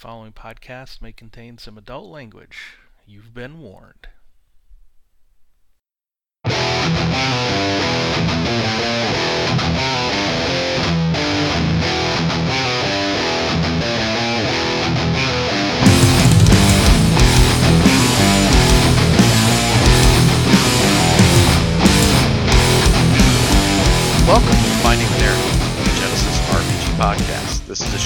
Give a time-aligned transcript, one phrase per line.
[0.00, 2.78] following podcast may contain some adult language.
[3.06, 4.08] You've been warned.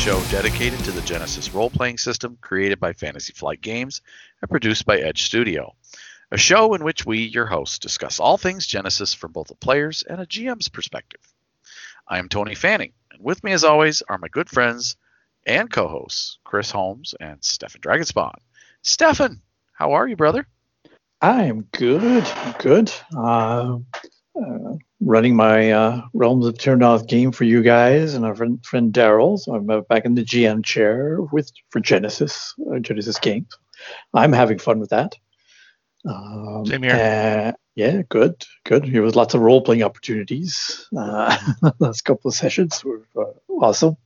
[0.04, 4.02] Show dedicated to the Genesys role playing system created by Fantasy Flight Games
[4.42, 5.74] and produced by Edge Studio.
[6.30, 10.02] A show in which we, your hosts, discuss all things Genesys from both a player's
[10.02, 11.22] and a GM's perspective.
[12.06, 14.96] I am Tony Fanning, and with me, as always, are my good friends
[15.46, 18.34] and co hosts, Chris Holmes and Stefan Dragonspawn.
[18.82, 19.40] Stefan,
[19.72, 20.46] how are you, brother?
[21.22, 22.92] I am good, good.
[23.16, 23.78] Uh,
[24.36, 24.74] uh,
[25.04, 29.38] running my uh, Realms of Terrinoth game for you guys and our friend, friend Daryl.
[29.38, 33.48] So I'm uh, back in the GM chair with for Genesys, uh, Genesys games.
[34.14, 35.14] I'm having fun with that.
[36.08, 36.92] Um, Same here.
[36.92, 38.84] uh, yeah, good, good.
[38.84, 40.86] Here was lots of role playing opportunities.
[40.96, 41.36] Uh,
[41.78, 43.96] last couple of sessions were uh, awesome,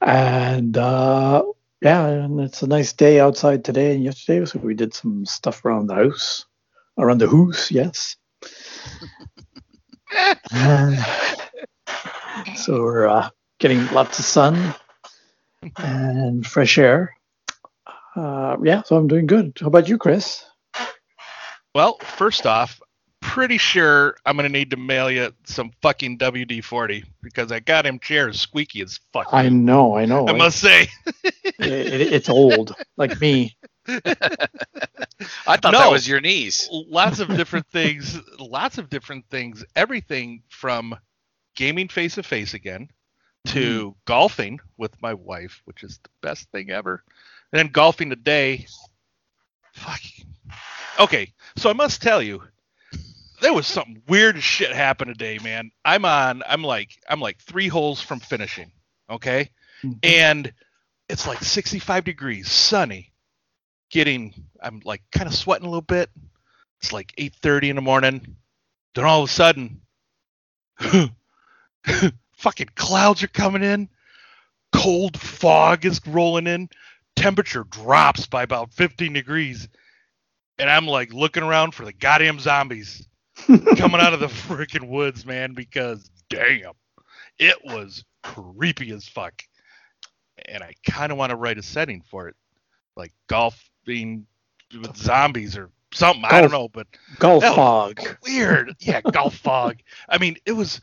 [0.00, 1.44] and uh,
[1.80, 4.44] yeah, and it's a nice day outside today and yesterday.
[4.44, 6.44] So we did some stuff around the house,
[6.98, 7.70] around the house.
[7.70, 8.16] Yes.
[12.56, 14.74] So we're uh, getting lots of sun
[15.78, 17.14] and fresh air.
[18.16, 19.56] Uh, yeah, so I'm doing good.
[19.60, 20.44] How about you, Chris?
[21.74, 22.80] Well, first off,
[23.20, 28.28] pretty sure I'm gonna need to mail you some fucking WD-40 because that goddamn chair
[28.28, 29.28] is squeaky as fuck.
[29.32, 30.26] I know, I know.
[30.28, 30.88] I must say.
[31.58, 31.60] It-
[32.00, 33.56] it- it's old, like me.
[33.88, 35.90] I thought that No.
[35.90, 36.68] was your niece.
[36.70, 40.96] lots of different things lots of different things everything from
[41.54, 42.88] gaming face to face again
[43.46, 43.98] to mm-hmm.
[44.06, 47.02] golfing with my wife which is the best thing ever.
[47.52, 48.66] And then golfing today.
[49.74, 50.00] Fuck
[51.00, 52.40] okay so i must tell you
[53.40, 55.72] there was some weird shit happen today man.
[55.84, 58.70] I'm on i'm like i'm like three holes from finishing
[59.10, 59.50] okay?
[59.82, 59.98] Mm-hmm.
[60.02, 60.52] And
[61.08, 63.12] it's like 65 degrees sunny
[63.94, 66.10] getting i'm like kind of sweating a little bit.
[66.82, 68.36] It's like 8:30 in the morning.
[68.94, 69.80] Then all of a sudden
[72.36, 73.88] fucking clouds are coming in.
[74.72, 76.68] Cold fog is rolling in.
[77.14, 79.68] Temperature drops by about 15 degrees.
[80.58, 83.06] And i'm like looking around for the goddamn zombies
[83.46, 86.72] coming out of the freaking woods man because damn
[87.38, 89.40] it was creepy as fuck.
[90.46, 92.34] And i kind of want to write a setting for it
[92.96, 93.12] like
[93.84, 94.26] golfing
[94.80, 96.86] with zombies or something i don't know but
[97.18, 98.00] Golf fog.
[98.24, 99.76] weird yeah golf fog
[100.08, 100.80] i mean it was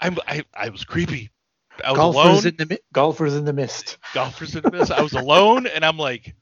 [0.00, 1.30] i'm i, I was creepy
[1.84, 3.98] i was Golfers alone in the golfers in the mist.
[4.12, 6.34] golfers in this i was alone and i'm like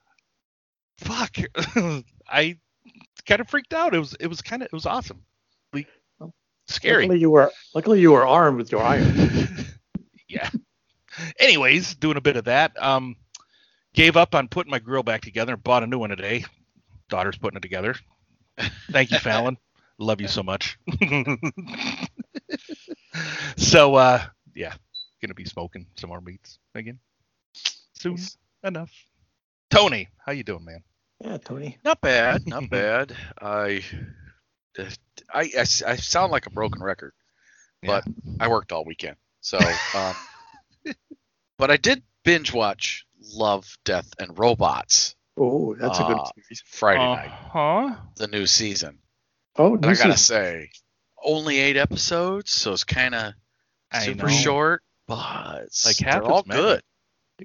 [0.99, 1.37] fuck
[2.29, 2.57] i
[3.27, 5.23] kind of freaked out it was it was kind of it was awesome
[5.75, 5.87] Like,
[6.67, 9.67] scary Luckily you were luckily you were armed with your iron.
[10.29, 10.49] yeah.
[11.39, 12.81] Anyways, doing a bit of that.
[12.81, 13.17] Um,
[13.99, 15.57] gave up on putting my grill back together.
[15.57, 16.45] Bought a new one today.
[17.09, 17.97] Daughter's putting it together.
[18.93, 19.59] Thank you, Fallon.
[19.99, 20.79] Love you so much.
[23.57, 24.23] so, uh,
[24.55, 24.75] yeah,
[25.21, 27.01] gonna be smoking some more meats again
[27.95, 28.17] soon
[28.63, 28.93] enough.
[29.69, 30.85] Tony, how you doing, man?
[31.21, 31.79] Yeah, Tony.
[31.85, 33.17] Not bad, not bad.
[33.43, 33.83] I,
[34.79, 34.89] I,
[35.35, 37.15] I, I sound like a broken record,
[37.83, 38.05] but
[38.39, 39.17] I worked all weekend.
[39.41, 39.59] So,
[39.97, 40.15] um,
[41.59, 46.63] but I did binge watch Love, Death, and Robots Oh, that's a good Uh, series.
[46.67, 47.97] Friday Uh night, huh.
[48.17, 48.99] the new season.
[49.57, 50.17] Oh, new I gotta season.
[50.17, 50.71] say,
[51.23, 53.35] only eight episodes, so it's kind of
[53.95, 54.33] super know.
[54.33, 56.61] short, but Like half they're all many.
[56.61, 56.83] good.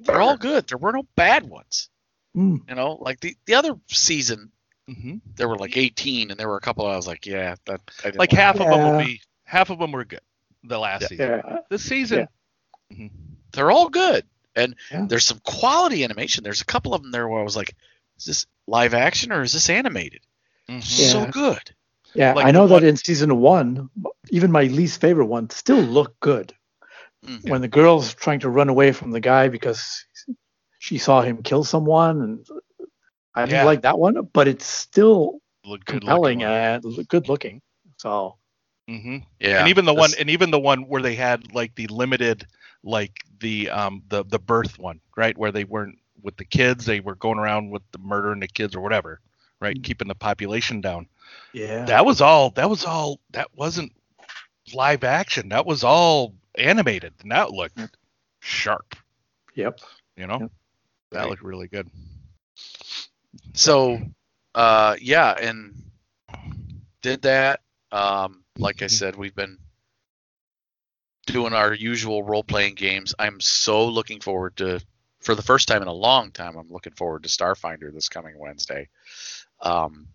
[0.05, 0.67] They're all good.
[0.67, 1.89] There were no bad ones.
[2.35, 2.67] Mm.
[2.67, 4.51] You know, like the, the other season,
[4.87, 7.81] hmm there were like 18, and there were a couple I was like, yeah, that
[7.99, 10.21] I didn't Like like half of them will be half of them were good.
[10.63, 11.27] The last season.
[11.45, 11.59] Yeah.
[11.69, 12.27] This season,
[13.51, 14.25] They're all good,
[14.55, 15.05] and Yeah.
[15.07, 16.43] there's some quality animation.
[16.43, 17.75] There's a couple of them there where I was like,
[18.17, 20.21] is this live action or is this animated?
[20.69, 20.83] Mhm.
[20.83, 21.73] So good.
[22.15, 23.89] Yeah, Like I the know that in season one,
[24.29, 26.53] even my least favorite one still looked good.
[27.25, 27.49] Mhm.
[27.49, 30.05] When the girl's trying to run away from the guy because
[30.79, 32.47] she saw him kill someone, and
[33.33, 33.63] I didn't Yeah.
[33.63, 37.61] like that one, but it's still Look good compelling and good looking.
[37.97, 38.37] So
[38.87, 41.87] hmm Yeah, and even the one and even the one where they had like the
[41.87, 42.45] limited
[42.83, 46.99] like the um the the birth one right where they weren't with the kids they
[46.99, 49.19] were going around with the murdering the kids or whatever
[49.59, 49.83] right Mhm.
[49.83, 51.07] keeping the population down
[51.53, 53.91] yeah, that was all that was all that wasn't
[54.73, 57.97] live action that was all animated and that looked
[58.39, 58.95] sharp
[59.55, 59.79] yep.
[60.15, 60.51] you know Yep.
[61.11, 61.29] That Right.
[61.29, 61.89] looked really good.
[63.53, 63.99] So,
[64.55, 65.73] uh, yeah, and
[67.01, 67.61] did that.
[67.91, 69.57] Um, like I said, we've been
[71.25, 73.15] doing our usual role playing games.
[73.17, 74.81] I'm so looking forward to,
[75.21, 78.37] for the first time in a long time, I'm looking forward to Starfinder this coming
[78.37, 78.89] Wednesday.
[79.61, 80.07] Um,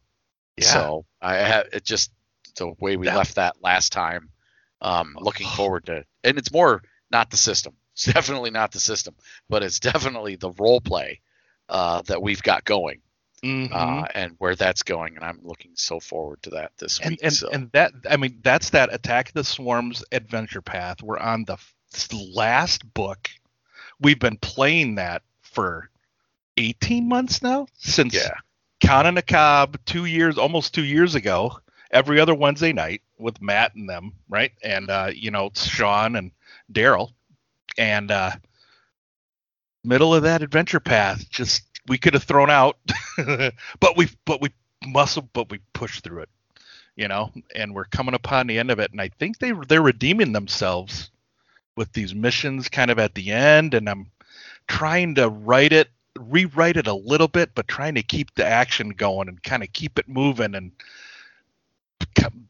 [0.56, 0.67] Yeah.
[0.73, 2.11] So I have it just
[2.56, 4.31] the way we That- left that last time.
[4.81, 7.75] Um, looking forward to, and it's more not the system.
[7.99, 9.17] It's definitely not the system,
[9.49, 11.20] but it's definitely the role play
[11.69, 13.00] uh, that we've got going
[13.43, 13.70] Mhm.
[13.73, 15.17] uh, and where that's going.
[15.17, 17.20] And I'm looking so forward to that this and week.
[17.23, 17.49] and, so.
[17.50, 21.02] and that I mean that's that Attack of the Swarms adventure path.
[21.02, 21.56] We're on the
[22.35, 23.31] last book.
[24.00, 25.90] We've been playing that for
[26.56, 28.35] 18 months now since yeah,
[28.85, 33.75] Khan and Nakab two years, almost two years ago, every other Wednesday night with Matt
[33.75, 34.52] and them, right?
[34.62, 36.32] And uh, you know Sean and
[36.73, 37.12] Daryl,
[37.76, 38.32] and uh,
[39.85, 42.79] middle of that adventure path, just we could have thrown out,
[43.17, 44.50] but we but we
[44.85, 46.29] muscle, but we pushed through it,
[46.96, 47.32] you know.
[47.55, 51.11] And we're coming upon the end of it, and I think they they're redeeming themselves
[51.76, 54.11] with these missions kind of at the end, and I'm
[54.67, 55.88] trying to write it
[56.19, 59.73] rewrite it a little bit, but trying to keep the action going and kind of
[59.73, 60.73] keep it moving and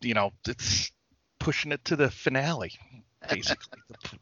[0.01, 0.91] you know it's
[1.39, 2.73] pushing it to the finale
[3.29, 3.79] basically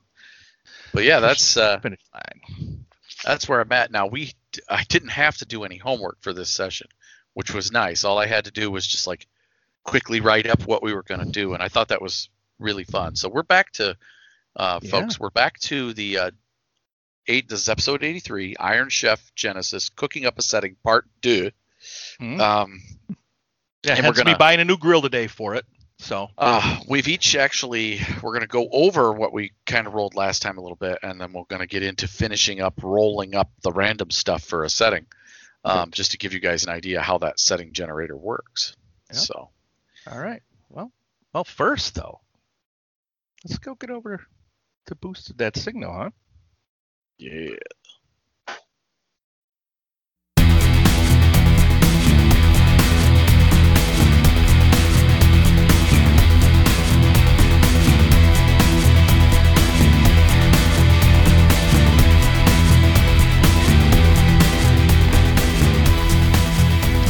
[0.92, 1.80] but yeah, that's uh,
[3.24, 4.06] that's where I'm at now.
[4.06, 4.32] We
[4.68, 6.88] I didn't have to do any homework for this session,
[7.34, 8.04] which was nice.
[8.04, 9.26] All I had to do was just like
[9.84, 12.84] quickly write up what we were going to do, and I thought that was really
[12.84, 13.16] fun.
[13.16, 13.96] So we're back to,
[14.56, 14.90] uh, Yeah.
[14.90, 15.20] folks.
[15.20, 16.30] We're back to the uh,
[17.28, 17.48] eight.
[17.48, 21.50] This is episode 83, Iron Chef Genesys, cooking up a setting, part two.
[22.18, 22.40] Hmm.
[22.40, 22.82] Um,
[23.84, 25.64] yeah and we're gonna- be buying a new grill today for it
[25.98, 30.14] so Uh, we've each actually we're going to go over what we kind of rolled
[30.14, 33.34] last time a little bit, and then we're going to get into finishing up rolling
[33.34, 35.06] up the random stuff for a setting,
[35.64, 38.76] um, just to give you guys an idea how that setting generator works.
[39.10, 39.18] Yeah.
[39.18, 39.50] So.
[40.10, 40.42] All right.
[40.70, 40.92] Well
[41.32, 42.20] well first though
[43.44, 44.24] let's go get over
[44.86, 46.10] to boost that signal huh?
[47.18, 47.56] Yeah,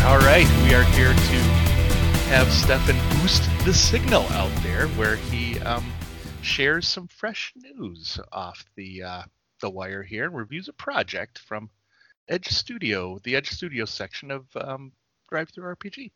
[0.06, 1.38] All right, we are here to
[2.30, 5.84] have Stefan boost the signal out there, where he um,
[6.42, 9.22] shares some fresh news off the uh,
[9.60, 11.68] the wire here and reviews a project from
[12.28, 14.92] Edge Studio, the Edge Studio section of um,
[15.32, 16.12] DriveThruRPG.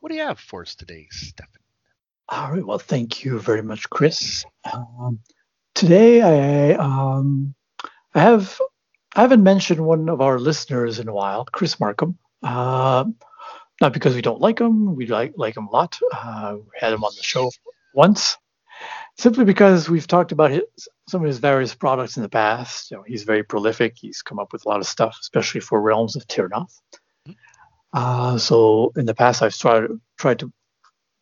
[0.00, 1.62] What do you have for us today, Stefan?
[2.28, 2.66] All right.
[2.66, 4.44] Well, thank you very much, Chris.
[4.70, 5.20] Um,
[5.74, 7.54] today, I um,
[8.14, 8.60] I have
[9.16, 12.18] I haven't mentioned one of our listeners in a while, Chris Markham.
[12.44, 13.06] Uh,
[13.80, 15.98] not because we don't like him, we like like him a lot.
[16.12, 17.50] Uh, we had him on the show
[17.94, 18.36] once,
[19.18, 20.62] simply because we've talked about his,
[21.08, 22.90] some of his various products in the past.
[22.90, 23.94] You know, he's very prolific.
[23.96, 26.80] He's come up with a lot of stuff, especially for Realms of Terrinoth.
[27.94, 29.88] Uh, so in the past, I've tried
[30.18, 30.52] tried to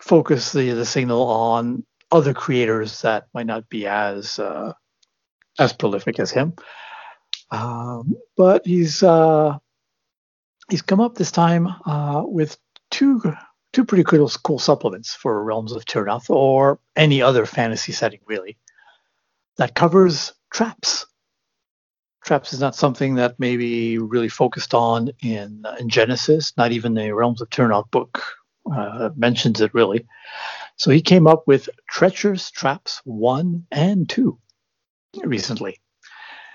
[0.00, 4.72] focus the the signal on other creators that might not be as uh,
[5.58, 6.54] as prolific as him.
[7.50, 9.58] Um, but he's uh,
[10.72, 12.56] he's come up this time uh, with
[12.90, 13.20] two
[13.74, 18.56] two pretty cool, cool supplements for Realms of Terrinoth or any other fantasy setting really
[19.58, 21.06] that covers traps.
[22.24, 26.56] Traps is not something that maybe really focused on in in Genesys.
[26.56, 28.22] Not even the Realms of Terrinoth book
[28.74, 30.06] uh, mentions it really.
[30.76, 34.38] So he came up with Treacherous Traps 1 and 2
[35.24, 35.80] recently.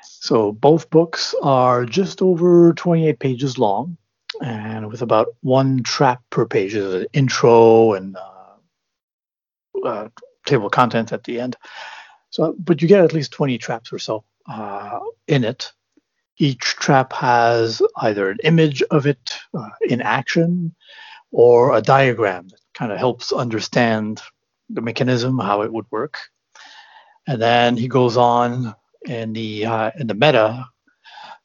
[0.01, 3.95] So both books are just over 28 pages long
[4.41, 10.09] and with about one trap per page, There's an intro and uh, uh,
[10.45, 11.55] table of contents at the end.
[12.29, 15.71] So, but you get at least 20 traps or so uh, in it.
[16.37, 20.75] Each trap has either an image of it uh, in action
[21.31, 24.21] or a diagram that kind of helps understand
[24.69, 26.19] the mechanism, how it would work.
[27.27, 28.75] And then he goes on
[29.05, 30.67] in the uh, in the meta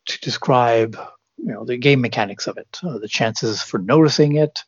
[0.07, 0.97] to describe
[1.37, 4.65] you know the game mechanics of it, uh, the chances for noticing it,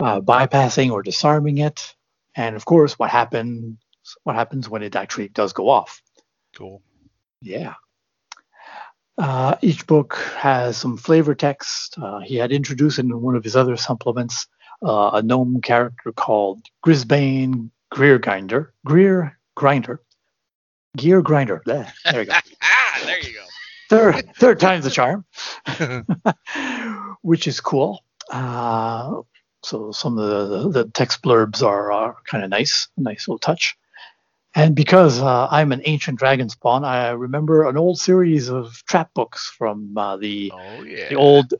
[0.00, 1.94] uh, bypassing or disarming it,
[2.34, 3.76] and of course what happens
[4.22, 6.02] what happens when it actually does go off.
[6.54, 6.82] Cool.
[7.40, 7.74] Yeah.
[9.16, 11.96] Uh, each book has some flavor text.
[11.98, 14.48] Uh, he had introduced in one of his other supplements
[14.82, 18.74] uh, a gnome character called Grisbane Greer Grinder.
[18.84, 20.00] Greer Grinder.
[20.96, 21.62] Gear Grinder.
[21.64, 22.34] There, there you go.
[22.62, 23.44] ah, there you go.
[23.96, 25.24] Third, third time's the charm.
[27.22, 28.04] which is cool.
[28.30, 29.22] Uh,
[29.62, 33.76] so some of the, the text blurbs are, are kind of nice, nice little touch.
[34.54, 39.10] And because uh, I'm an ancient dragon spawn, I remember an old series of trap
[39.14, 41.08] books from uh, the oh yeah.
[41.08, 41.54] the old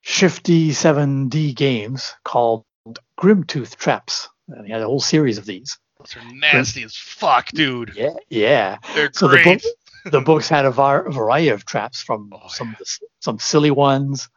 [0.00, 2.64] Shifty 7D games called
[3.18, 4.28] Grimtooth Traps.
[4.48, 5.78] And he had a whole series of these.
[5.98, 7.92] Those are nasty as fuck, dude.
[7.94, 8.78] Yeah, yeah.
[8.94, 9.62] They're So the great.
[9.62, 9.72] book,
[10.04, 14.28] the books had a var- variety of traps from Oh, some s- some silly ones,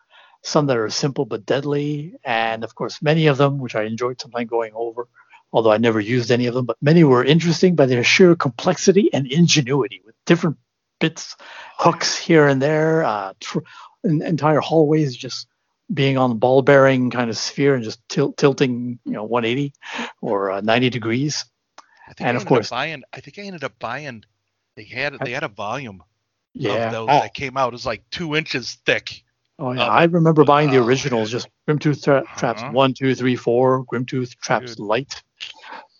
[0.43, 4.19] some that are simple but deadly, and of course many of them, which I enjoyed
[4.21, 5.07] sometimes going over,
[5.51, 6.65] although I never used any of them.
[6.65, 10.57] But many were interesting by their sheer complexity and ingenuity, with different
[10.99, 11.35] bits,
[11.77, 13.59] hooks here and there, uh, tr-
[14.05, 15.47] en- entire hallways just
[15.93, 19.73] being on the ball bearing kind of sphere and just til- tilting, you know, 180
[20.21, 21.45] or uh, 90 degrees.
[22.19, 23.03] And of course- buying.
[23.13, 24.23] I think I ended up buying.
[24.77, 26.03] They had they had a volume
[26.53, 26.85] Yeah.
[26.85, 27.19] of those Oh.
[27.21, 27.69] that came out.
[27.69, 29.23] It was like two inches thick.
[29.59, 29.89] Oh yeah, Oh.
[29.89, 32.71] I remember buying the Oh, originals, just Grimtooth tra- Traps Uh-huh.
[32.71, 34.85] one, two, three, four, Grimtooth Traps Dude.
[34.85, 35.23] Light,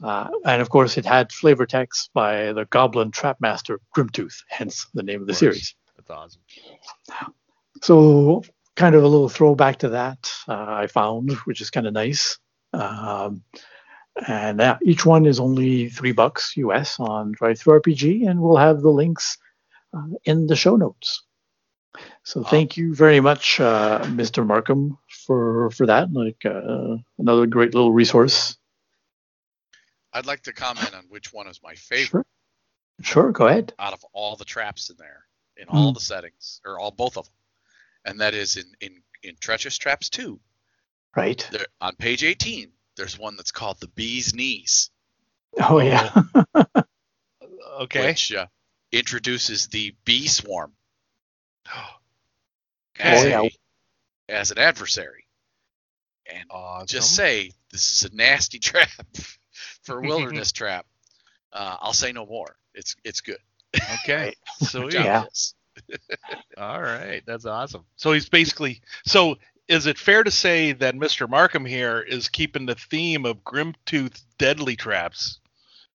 [0.04, 5.02] uh, and of course it had flavor text by the Goblin Trapmaster Grimtooth, hence the
[5.02, 5.40] name of the course.
[5.40, 5.76] series.
[5.98, 6.42] That's awesome.
[7.82, 8.44] So
[8.76, 10.54] kind of a little throwback to that uh,
[10.84, 12.38] I found, which is kind of nice.
[12.74, 13.44] Um,
[14.28, 18.90] and yeah, each one is only three bucks US on DriveThruRPG, and we'll have the
[18.90, 19.38] links
[19.94, 21.24] uh, in the show notes.
[22.24, 24.46] So thank you very much, uh, Mr.
[24.46, 26.12] Markham, for for that.
[26.14, 28.58] Like uh, another great little resource.
[30.14, 32.26] I'd like to comment on which one is my favorite
[33.02, 33.74] Sure, sure, go ahead.
[33.80, 35.26] out of all the traps in there,
[35.58, 35.96] in all Mm.
[35.96, 37.34] the settings, or all both of them,
[38.06, 40.40] and that is in in in Treacherous Traps 2.
[41.16, 41.50] Right.
[41.82, 44.92] On page 18, there's one that's called the Bee's Knees,
[45.62, 46.12] Oh yeah.
[47.82, 48.08] Okay.
[48.08, 48.48] which uh,
[48.92, 50.74] introduces the bee swarm
[51.76, 52.00] Oh,
[53.00, 53.44] as, yeah.
[53.44, 53.52] a,
[54.30, 55.26] as an adversary.
[56.32, 56.88] And Awesome.
[56.88, 58.90] just say this is a nasty trap
[59.84, 60.86] for wilderness trap.
[61.54, 62.58] Uh, I'll say no more.
[62.76, 63.40] It's it's good.
[63.96, 64.36] Okay.
[64.76, 64.92] Good Sweet.
[64.92, 65.26] job, Yeah.
[66.58, 67.24] All right.
[67.26, 67.86] That's awesome.
[67.98, 68.82] So he's basically.
[69.06, 71.30] So is it fair to say that Mr.
[71.30, 75.40] Markham here is keeping the theme of Grimtooth deadly traps?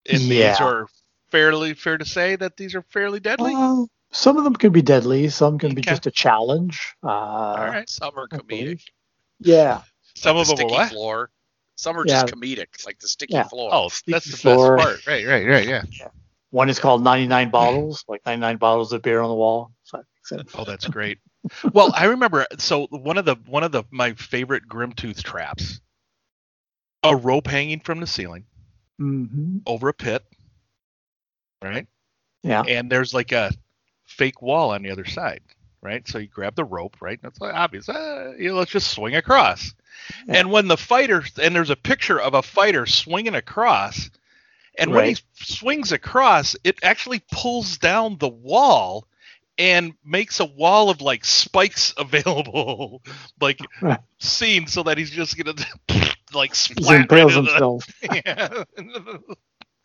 [0.08, 0.50] And Yeah.
[0.50, 0.86] these are
[1.30, 3.54] fairly fair to say that these are fairly deadly.
[3.54, 5.28] Well, some of them can be deadly.
[5.28, 6.94] Some can be just a challenge.
[7.02, 7.88] Uh, All right.
[7.88, 8.82] Some are comedic.
[9.38, 9.82] Yeah.
[10.16, 10.90] Some like of the them are sticky what?
[10.90, 11.30] floor.
[11.76, 12.22] Some are Yeah.
[12.22, 13.44] just comedic, like the sticky Yeah.
[13.44, 13.70] floor.
[13.72, 14.76] Oh, Sticky that's the floor.
[14.76, 15.06] best part.
[15.06, 15.26] Right.
[15.26, 15.46] Right.
[15.46, 15.68] Right.
[15.68, 15.82] Yeah.
[16.50, 19.70] One is called 99 bottles, like 99 bottles of beer on the wall.
[19.84, 20.50] So that makes sense.
[20.58, 21.18] Oh, that's great.
[21.72, 22.46] Well, I remember.
[22.58, 25.80] So one of the one of the my favorite Grimtooth traps,
[27.02, 28.44] a rope hanging from the ceiling
[28.98, 30.24] hmm over a pit,
[31.62, 31.86] right?
[32.42, 32.62] Yeah.
[32.66, 33.52] And there's like a
[34.06, 35.42] fake wall on the other side,
[35.82, 36.06] right?
[36.08, 37.20] So you grab the rope, right?
[37.22, 37.88] That's like obvious.
[37.88, 39.74] Uh, you know, let's just swing across.
[40.26, 40.38] Yeah.
[40.38, 44.10] And when the fighter and there's a picture of a fighter swinging across,
[44.78, 49.06] and when he swings across, it actually pulls down the wall
[49.60, 53.02] and makes a wall of like spikes available,
[53.40, 53.60] like
[54.18, 55.54] seen, so that he's just gonna
[56.34, 57.86] like He splat right into himself.
[58.00, 58.64] the, yeah,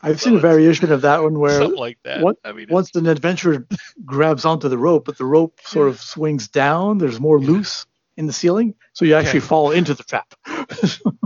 [0.02, 2.22] I've seen a variation of that one where like that.
[2.22, 3.68] what- I mean, once an adventurer
[4.06, 7.86] grabs onto the rope, but the rope sort of swings down, there's more loose
[8.18, 9.48] in the ceiling, so you actually Okay.
[9.48, 10.34] fall into the trap.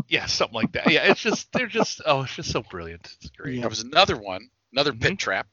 [0.07, 0.91] yeah, something like that.
[0.91, 3.15] Yeah, it's just they're just oh, it's just so brilliant.
[3.21, 3.55] It's great.
[3.55, 3.61] Yeah.
[3.61, 5.01] There was another one, another Mhm.
[5.01, 5.47] pit trap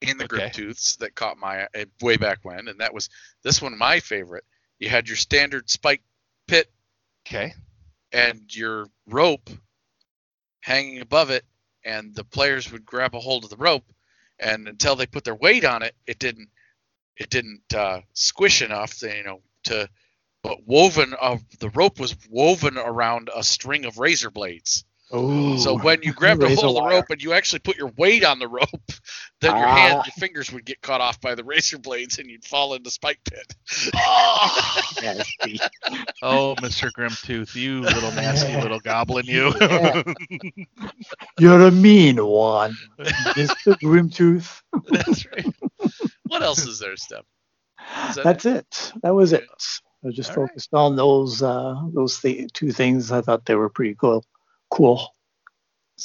[0.00, 0.28] in the Okay.
[0.28, 3.08] grip tooths that caught my uh, way back when, and that was
[3.42, 4.44] this one my favorite.
[4.78, 6.02] You had your standard spike
[6.46, 6.70] pit
[7.26, 7.54] Okay.
[8.12, 9.50] and your rope
[10.60, 11.44] hanging above it,
[11.84, 13.84] and the players would grab a hold of the rope,
[14.38, 16.50] and until they put their weight on it, it didn't
[17.16, 19.88] it didn't uh, squish enough, to, you know, to
[20.42, 24.84] but woven of the rope was woven around a string of razor blades.
[25.12, 26.94] Oh, So when you grabbed a hold of the wire.
[26.96, 28.68] rope and you actually put your weight on the rope,
[29.40, 30.02] then your hand, Ah.
[30.04, 32.90] your fingers would get cut off by the razor blades and you'd fall into the
[32.90, 33.54] spike pit.
[35.02, 35.60] nasty.
[36.22, 36.90] Oh, Mr.
[36.90, 39.52] Grimtooth, you little nasty little goblin, you.
[39.60, 40.02] Yeah.
[41.38, 43.78] You're a mean one, Mr.
[43.80, 44.60] Grimtooth.
[44.90, 45.46] That's right.
[46.26, 47.24] what else is there, Steph?
[48.08, 48.92] Is that That's it.
[49.02, 49.44] That was it.
[50.02, 50.48] I was just All right.
[50.50, 53.12] focused on those uh, those th- two things.
[53.12, 54.24] I thought they were pretty cool.
[54.70, 55.00] Cool.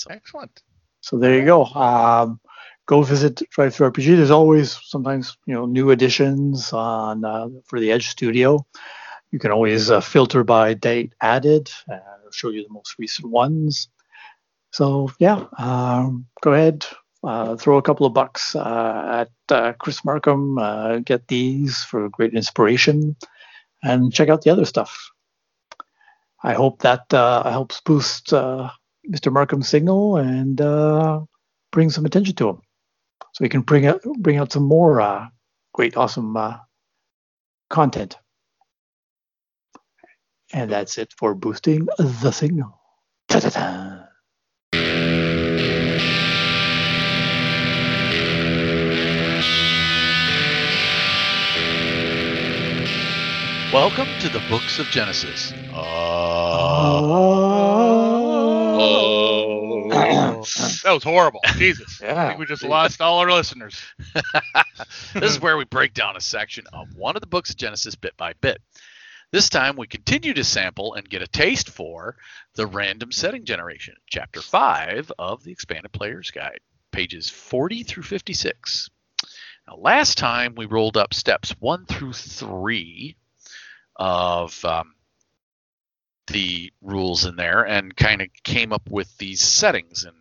[0.09, 0.63] Excellent.
[1.01, 1.65] So there you go.
[1.65, 2.39] Um,
[2.85, 4.17] go visit DriveThruRPG.
[4.17, 8.65] There's always sometimes you know new additions on uh, for the Edge Studio.
[9.31, 11.71] You can always uh, filter by date added.
[11.91, 13.89] Uh, it'll show you the most recent ones.
[14.71, 16.85] So yeah, um, go ahead,
[17.23, 20.57] uh, throw a couple of bucks uh, at uh, Chris Markham.
[20.57, 23.15] Uh, get these for great inspiration.
[23.83, 25.11] and check out the other stuff.
[26.43, 28.69] I hope that uh, helps boost uh,
[29.09, 29.31] Mr.
[29.31, 31.21] Markham's signal and uh,
[31.71, 32.61] bring some attention to him,
[33.33, 35.29] so he can bring out bring out some more
[35.73, 36.37] great, awesome
[37.69, 38.17] content.
[40.53, 42.79] And that's it for boosting the signal.
[53.73, 55.53] Welcome to the Books of Genesys.
[55.73, 55.79] Uh,
[58.83, 60.41] Oh.
[60.83, 61.39] That was horrible.
[61.57, 62.01] Jesus.
[62.01, 62.27] I Yeah.
[62.29, 63.79] think we just lost all our listeners.
[65.13, 67.99] this is where we break down a section of one of the books of Genesys
[67.99, 68.59] bit by bit.
[69.31, 72.17] This time we continue to sample and get a taste for
[72.55, 76.59] the random setting generation, chapter 5 of the Expanded Player's Guide,
[76.91, 78.89] pages 40 through 56.
[79.67, 83.15] Now, last time we rolled up steps 1 through 3
[83.95, 84.93] of um,
[86.27, 90.15] the rules in there and kind of came up with these settings and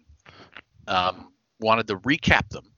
[0.86, 2.70] um, wanted to recap them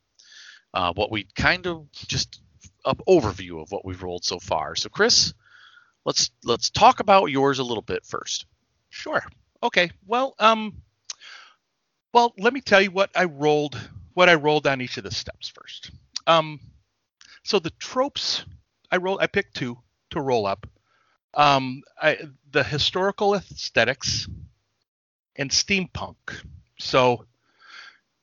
[0.75, 2.40] uh, what we kind of just
[2.84, 4.75] an overview of what we've rolled so far.
[4.75, 5.34] So, Chris,
[6.04, 8.46] let's let's talk about yours a little bit first.
[8.90, 9.22] Sure.
[9.62, 9.90] Okay.
[10.06, 10.82] Well, um,
[12.12, 13.78] well, let me tell you what I rolled.
[14.14, 15.90] What I rolled on each of the steps first.
[16.26, 16.61] Um,
[17.44, 18.44] so the tropes
[18.90, 19.20] I rolled.
[19.20, 19.78] I picked two
[20.11, 20.66] to roll up.
[21.35, 22.19] Um, I,
[22.51, 24.29] the historical aesthetics
[25.37, 26.17] and steampunk.
[26.79, 27.27] So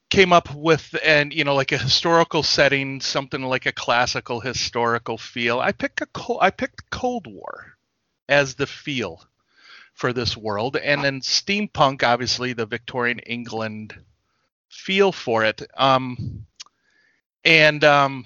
[0.09, 5.17] came up with and you know like a historical setting, something like a classical historical
[5.17, 5.59] feel.
[5.59, 7.77] I picked a co- I picked Cold War
[8.27, 9.23] as the feel
[9.93, 13.95] for this world, and then steampunk, obviously the Victorian England
[14.69, 15.61] feel for it.
[15.75, 16.45] Um,
[17.43, 18.25] and um,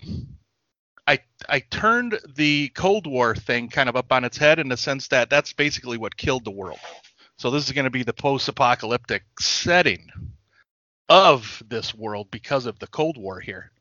[1.08, 1.20] I
[1.50, 5.10] I turned the Cold War thing kind of up on its head in the sense
[5.10, 6.80] that that's basically what killed the world.
[7.38, 10.10] So this is going to be the post-apocalyptic setting
[11.10, 13.72] of this world because of the Cold War here.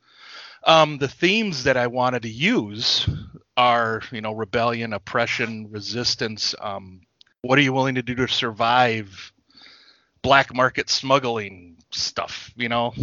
[0.64, 3.08] Um, the themes that I wanted to use
[3.56, 6.54] are, you know, rebellion, oppression, resistance.
[6.60, 7.02] Um,
[7.42, 9.32] what are you willing to do to survive?
[10.22, 12.94] Black market smuggling stuff, you know.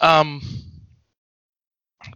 [0.00, 0.40] Um,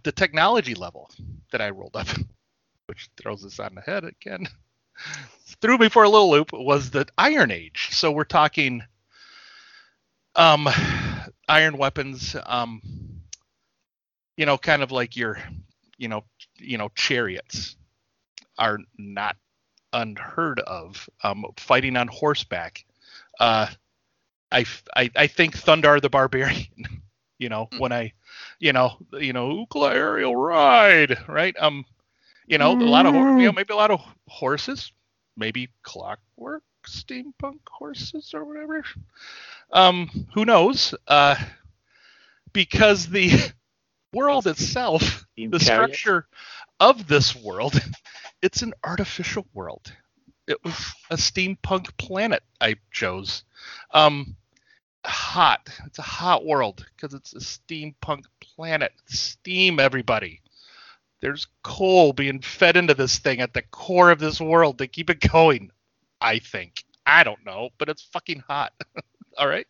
[0.02, 1.10] the technology level
[1.52, 2.08] that I rolled up,
[2.86, 4.46] which throws us on the head again,
[5.60, 7.88] threw me for a little loop, was the Iron Age.
[7.92, 8.82] So we're talking
[10.36, 10.68] um,
[11.48, 12.80] iron weapons, um,
[14.36, 15.38] you know, kind of like your,
[15.98, 16.24] you know,
[16.56, 17.76] you know, chariots
[18.58, 19.36] are not
[19.92, 21.08] unheard of.
[21.22, 22.84] Um, fighting on horseback.
[23.38, 23.66] Uh,
[24.52, 24.64] I,
[24.96, 26.66] I, I think Thundarr the Barbarian.
[27.40, 27.80] You know, Mm.
[27.80, 28.14] when I,
[28.60, 31.56] you know, you know, Ookla aerial ride, right?
[31.60, 31.86] Um,
[32.46, 34.92] you know, a lot of, you know, maybe a lot of horses,
[35.36, 38.84] maybe clockwork steampunk horses or whatever.
[39.72, 40.94] Um, who knows?
[41.08, 41.36] Uh,
[42.52, 43.30] because the
[44.12, 46.26] world itself, Steam the structure
[46.80, 47.80] of this world,
[48.42, 49.92] it's an artificial world.
[50.48, 50.74] It was
[51.10, 53.44] a steampunk planet I chose.
[53.92, 54.36] Um,
[55.04, 55.68] hot.
[55.86, 58.92] It's a hot world because it's a steampunk planet.
[59.06, 60.40] Steam, everybody.
[61.20, 65.10] There's coal being fed into this thing at the core of this world to keep
[65.10, 65.70] it going.
[66.20, 66.84] I think.
[67.06, 68.72] I don't know, but it's fucking hot.
[69.38, 69.66] All right.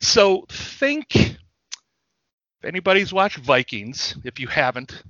[0.00, 1.14] So think.
[1.14, 5.02] If anybody's watched Vikings, if you haven't,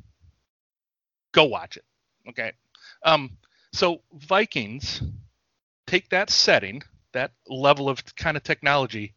[1.33, 1.85] go watch it.
[2.29, 2.53] Okay.
[3.05, 3.39] Um.
[3.73, 5.03] So Vikings,
[5.87, 9.15] take that setting, that level of kind of technology,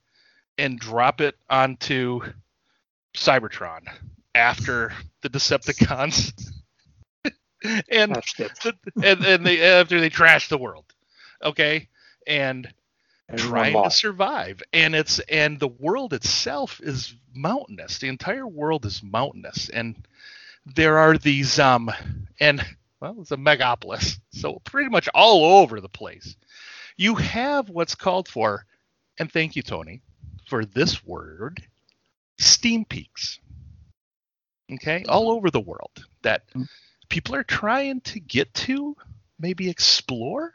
[0.64, 2.22] and drop it onto
[3.16, 3.82] Cybertron
[4.34, 6.34] after the Decepticons.
[7.90, 8.18] and
[9.04, 10.86] and, and they after they trash the world
[11.44, 11.88] okay?
[12.26, 12.72] And
[13.30, 14.62] Everyone trying to survive.
[14.74, 18.00] And it's and the world itself is mountainous.
[18.00, 19.70] The entire world is mountainous.
[19.70, 19.96] And
[20.66, 21.92] there are these um
[22.40, 22.66] and
[23.00, 26.36] well it's a megapolis so pretty much all over the place.
[26.96, 28.66] You have what's called for
[29.20, 30.02] and thank you tony
[30.48, 31.64] for this word
[32.38, 33.40] steam peaks
[34.72, 36.68] okay all over the world that Mm.
[37.10, 38.96] people are trying to get to
[39.40, 40.54] maybe explore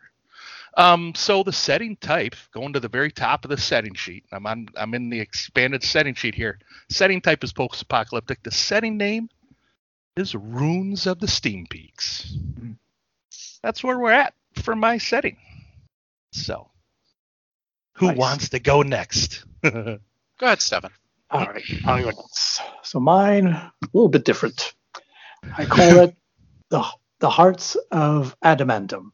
[0.76, 4.24] um, so the setting type, going to the very top of the setting sheet.
[4.30, 4.68] I'm on.
[4.76, 6.60] I'm in the expanded setting sheet here.
[6.88, 8.44] Setting type is post-apocalyptic.
[8.44, 9.28] The setting name
[10.16, 12.32] is Runes of the Steam Peaks.
[12.32, 12.76] Mhm.
[13.60, 15.36] That's where we're at for my setting.
[16.32, 16.70] So,
[17.98, 18.16] who Nice.
[18.16, 19.44] wants to go next?
[19.62, 19.98] Go
[20.40, 20.90] ahead, Stefan.
[21.30, 22.60] All right, I'll go next.
[22.82, 24.72] So mine, a little bit different.
[25.56, 26.16] I call it
[26.70, 26.84] the
[27.20, 29.10] the Hearts of Adamantum.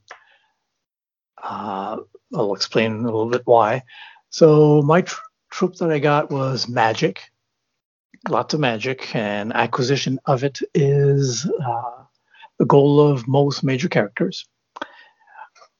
[1.42, 1.98] Uh,
[2.34, 3.82] I'll explain a little bit why.
[4.30, 5.20] So my tr-
[5.50, 7.22] troop that I got was magic,
[8.28, 12.04] lots of magic, and acquisition of it is uh,
[12.58, 14.46] the goal of most major characters.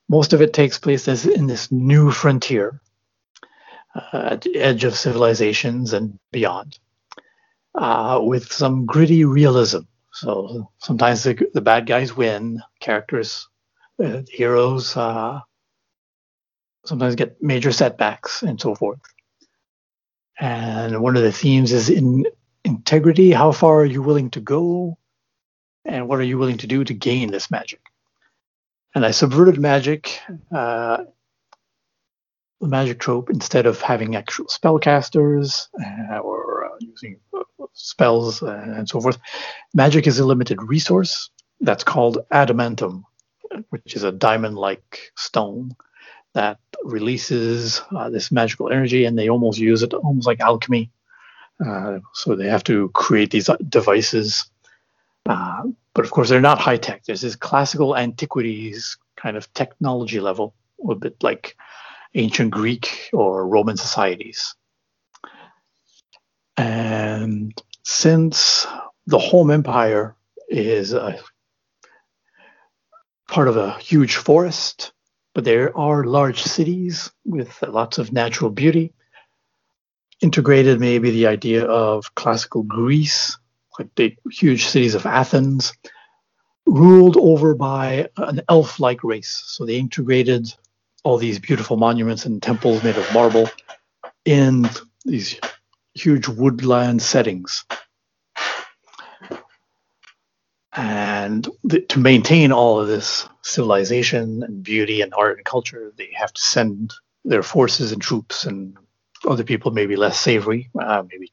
[0.09, 2.81] Most of it takes place as in this new frontier,
[3.95, 6.79] uh, at the edge of civilizations and beyond,
[7.75, 9.83] uh, with some gritty realism.
[10.13, 13.49] So sometimes the, the bad guys win, characters,
[14.03, 15.41] uh, heroes uh,
[16.85, 19.01] sometimes get major setbacks and so forth.
[20.39, 22.27] And one of the themes is in
[22.65, 23.31] integrity.
[23.33, 24.99] How far are you willing to go?
[25.85, 27.81] And what are you willing to do to gain this magic?
[28.95, 30.21] And I subverted magic,
[30.55, 31.05] uh,
[32.65, 35.69] the magic trope, instead of having actual spellcasters
[36.11, 37.21] uh, or uh, using
[37.75, 39.19] spells and so forth.
[39.75, 43.03] Magic is a limited resource that's called adamantum,
[43.69, 45.77] which is a diamond like stone
[46.33, 50.91] that releases uh, this magical energy, and they almost use it almost like alchemy.
[51.65, 54.51] Uh, so they have to create these devices.
[55.27, 57.05] Uh, but of course, they're not high tech.
[57.05, 60.55] There's this classical antiquities kind of technology level,
[60.91, 61.57] a bit like
[62.15, 64.55] ancient Greek or Roman societies.
[66.57, 68.67] And since
[69.07, 70.17] the home empire
[70.49, 71.19] is a
[73.29, 74.93] part of a huge forest,
[75.35, 78.93] but there are large cities with lots of natural beauty.
[80.21, 83.37] Integrated maybe the idea of classical Greece,
[83.79, 85.73] like the huge cities of Athens,
[86.67, 89.43] ruled over by an elf like race.
[89.47, 90.55] So they integrated
[91.05, 93.49] all these beautiful monuments and temples made of marble
[94.25, 94.69] in
[95.05, 95.39] these
[95.95, 97.65] huge woodland settings.
[100.73, 106.11] And the, to maintain all of this civilization and beauty and art and culture, they
[106.15, 106.93] have to send
[107.25, 108.77] their forces and troops and
[109.29, 111.33] other people, maybe less savory, uh, maybe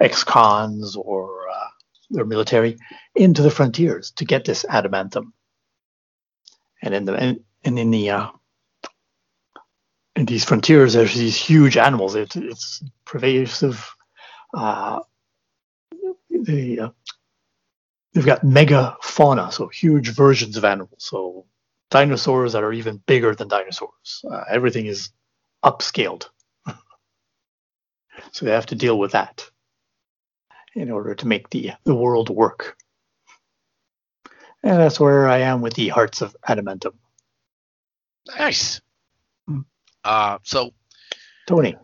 [0.00, 1.68] ex-cons or uh,
[2.10, 2.78] their military,
[3.14, 5.32] into the frontiers to get this adamantum.
[6.80, 8.28] And in the and, and in the uh,
[10.22, 12.14] in these frontiers, there's these huge animals.
[12.14, 13.92] It, it's pervasive.
[14.54, 15.00] Uh,
[16.30, 16.90] the uh,
[18.12, 20.98] they've got mega fauna, so huge versions of animals.
[20.98, 21.46] So
[21.90, 24.24] dinosaurs that are even bigger than dinosaurs.
[24.30, 25.10] Uh, everything is
[25.64, 26.28] upscaled.
[28.30, 29.50] so they have to deal with that
[30.74, 32.76] in order to make the, the world work.
[34.62, 36.94] And that's where I am with the Hearts of Adamantum.
[38.38, 38.80] Nice.
[40.04, 40.72] Uh, so,
[41.46, 41.76] Tony.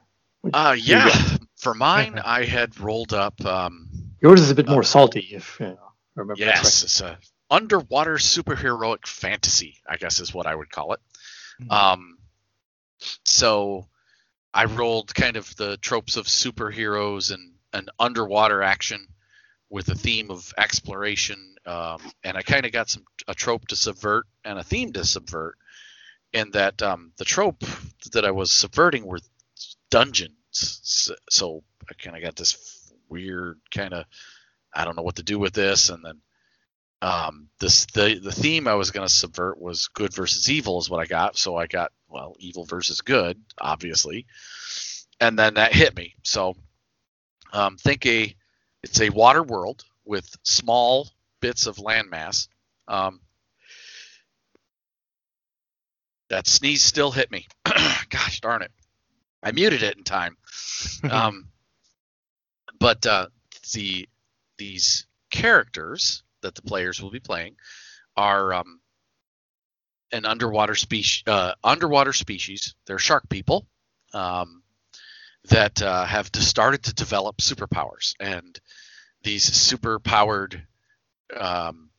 [0.52, 1.10] Uh, yeah,
[1.56, 3.44] for mine, I had rolled up.
[3.44, 3.88] Um,
[4.20, 7.18] Yours is a bit uh, more salty, if you know remember yes, it's a
[7.50, 11.00] underwater superheroic fantasy, I guess is what I would call it.
[11.60, 11.70] Mm-hmm.
[11.70, 12.18] Um,
[13.24, 13.86] so
[14.52, 19.06] I rolled kind of the tropes of superheroes and an underwater action
[19.70, 23.76] with a theme of exploration, um, and I kind of got some a trope to
[23.76, 25.58] subvert and a theme to subvert.
[26.32, 27.64] In that um, the trope
[28.12, 29.20] that I was subverting were
[29.90, 34.04] dungeons, so, so I kind of got this weird kind of
[34.74, 35.88] I don't know what to do with this.
[35.88, 36.20] And then
[37.00, 40.90] um, this the the theme I was going to subvert was good versus evil is
[40.90, 41.36] what I got.
[41.36, 44.26] So I got well evil versus good, obviously,
[45.20, 46.14] and then that hit me.
[46.22, 46.54] So
[47.52, 48.34] um, think a
[48.82, 51.08] it's a water world with small
[51.40, 52.48] bits of landmass.
[52.86, 53.20] Um,
[56.30, 57.46] that sneeze still hit me.
[58.10, 58.72] Gosh darn it!
[59.42, 60.36] I muted it in time.
[61.10, 61.48] um,
[62.78, 63.26] but uh,
[63.72, 64.08] the
[64.58, 67.56] these characters that the players will be playing
[68.16, 68.80] are um,
[70.12, 71.22] an underwater species.
[71.26, 72.74] Uh, underwater species.
[72.86, 73.66] They're shark people
[74.12, 74.62] um,
[75.50, 78.58] that uh, have started to develop superpowers, and
[79.22, 80.66] these super-powered
[81.36, 81.90] um,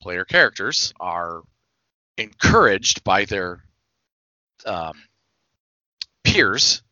[0.00, 1.42] player characters are
[2.18, 3.62] encouraged by their
[4.66, 4.94] um,
[6.24, 6.82] peers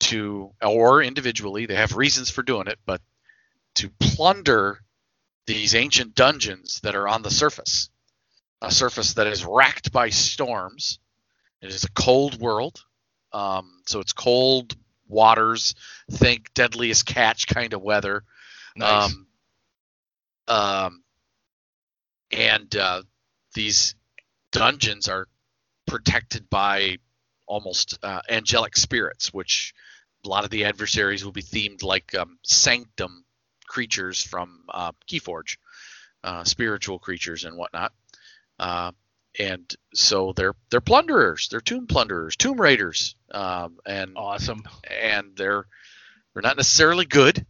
[0.00, 3.02] to, or individually, they have reasons for doing it, but
[3.74, 4.80] to plunder
[5.46, 7.90] these ancient dungeons that are on the surface,
[8.62, 10.98] a surface that is racked by storms.
[11.60, 12.82] It is a cold world,
[13.32, 14.74] um, so it's cold
[15.08, 15.74] waters.
[16.10, 18.24] Think deadliest catch kind of weather.
[18.76, 19.12] Nice.
[19.12, 19.26] Um,
[20.48, 21.02] um,
[22.32, 23.02] and uh,
[23.54, 23.94] these
[24.52, 25.26] dungeons are
[25.86, 26.98] protected by
[27.46, 29.74] almost uh, angelic spirits, which
[30.24, 33.24] a lot of the adversaries will be themed like um, sanctum
[33.66, 35.56] creatures from uh, Keyforge.
[36.24, 37.92] uh, spiritual creatures and whatnot.
[38.58, 38.92] Uh,
[39.38, 44.62] and so they're they're plunderers, they're tomb plunderers, tomb raiders, um, and Awesome.
[44.90, 45.64] and they're
[46.34, 47.46] they're not necessarily good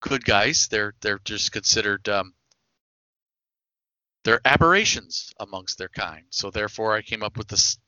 [0.00, 0.68] good guys.
[0.68, 2.34] They're they're just considered um,
[4.26, 6.24] they're aberrations amongst their kind.
[6.30, 7.78] So therefore, I came up with this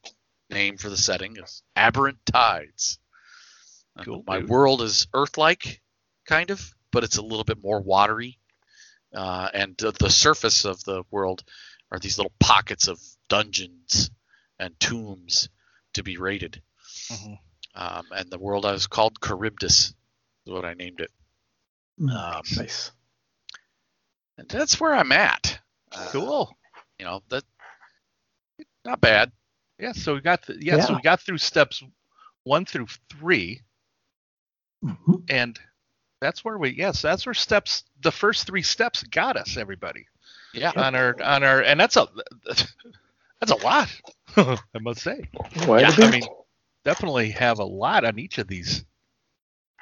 [0.48, 2.98] name for the setting as aberrant tides.
[3.96, 4.48] And Cool, My dude.
[4.48, 5.82] world is Earth-like,
[6.26, 8.38] kind of, but it's a little bit more watery.
[9.14, 11.42] Uh, and the, the surface of the world
[11.90, 14.10] are these little pockets of dungeons
[14.60, 15.48] and tombs
[15.94, 16.62] to be raided.
[17.10, 17.38] Mhm.
[17.74, 19.94] Um, and the world I was called Charybdis, is
[20.52, 21.10] what I named it.
[22.00, 22.92] Um, nice.
[24.36, 25.58] and that's where I'm at.
[25.92, 26.56] Uh, Cool.
[26.98, 27.44] You know that
[28.84, 29.32] not bad.
[29.78, 29.92] Yeah.
[29.92, 31.82] So we got th- yeah, So we got through steps
[32.44, 33.62] one through three,
[34.84, 35.22] Mhm.
[35.28, 35.58] and
[36.20, 40.06] that's where we yes, that's where steps the first three steps got us everybody
[40.52, 40.72] Yeah.
[40.76, 42.08] on our on our and that's a
[42.44, 43.88] that's a lot
[44.36, 45.28] I must say.
[45.62, 45.94] Quite yeah.
[46.00, 46.22] I mean,
[46.84, 48.84] definitely have a lot on each of these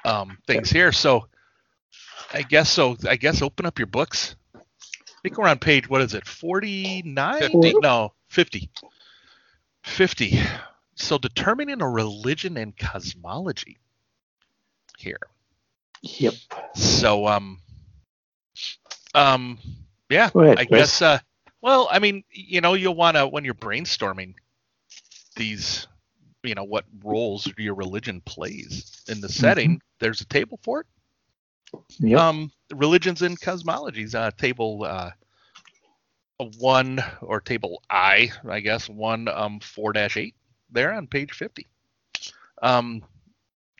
[0.05, 0.93] um, things here.
[0.93, 1.29] So
[2.33, 2.97] I guess so.
[3.09, 4.37] I guess open up your books.
[5.27, 6.25] Think we're on page what is it?
[6.25, 7.41] Forty nine?
[7.41, 7.75] 50.
[7.81, 8.71] No, fifty.
[9.83, 10.39] Fifty.
[10.95, 13.77] So determining a religion and cosmology
[14.97, 15.19] here.
[16.01, 16.35] yep.
[16.77, 17.59] So um
[19.17, 19.59] um
[20.11, 20.81] yeah, ahead, I Chris.
[20.81, 21.19] guess uh
[21.61, 24.35] well, I mean, you know, you'll want to when you're brainstorming
[25.35, 25.89] these
[26.45, 30.87] you know what roles your religion plays in the setting, there's a table for it.
[31.99, 32.21] Yep.
[32.21, 35.11] Um religions and cosmologies uh table uh
[36.59, 40.35] one or table I, I guess, one um four dash eight
[40.71, 41.67] there on page fifty.
[42.63, 43.03] Um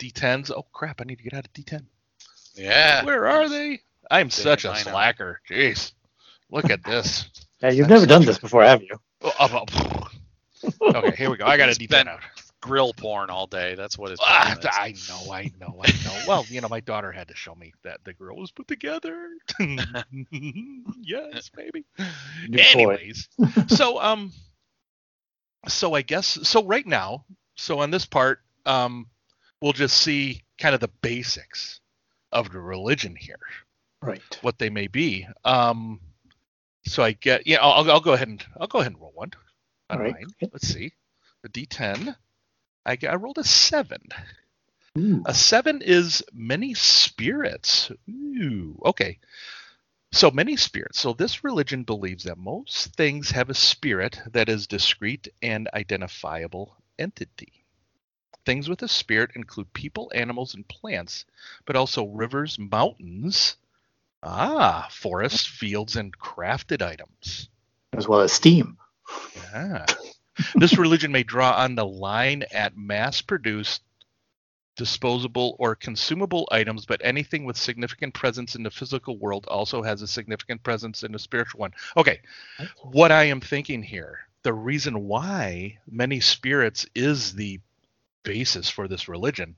[0.01, 0.51] D10s.
[0.51, 1.85] Oh crap, I need to get out of D10.
[2.55, 3.05] Yeah.
[3.05, 3.81] Where are they?
[4.11, 4.83] I'm Dang such a a I know.
[4.83, 5.41] slacker.
[5.49, 5.93] Jeez.
[6.51, 7.29] Look at this.
[7.61, 8.97] yeah, you've never done this before, have you?
[9.23, 10.09] Oh, oh, oh.
[10.95, 11.47] okay, here we go.
[11.47, 12.21] I got a It's D10 out.
[12.63, 13.75] Grill porn all day.
[13.75, 14.57] That's what his Ah.
[14.73, 16.23] I know, I know, I know.
[16.27, 19.29] Well, you know, my daughter had to show me that the girl was put together.
[19.61, 21.85] yes, baby.
[22.49, 22.59] New.
[22.59, 23.29] Anyways,
[23.69, 24.33] so um,
[25.69, 26.65] so I guess so.
[26.65, 27.25] Right now,
[27.57, 29.07] so on this part, um,
[29.61, 31.81] we'll just see kind of the basics
[32.33, 33.39] of the religion here.
[34.03, 34.21] Right.
[34.43, 35.27] what they may be.
[35.45, 36.01] Um,
[36.87, 39.33] so I get yeah, I'll, I'll go ahead and I'll go ahead and roll one.
[39.91, 40.15] All right.
[40.15, 40.51] mine.
[40.53, 40.93] Let's see,
[41.43, 42.17] the D10.
[42.87, 44.01] I, I rolled a seven.
[44.97, 45.23] Ooh.
[45.27, 47.91] A seven is many spirits.
[48.09, 49.19] Ooh, okay.
[50.13, 51.01] So many spirits.
[51.01, 56.77] So this religion believes that most things have a spirit that is discrete and identifiable
[56.99, 57.65] entity.
[58.47, 61.25] Things with a spirit include people, animals, and plants,
[61.67, 63.57] but also rivers, mountains,
[64.23, 67.49] ah, forests, fields, and crafted items.
[67.93, 68.79] As well as Steam.
[69.35, 69.87] Yeah.
[70.55, 73.83] This religion may draw on the line at mass produced,
[74.77, 80.03] disposable, or consumable items, but anything with significant presence in the physical world also has
[80.03, 81.73] a significant presence in the spiritual one.
[81.97, 82.21] Okay,
[82.83, 87.61] what I am thinking here, the reason why many spirits is the
[88.25, 89.57] basis for this religion,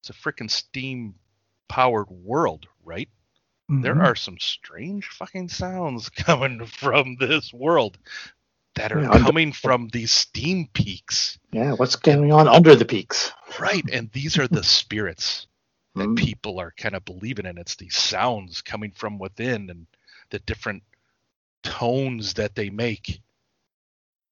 [0.00, 1.14] it's a freaking steam
[1.68, 3.08] powered world, right?
[3.68, 4.04] there Mhm.
[4.04, 7.98] are some strange fucking sounds coming from this world
[8.74, 11.38] that are Yeah, under- coming from these steam peaks.
[11.52, 13.32] Yeah, what's going on under the peaks?
[13.60, 13.84] Right.
[13.92, 15.46] And these are the spirits
[15.94, 16.16] that Mm.
[16.16, 17.58] people are kind of believing in.
[17.58, 19.86] It's these sounds coming from within and
[20.30, 20.82] the different
[21.62, 23.20] tones that they make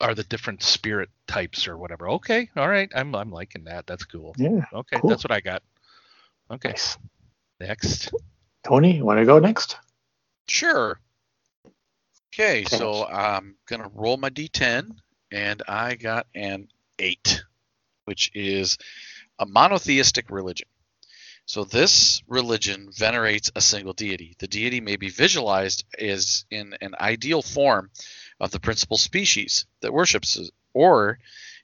[0.01, 2.09] are the different spirit types or whatever.
[2.09, 2.49] Okay.
[2.57, 2.91] All right.
[2.95, 3.87] I'm I'm liking that.
[3.87, 4.35] That's cool.
[4.39, 4.65] Yeah.
[4.73, 4.99] Okay.
[4.99, 5.11] Cool.
[5.11, 5.63] That's what I got.
[6.51, 6.71] Okay.
[6.71, 6.97] Nice.
[7.61, 8.11] Next.
[8.65, 9.77] Tony, you want to go next?
[10.49, 10.99] Sure.
[12.33, 14.97] Okay, so I'm gonna roll my d10,
[15.33, 16.69] and I got an
[17.01, 17.43] eight,
[18.05, 18.79] which is
[19.41, 20.69] a monotheistic religion.
[21.45, 24.37] So this religion venerates a single deity.
[24.39, 27.91] The deity may be visualized as in an ideal form
[28.39, 30.39] of the principal species that worships,
[30.73, 31.19] or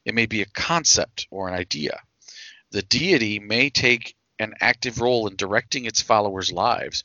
[0.04, 2.00] it may be a concept or an idea.
[2.72, 7.04] The deity may take an active role in directing its followers' lives,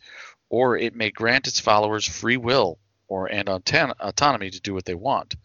[0.50, 2.80] or it may grant its followers free will
[3.12, 5.36] or and auton- autonomy to do what they want.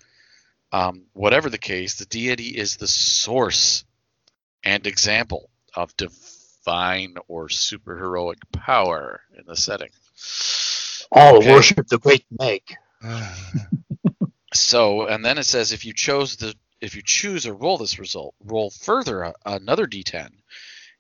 [0.71, 3.85] Um, whatever the case, the deity is the source
[4.63, 9.91] and example of divine or superheroic power in the setting.
[11.11, 11.45] All Okay.
[11.45, 12.63] worship the great Meg.
[14.55, 17.99] So, and then it says if you chose the if you choose or roll this
[17.99, 20.31] result, roll further a, another d10,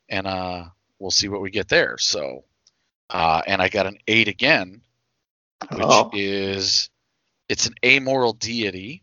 [0.08, 0.64] and uh,
[0.98, 1.96] we'll see what we get there.
[1.98, 2.44] So,
[3.10, 4.82] uh, and I got an eight again,
[5.72, 6.10] which Oh.
[6.12, 6.90] is
[7.48, 9.02] it's an amoral deity.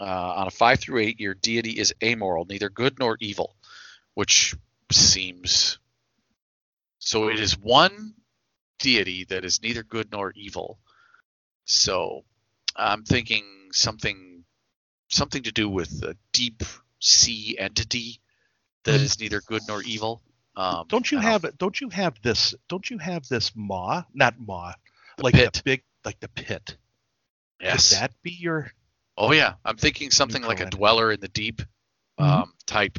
[0.00, 0.04] Uh,
[0.36, 3.56] on a five through eight, your deity is amoral, neither good nor evil,
[4.14, 4.54] which
[4.90, 5.78] seems
[6.98, 7.28] so.
[7.28, 8.14] It is one
[8.80, 10.78] deity that is neither good nor evil.
[11.64, 12.24] So
[12.76, 14.44] I'm thinking something
[15.08, 16.62] something to do with a deep
[17.00, 18.20] sea entity
[18.84, 20.22] that is neither good nor evil.
[20.56, 24.72] Um, Don't you have don't you have this don't you have this ma Not maw.
[25.16, 25.52] The like pit.
[25.54, 26.76] the big like the pit.
[27.60, 27.90] Yes.
[27.90, 28.72] Could that be your
[29.16, 31.62] Oh yeah, I'm thinking something like a dweller in the deep
[32.18, 32.24] Mhm.
[32.24, 32.98] um, type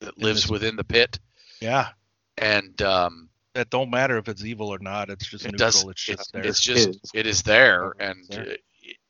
[0.00, 1.18] that lives within the pit,
[1.60, 1.90] Yeah.
[2.36, 5.10] and um, That don't matter if it's evil or not.
[5.10, 5.70] It's just it neutral.
[5.70, 5.84] does.
[5.84, 6.42] it's It's, just there.
[6.44, 7.10] it's just It is.
[7.14, 8.50] it is there, and it's there.
[8.50, 8.56] uh,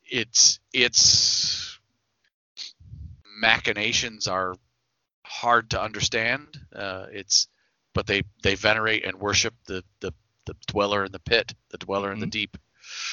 [0.04, 1.78] it's its
[3.40, 4.54] machinations are
[5.24, 6.60] hard to understand.
[6.74, 7.48] Uh, it's
[7.94, 10.12] but they they venerate and worship the the,
[10.46, 12.30] the dweller in the pit, the dweller in the Mhm.
[12.30, 12.56] deep.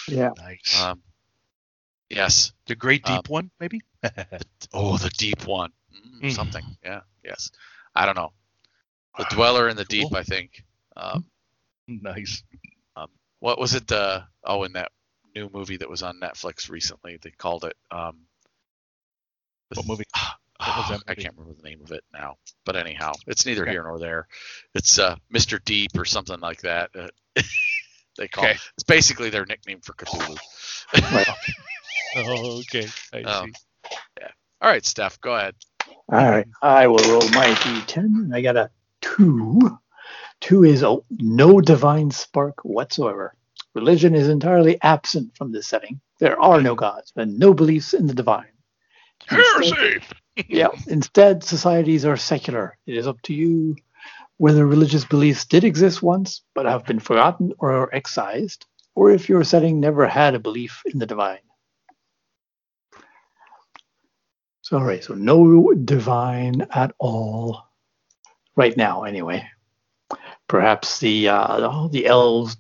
[0.08, 0.32] Yeah.
[0.38, 0.80] nice.
[0.82, 1.02] Um,
[2.10, 2.52] yes.
[2.68, 3.82] the great deep um, one, maybe?
[4.74, 5.72] Oh, the deep one.
[5.94, 6.32] Mm, Mm.
[6.34, 6.64] Something.
[6.84, 7.02] Yeah.
[7.24, 7.52] Yes.
[7.96, 8.32] I don't know.
[9.18, 10.14] The dweller in the deep.
[10.14, 10.64] I think.
[10.96, 11.26] Um,
[11.88, 12.44] nice.
[13.40, 13.88] what was it?
[13.88, 14.92] The oh, in that
[15.36, 17.76] new movie that was on Netflix recently, they called it.
[17.90, 18.28] Um,
[19.70, 20.04] the What movie?
[20.14, 22.38] What was that I can't remember the name of it now.
[22.66, 23.72] But anyhow, it's neither Okay.
[23.72, 24.28] here nor there.
[24.76, 25.64] It's uh, Mr.
[25.64, 26.92] Deep or something like that.
[26.96, 27.08] Uh,
[28.18, 28.54] they call Okay.
[28.54, 28.62] it.
[28.76, 30.38] It's basically their nickname for Cthulhu.
[32.18, 32.88] Oh, okay.
[33.14, 34.24] I Um, see.
[34.62, 35.56] All right, Steph, go ahead.
[35.88, 36.46] All right.
[36.62, 37.98] I will roll my d10.
[37.98, 38.70] and I got a
[39.02, 39.80] two.
[40.40, 43.36] Two is a, no divine spark whatsoever.
[43.74, 46.00] Religion is entirely absent from this setting.
[46.20, 48.52] There are no gods and no beliefs in the divine.
[49.32, 50.02] Instead- Heresy!
[50.48, 50.68] yeah.
[50.88, 52.78] Instead, societies are secular.
[52.86, 53.78] It is up to you
[54.42, 59.30] whether religious beliefs did exist once but have been forgotten or are excised, or if
[59.30, 61.46] your setting never had a belief in the divine.
[64.64, 67.68] Sorry, so no divine at all
[68.56, 69.48] right now, anyway.
[70.48, 72.58] Perhaps the uh, the elves,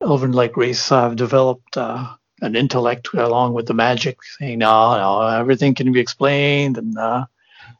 [0.00, 2.06] elven-like race have developed uh,
[2.40, 7.26] an intellect along with the magic, saying, no, no, everything can be explained, and uh,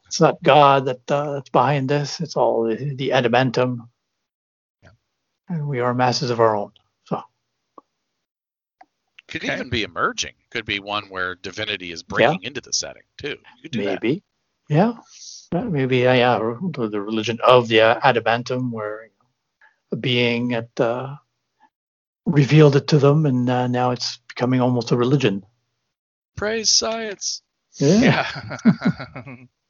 [0.07, 2.19] it's not God that uh, that's behind this.
[2.21, 3.87] It's all the, the adamantum,
[4.83, 4.91] Yeah.
[5.49, 6.71] and we are masses of our own.
[7.05, 7.21] So,
[9.27, 9.53] Could Okay.
[9.55, 10.35] even be emerging.
[10.51, 13.37] Could be one where divinity is breaking into the setting too.
[13.63, 14.03] You do that.
[14.03, 14.23] maybe,
[14.69, 14.93] yeah,
[15.53, 19.27] Yeah, maybe, uh, yeah, the the religion of the uh, adamantum, where you know,
[19.93, 21.17] a being had uh,
[22.25, 25.45] revealed it to them, and uh, now it's becoming almost a religion.
[26.37, 27.41] Praise science.
[27.79, 28.29] Yeah.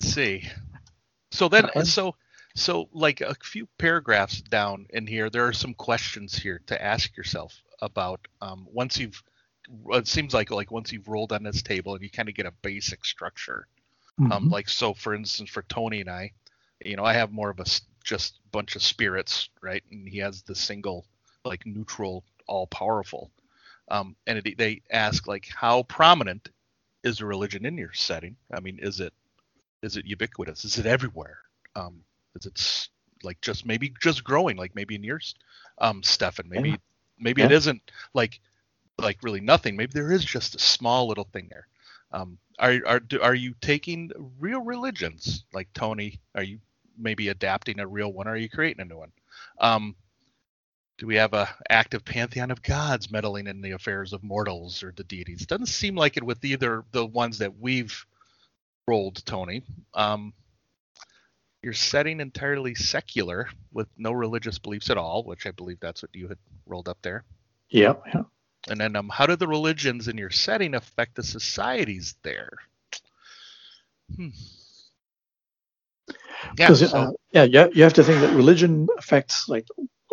[0.00, 0.48] Let's see.
[1.32, 1.84] So then, Okay.
[1.84, 2.16] so
[2.54, 7.16] so like a few paragraphs down in here, there are some questions here to ask
[7.16, 8.20] yourself about.
[8.40, 9.22] Um, once you've,
[9.90, 12.46] it seems like like once you've rolled on this table and you kind of get
[12.46, 13.68] a basic structure.
[14.30, 14.50] Um, Mhm.
[14.50, 16.32] like so, for instance, for Tony and I,
[16.84, 17.66] you know, I have more of a
[18.04, 19.82] just bunch of spirits, right?
[19.90, 21.06] And he has the single,
[21.44, 23.30] like neutral, all powerful.
[23.90, 26.48] Um, and it, they ask like, how prominent
[27.04, 28.36] is a religion in your setting?
[28.52, 29.12] I mean, is it
[29.82, 30.64] is it ubiquitous?
[30.64, 31.38] Is it everywhere?
[31.76, 32.88] Um, is it
[33.22, 35.34] like just maybe just growing, like maybe in yours,
[35.78, 36.48] um, Stefan?
[36.48, 36.76] Maybe Yeah.
[37.18, 37.52] maybe it Yeah.
[37.52, 37.82] isn't
[38.14, 38.40] like
[38.98, 39.76] like really nothing.
[39.76, 41.66] Maybe there is just a small little thing there.
[42.12, 46.20] Um, are are do, are you taking real religions like Tony?
[46.34, 46.58] Are you
[46.98, 48.28] maybe adapting a real one?
[48.28, 49.12] Or are you creating a new one?
[49.58, 49.96] Um,
[50.98, 54.92] do we have a active pantheon of gods meddling in the affairs of mortals or
[54.92, 55.46] the deities?
[55.46, 58.04] Doesn't seem like it with either the ones that we've
[58.88, 59.64] rolled, Tony.
[59.94, 60.34] Um,
[61.62, 66.14] you're setting entirely secular with no religious beliefs at all, which I believe that's what
[66.14, 67.24] you had rolled up there.
[67.70, 68.22] yeah, yeah.
[68.68, 72.50] And then, um, how do the religions in your setting affect the societies there?
[74.16, 74.30] Hmm.
[76.58, 76.72] Yeah.
[76.74, 79.66] So, uh, yeah, you, you have to think that religion affects like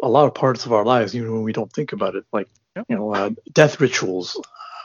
[0.03, 2.25] a lot of parts of our lives, even when we don't think about it.
[2.33, 2.87] Like, Yep.
[2.89, 4.41] you know, uh, death rituals,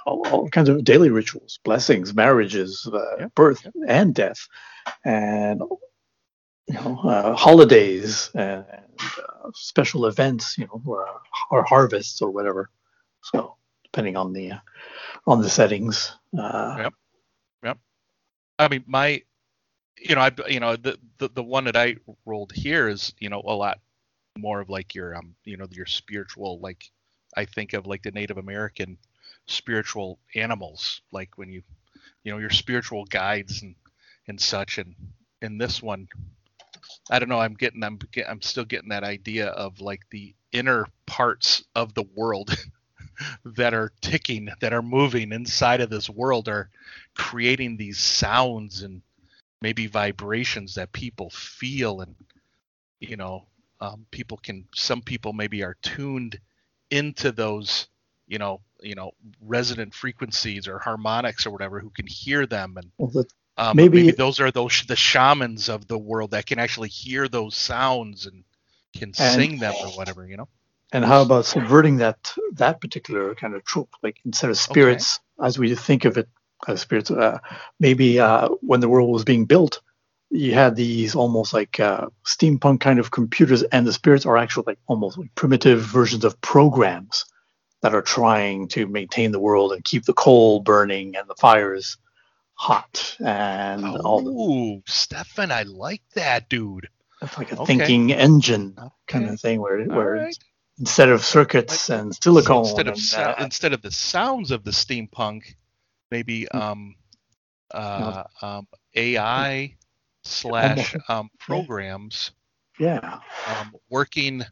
[0.06, 3.74] all, all kinds of daily rituals, blessings, marriages, uh, Yep, birth yep.
[3.86, 4.48] and death,
[5.04, 5.60] and
[6.66, 11.06] you know, uh, holidays and uh, special events, you know, or,
[11.50, 12.70] or harvests or whatever.
[13.22, 14.58] So, depending on the uh,
[15.26, 16.12] on the settings.
[16.38, 16.94] Uh, Yep.
[18.58, 19.22] I mean, my,
[19.98, 23.28] you know, I, you know, the, the the one that I rolled here is, you
[23.28, 23.80] know, a lot
[24.38, 26.84] more of like your, um, you know, your spiritual, like
[27.36, 28.98] I think of like the Native American
[29.46, 31.62] spiritual animals, like when you,
[32.24, 33.74] you know, your spiritual guides and
[34.28, 34.94] and such, and
[35.40, 36.08] in this one,
[37.10, 37.40] I don't know.
[37.40, 37.82] I'm getting.
[37.82, 37.98] I'm.
[38.26, 42.56] I'm still getting that idea of like the inner parts of the world
[43.44, 46.70] that are ticking, that are moving inside of this world, are
[47.14, 49.02] creating these sounds and
[49.60, 52.14] maybe vibrations that people feel, and
[53.00, 53.46] you know,
[53.80, 54.66] um, people can.
[54.74, 56.38] Some people maybe are tuned
[56.90, 57.88] into those,
[58.32, 59.10] you know, you know,
[59.42, 63.26] resonant frequencies or harmonics or whatever, who can hear them and Well,
[63.58, 67.28] um, Maybe- maybe, those are those the shamans of the world that can actually hear
[67.28, 68.42] those sounds and
[68.98, 70.48] can And- sing them or whatever, you know.
[70.94, 73.90] And how about subverting that that particular kind of trope?
[74.02, 76.28] Like instead of spirits, as we think of it
[76.68, 77.38] as spirits, uh,
[77.80, 79.80] maybe uh, when the world was being built,
[80.30, 84.64] you had these almost like uh, steampunk kind of computers, and the spirits are actually
[84.66, 87.24] like almost like primitive versions of programs
[87.82, 91.98] that are trying to maintain the world and keep the coal burning and the fires
[92.54, 96.88] hot and all the, Oh, Stefan, I like that, dude.
[97.22, 97.66] it's like a okay.
[97.66, 98.74] thinking engine
[99.08, 99.34] kind Okay.
[99.34, 100.38] of thing where where right.
[100.78, 104.50] instead of circuits Like- and So silicone instead of and, uh, instead of the sounds
[104.52, 105.54] of the steampunk,
[106.10, 106.96] maybe um,
[107.72, 109.76] uh, um, AI
[110.24, 112.32] slash um, programs
[112.78, 114.42] yeah um, working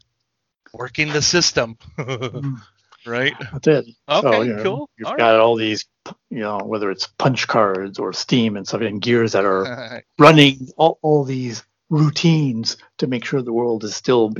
[0.73, 2.61] working the system, Mm.
[3.05, 3.33] Right?
[3.51, 3.85] That's it.
[4.09, 4.89] Okay, so, you know, cool.
[4.97, 5.85] You've All got all these,
[6.29, 10.03] you know, whether it's punch cards or Steam and stuff, and gears that are right.
[10.19, 14.33] running all, all these routines to make sure the world is still,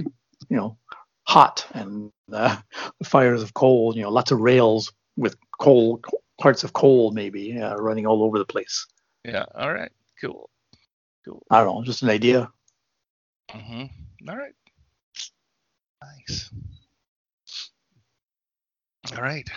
[0.49, 0.77] you know,
[1.23, 2.57] hot and uh,
[2.99, 6.01] the fires of coal, you know, lots of rails with coal,
[6.39, 8.87] parts of coal maybe uh, running all over the place.
[9.25, 9.45] yeah.
[9.55, 9.91] All right.
[10.21, 10.49] Cool.
[11.25, 11.43] Cool.
[11.51, 12.51] I don't know, just an idea.
[13.51, 14.29] Mm-hmm.
[14.29, 14.53] All right.
[16.01, 16.49] Nice.
[19.15, 19.49] All right.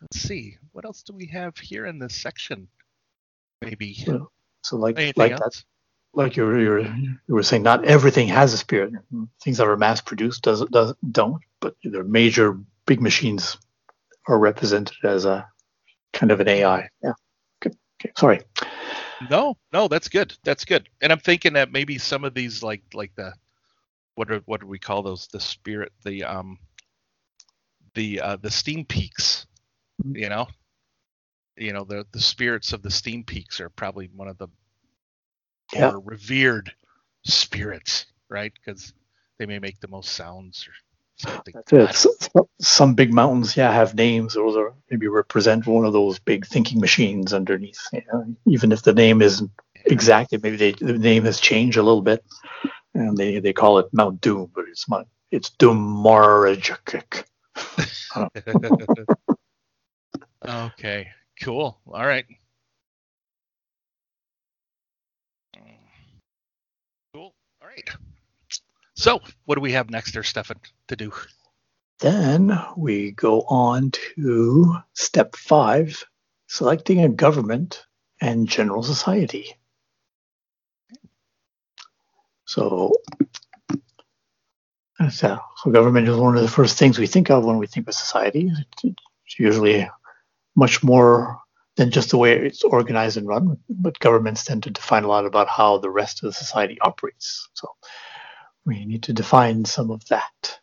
[0.00, 0.56] Let's see.
[0.72, 2.68] What else do we have here in this section?
[3.62, 4.30] Maybe So,
[4.62, 5.64] so like, anything like that,
[6.12, 8.92] like you were, you were you were saying, not everything has a spirit.
[9.42, 13.56] Things that are mass produced does does don't, but the major big machines
[14.28, 15.48] are represented as a
[16.12, 16.88] kind of an AI.
[17.02, 17.12] Yeah.
[17.60, 17.76] Good.
[18.00, 18.12] Okay.
[18.16, 18.40] Sorry.
[19.30, 20.36] No, no, that's good.
[20.44, 20.88] That's good.
[21.00, 23.32] And I'm thinking that maybe some of these, like, like the,
[24.14, 25.26] what are what do we call those?
[25.28, 26.58] The spirit, the um,
[27.94, 29.46] the uh, the steam peaks.
[30.04, 30.18] Mhm.
[30.20, 30.48] You know,
[31.56, 34.48] you know the the spirits of the steam peaks are probably one of the
[35.72, 35.90] Yeah.
[35.92, 36.72] more revered
[37.24, 38.52] spirits, right?
[38.54, 38.92] Because
[39.38, 40.72] they may make the most sounds or
[41.16, 41.54] something.
[41.54, 41.94] That's it.
[41.96, 44.34] So- so- some big mountains, yeah, have names.
[44.34, 47.80] Those are maybe represent one of those big thinking machines underneath.
[47.92, 49.50] You know, even if the name isn't
[49.86, 52.24] exact, maybe they, the name has changed a little bit,
[52.94, 57.24] and they, they call it Mount Doom, but it's Mount, it's Dumarajikik.
[60.48, 61.08] okay,
[61.42, 61.78] cool.
[61.86, 62.24] All right.
[67.14, 67.34] Cool.
[67.62, 67.88] All right.
[68.94, 71.12] So, what do we have next there, Stefan, to do?
[72.00, 76.04] Then we go on to step five,
[76.48, 77.86] selecting a government
[78.20, 79.54] and general society.
[82.46, 82.92] So,
[85.10, 87.88] so, so government is one of the first things we think of when we think
[87.88, 88.50] of society.
[88.84, 89.88] It's usually
[90.54, 91.40] much more
[91.76, 95.26] than just the way it's organized and run, but governments tend to define a lot
[95.26, 97.48] about how the rest of the society operates.
[97.54, 97.68] So
[98.64, 100.60] we need to define some of that.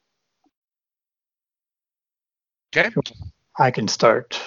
[2.75, 2.89] Okay.
[3.59, 4.41] I can start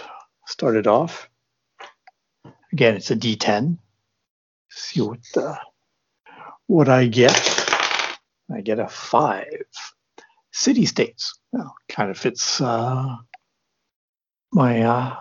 [0.46, 1.28] start it off.
[2.72, 3.78] Again, it's a D10.
[4.70, 5.58] See what the,
[6.66, 7.63] what I get.
[8.52, 9.64] I get a five.
[10.52, 11.38] City states.
[11.52, 13.16] Well, kind of fits uh,
[14.52, 15.16] my uh,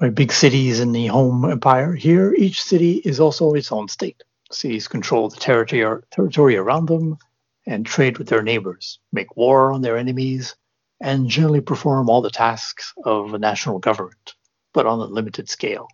[0.00, 1.94] my big cities in the home empire.
[1.94, 4.22] Here, each city is also its own state.
[4.50, 7.18] Cities control the territory territory around them
[7.66, 10.56] and trade with their neighbors, make war on their enemies,
[11.00, 14.34] and generally perform all the tasks of a national government,
[14.72, 15.88] but on a limited scale.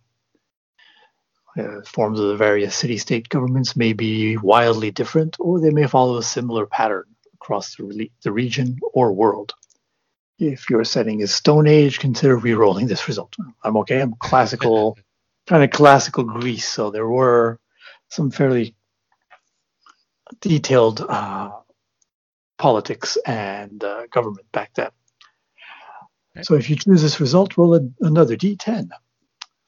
[1.57, 5.85] Uh, forms of the various city state governments may be wildly different, or they may
[5.85, 9.53] follow a similar pattern across the, re- the region or world.
[10.39, 13.35] If your setting is Stone Age, consider re-rolling this result.
[13.63, 14.01] I'm okay.
[14.01, 14.97] I'm classical,
[15.47, 17.59] kind of classical Greece, so there were
[18.09, 18.75] some fairly
[20.41, 21.51] detailed uh,
[22.57, 24.89] politics and uh, government back then.
[26.41, 28.89] So if you choose this result, roll a, another d10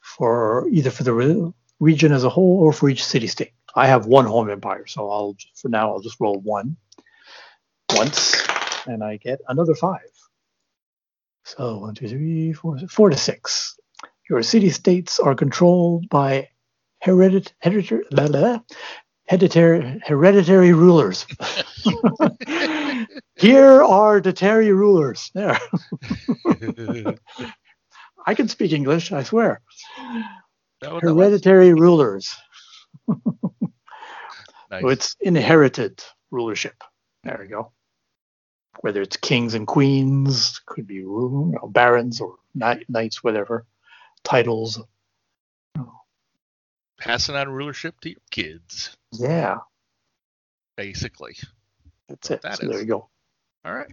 [0.00, 3.52] for either for the re- region as a whole or for each city state.
[3.74, 6.76] I have one home empire, so I'll for now I'll just roll one
[7.94, 8.34] once,
[8.86, 10.00] and I get another five.
[11.44, 13.78] So one, two, three, four, four to six.
[14.28, 16.48] Your city states are controlled by
[17.04, 18.60] heredit, hereditary, blah, blah, blah,
[19.28, 21.26] hereditary hereditary rulers.
[23.36, 25.30] Here are the Terry rulers.
[25.34, 25.58] There.
[28.26, 29.60] I can speak English, I swear.
[30.80, 31.14] That what that?
[31.14, 32.34] Hereditary rulers.
[34.68, 34.82] Nice.
[34.82, 36.02] So it's inherited
[36.32, 36.82] rulership.
[37.22, 37.70] There we go.
[38.80, 43.64] Whether it's kings and queens, could be you know, barons or knights, whatever.
[44.24, 44.82] Titles.
[46.98, 49.58] Passing on rulership to your kids, Yeah,
[50.76, 51.36] basically.
[52.08, 52.42] that's it.
[52.42, 53.08] That so there you go.
[53.64, 53.92] All right.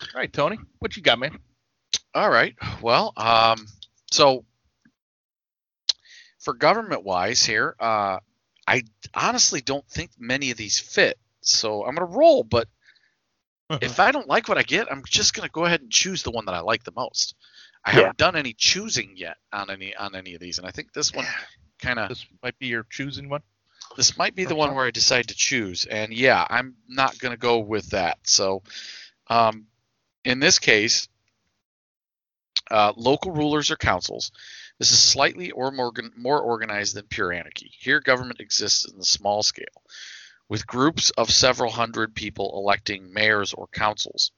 [0.00, 1.38] All right, Tony, what you got, man?
[2.14, 2.54] All right.
[2.80, 3.66] Well, um,
[4.10, 4.44] so
[6.42, 8.18] for government wise here, uh,
[8.68, 8.84] I
[9.14, 11.18] honestly don't think many of these fit.
[11.42, 12.68] So I'm gonna roll, but
[13.80, 16.32] if I don't like what I get, I'm just gonna go ahead and choose the
[16.32, 17.34] one that I like the most.
[17.84, 17.94] I Yeah.
[17.94, 21.12] haven't done any choosing yet on any on any of these, and I think this
[21.14, 21.26] one
[21.80, 23.42] kind of this might be your choosing one.
[23.96, 25.86] this might be the one where I decide to choose.
[25.86, 28.18] And yeah, I'm not going to go with that.
[28.24, 28.62] So,
[29.28, 29.66] um,
[30.24, 31.08] in this case,
[32.70, 34.32] uh, local rulers or councils.
[34.82, 37.70] This is slightly or more, more organized than pure anarchy.
[37.78, 39.84] Here, government exists in the small scale,
[40.48, 44.32] with groups of several hundred people electing mayors or councils,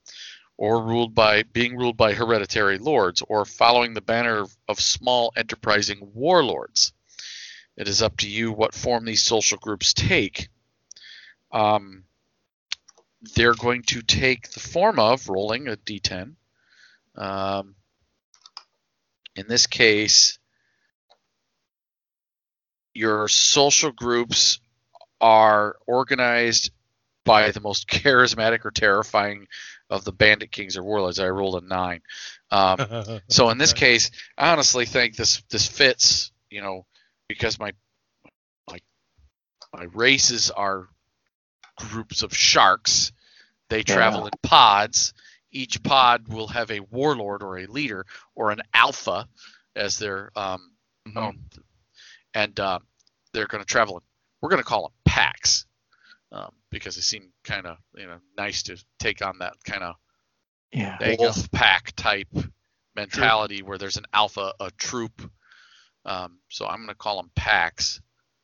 [0.59, 6.11] or ruled by being ruled by hereditary lords, or following the banner of, small enterprising
[6.13, 6.93] warlords.
[7.79, 10.51] It is up to you what form these social groups take.
[11.53, 12.05] Um,
[13.35, 16.35] they're going to take the form of rolling a d10.
[17.17, 17.77] Um,
[19.37, 20.39] in this case,
[22.93, 24.61] your social groups
[25.21, 26.71] are organized
[27.25, 29.47] by the most charismatic or terrifying
[29.91, 31.19] of the bandit kings or warlords.
[31.19, 32.01] I rolled a nine.
[32.51, 36.87] Um, so in this case, I honestly think this this fits, you know,
[37.29, 37.73] because my
[38.71, 38.79] my
[39.75, 40.89] my races are
[41.77, 43.13] groups of sharks.
[43.71, 44.27] They travel Yeah.
[44.27, 45.15] in pods.
[45.55, 49.27] Each pod will have a warlord or a leader or an alpha
[49.75, 50.73] as their um,
[51.07, 51.17] Mhm.
[51.17, 51.45] own,
[52.35, 52.79] and uh,
[53.33, 53.99] they're going to travel.
[53.99, 54.03] In,
[54.41, 55.65] we're going to call them packs
[56.33, 59.95] um, because they seem kind of you know nice to take on that kind of
[60.73, 60.97] Yeah.
[60.99, 62.29] There you wolf pack type
[62.97, 65.31] mentality where there's an alpha, a troop.
[66.05, 68.01] Um, so I'm going to call them packs.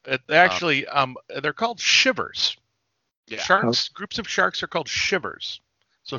[0.07, 2.57] It, actually, um, they're called shivers.
[3.27, 3.39] Yeah.
[3.43, 5.61] Sharks, groups of sharks are called shivers.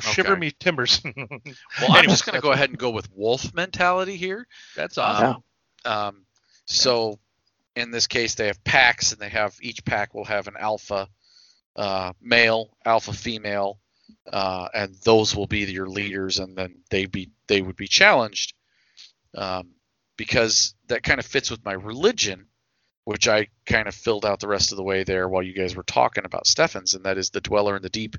[0.14, 1.02] shiver me timbers.
[1.80, 4.46] Well, I'm just going to go ahead and go with wolf mentality here.
[4.76, 5.42] That's Uh, awesome.
[5.84, 6.26] Um,
[6.66, 7.18] so
[7.76, 11.08] in this case, they have packs, and they have each pack will have an alpha
[11.76, 13.78] uh, male, alpha female,
[14.30, 18.54] uh, and those will be your leaders, and then they be they would be challenged
[19.34, 19.70] um,
[20.16, 22.46] because that kind of fits with my religion,
[23.04, 25.74] which I kind of filled out the rest of the way there while you guys
[25.74, 28.16] were talking about Stephens, and that is the dweller in the deep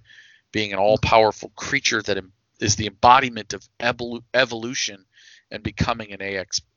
[0.54, 2.24] being an all-powerful creature that
[2.62, 5.06] is the embodiment of evolu- evolution
[5.52, 6.22] and becoming an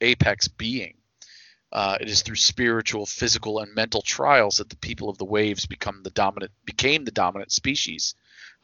[0.01, 0.95] apex being.
[1.71, 5.67] Uh, it is through spiritual, physical, and mental trials that the people of the waves
[5.67, 8.15] become the dominant became the dominant species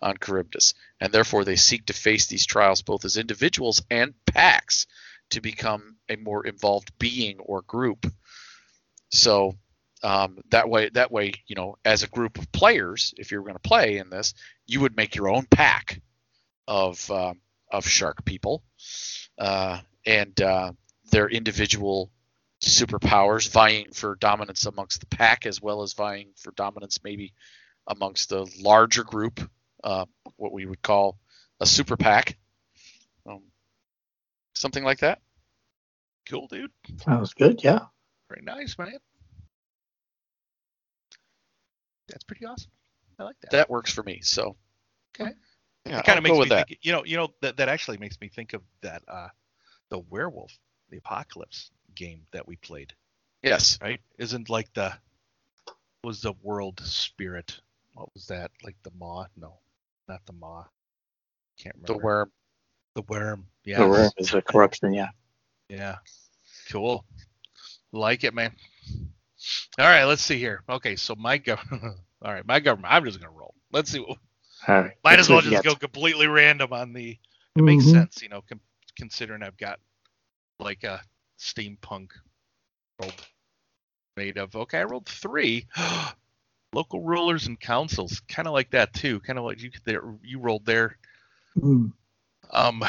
[0.00, 4.86] on Charybdis, and therefore they seek to face these trials both as individuals and packs
[5.30, 8.10] to become a more involved being or group.
[9.10, 9.56] So
[10.02, 13.54] um, that way, that way, you know, as a group of players, if you're going
[13.54, 14.34] to play in this,
[14.66, 16.00] you would make your own pack
[16.68, 17.40] of um
[17.70, 18.62] of shark people,
[19.38, 20.72] uh, and uh,
[21.10, 22.10] their individual
[22.62, 27.32] superpowers vying for dominance amongst the pack as well as vying for dominance maybe
[27.88, 29.40] amongst the larger group,
[29.82, 30.04] uh,
[30.36, 31.18] what we would call
[31.60, 32.38] a super pack.
[33.26, 33.42] Um,
[34.54, 35.20] something like that.
[36.28, 36.70] cool, dude.
[37.04, 37.64] Sounds good.
[37.64, 37.86] Yeah.
[38.28, 38.98] Very nice, man.
[42.12, 42.70] That's pretty awesome.
[43.18, 43.50] I like that.
[43.50, 44.20] That works for me.
[44.22, 44.56] So
[45.18, 45.32] Okay.
[45.86, 46.68] yeah, it kind I'll of makes go me with that.
[46.68, 49.28] think, you know, you know that that actually makes me think of that uh
[49.90, 50.52] the werewolf,
[50.90, 52.94] the apocalypse game that we played,
[53.42, 53.78] Yes.
[53.82, 54.00] right?
[54.18, 54.92] Isn't like the
[56.04, 57.60] was the world spirit.
[57.94, 58.50] What was that?
[58.64, 59.26] Like the maw?
[59.36, 59.58] No,
[60.08, 60.64] not the maw.
[61.58, 61.92] Can't remember.
[61.94, 62.30] The Wyrm.
[62.94, 63.44] The Wyrm.
[63.64, 63.78] Yeah.
[63.78, 64.92] The Wyrm is a corruption.
[64.94, 65.10] Yeah.
[65.68, 65.96] Yeah.
[66.70, 67.04] Cool.
[67.92, 68.56] Like it, man.
[69.78, 70.62] All right, let's see here.
[70.68, 71.96] Okay, so my government.
[72.22, 72.92] All right, my government.
[72.92, 73.54] I'm just gonna roll.
[73.72, 73.98] Let's see.
[74.00, 74.18] What,
[74.68, 74.92] All right.
[75.02, 77.18] might as well just you go completely random on the.
[77.56, 77.90] It makes Mhm.
[77.90, 78.60] sense, you know, com-
[78.96, 79.80] considering I've got
[80.58, 81.00] like a
[81.38, 82.10] steampunk
[83.00, 83.14] world
[84.16, 84.54] made of.
[84.54, 85.66] Okay, I rolled three.
[86.74, 89.20] Local rulers and councils, kind of like that too.
[89.20, 90.02] Kind of like you there.
[90.22, 90.96] You rolled there.
[91.58, 91.92] Mm.
[92.50, 92.82] Um,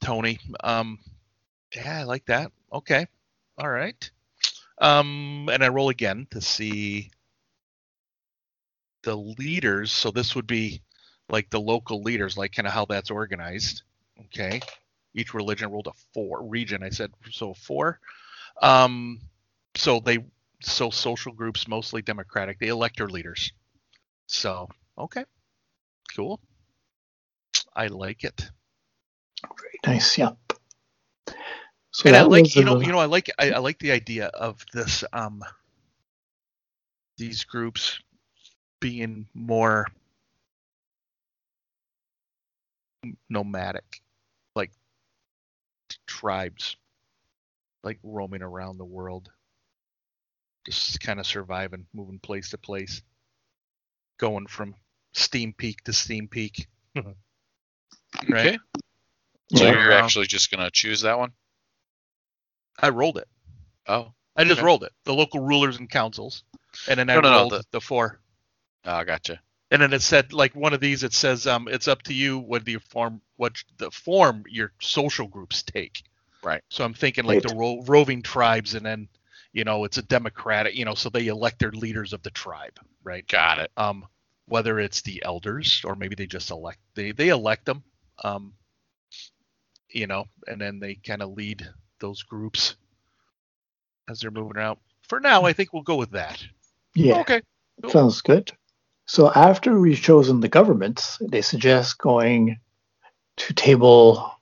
[0.00, 0.40] Tony.
[0.64, 0.98] Um,
[1.74, 2.50] yeah, I like that.
[2.72, 3.06] Okay.
[3.58, 4.10] All right.
[4.78, 7.10] Um, and I roll again to see
[9.02, 9.92] the leaders.
[9.92, 10.82] So this would be
[11.28, 13.82] like the local leaders, like kind of how that's organized.
[14.26, 14.60] Okay,
[15.14, 16.82] each religion rolled a four region.
[16.82, 18.00] I said so four.
[18.62, 19.20] Um,
[19.74, 20.18] so they
[20.62, 22.58] so social groups mostly democratic.
[22.58, 23.52] They elect their leaders.
[24.26, 24.68] So
[24.98, 25.24] okay,
[26.14, 26.40] cool.
[27.74, 28.50] I like it.
[29.42, 30.16] Very nice.
[30.18, 30.36] Yep.
[31.96, 33.92] So and I like you know the- you know I like I, I like the
[33.92, 35.42] idea of this um
[37.18, 38.00] these groups
[38.80, 39.86] being more
[43.30, 44.02] nomadic
[44.56, 44.72] like
[46.06, 46.76] tribes
[47.84, 49.30] like roaming around the world
[50.66, 53.02] just kind of surviving moving place to place
[54.18, 54.74] going from
[55.14, 56.68] steam peak to steam peak
[58.28, 58.58] right Okay.
[59.54, 59.72] So Yeah.
[59.72, 61.32] you're actually just gonna choose that one?
[62.78, 63.28] I rolled it
[63.88, 64.66] Oh, I just Okay.
[64.66, 64.92] rolled it.
[65.04, 66.42] The local rulers and councils,
[66.88, 68.20] and then I No, no, no, rolled the- the four.
[68.84, 69.40] oh, gotcha.
[69.70, 71.02] And then it said like one of these.
[71.04, 75.26] It says um, it's up to you what the form what the form your social
[75.28, 76.02] groups take.
[76.42, 76.62] Right.
[76.68, 79.08] So I'm thinking like the ro- roving tribes, and then
[79.52, 80.74] you know it's a democratic.
[80.74, 83.26] You know, so they elect their leaders of the tribe, right?
[83.26, 83.70] Got it.
[83.76, 84.06] Um,
[84.46, 87.82] whether it's the elders or maybe they just elect they they elect them.
[88.22, 88.54] Um,
[89.88, 91.68] you know, and then they kind of lead
[91.98, 92.76] those groups
[94.08, 94.78] as they're moving around.
[95.08, 96.44] For now, I think we'll go with that.
[96.94, 97.20] yeah.
[97.20, 97.40] Okay.
[97.82, 97.90] Cool.
[97.90, 98.52] Sounds good.
[99.06, 102.58] So after we've chosen the governments, they suggest going
[103.36, 104.32] to table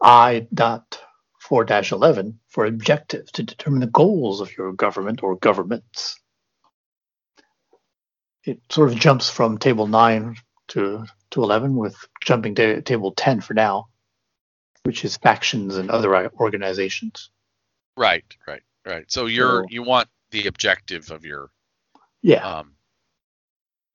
[0.00, 1.00] I dot
[1.40, 6.18] four dash eleven for objectives to determine the goals of your government or governments.
[8.44, 10.36] It sort of jumps from table nine
[10.68, 13.88] to to eleven, with jumping to table ten for now,
[14.84, 17.30] which is factions and other organizations.
[17.96, 19.10] Right, right, right.
[19.10, 21.50] So you're So- you want the objective of your
[22.22, 22.76] Yeah, um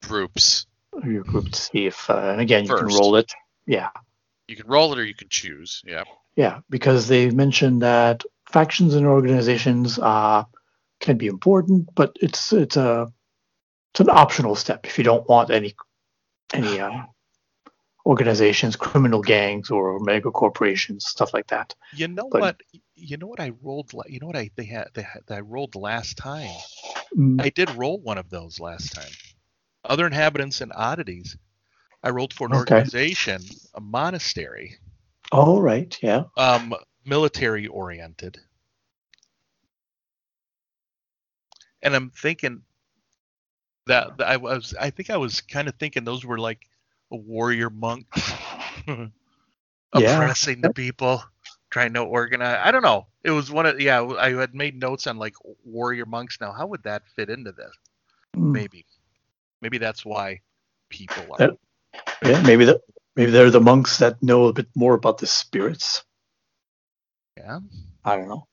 [0.04, 0.66] groups.
[1.04, 3.32] your group to see if, uh, and again, you can roll it.
[3.66, 3.90] Yeah.
[4.48, 5.82] You can roll it or you can choose.
[5.86, 6.04] Yeah.
[6.36, 10.44] Yeah, because they mentioned that factions and organizations uh,
[11.00, 13.12] can be important, but it's it's a
[13.92, 15.76] it's an optional step if you don't want any
[16.54, 17.04] any uh,
[18.10, 21.76] organizations, criminal gangs, or mega corporations, stuff like that.
[21.94, 22.62] You know But- what?
[22.96, 23.94] You know what I rolled.
[24.08, 26.54] You know what I they had they had, that I rolled last time.
[27.16, 29.12] Mm, I did roll one of those last time.
[29.86, 31.38] Other inhabitants and oddities.
[32.04, 32.76] I rolled for an Okay.
[32.76, 33.42] organization,
[33.76, 34.78] a monastery,
[35.32, 36.24] All right, yeah.
[36.38, 36.74] um,
[37.06, 38.38] military oriented.
[41.82, 42.64] And I'm thinking
[43.88, 46.60] that, that I was I think I was kind of thinking those were like
[47.10, 48.32] warrior monks
[48.88, 49.10] Yeah.
[49.94, 51.24] oppressing the people,
[51.72, 52.60] trying to organize.
[52.64, 53.08] I don't know.
[53.24, 54.02] It was one of yeah.
[54.04, 55.34] I had made notes on like
[55.66, 56.38] warrior monks.
[56.40, 57.72] Now, how would that fit into this?
[58.38, 58.86] Mm, Maybe,
[59.62, 60.42] maybe that's why
[60.90, 61.38] people are.
[61.38, 61.58] That-
[62.24, 62.80] Yeah, maybe the
[63.16, 66.04] maybe they're the monks that know a bit more about the spirits.
[67.38, 67.60] yeah,
[68.06, 68.46] I don't know.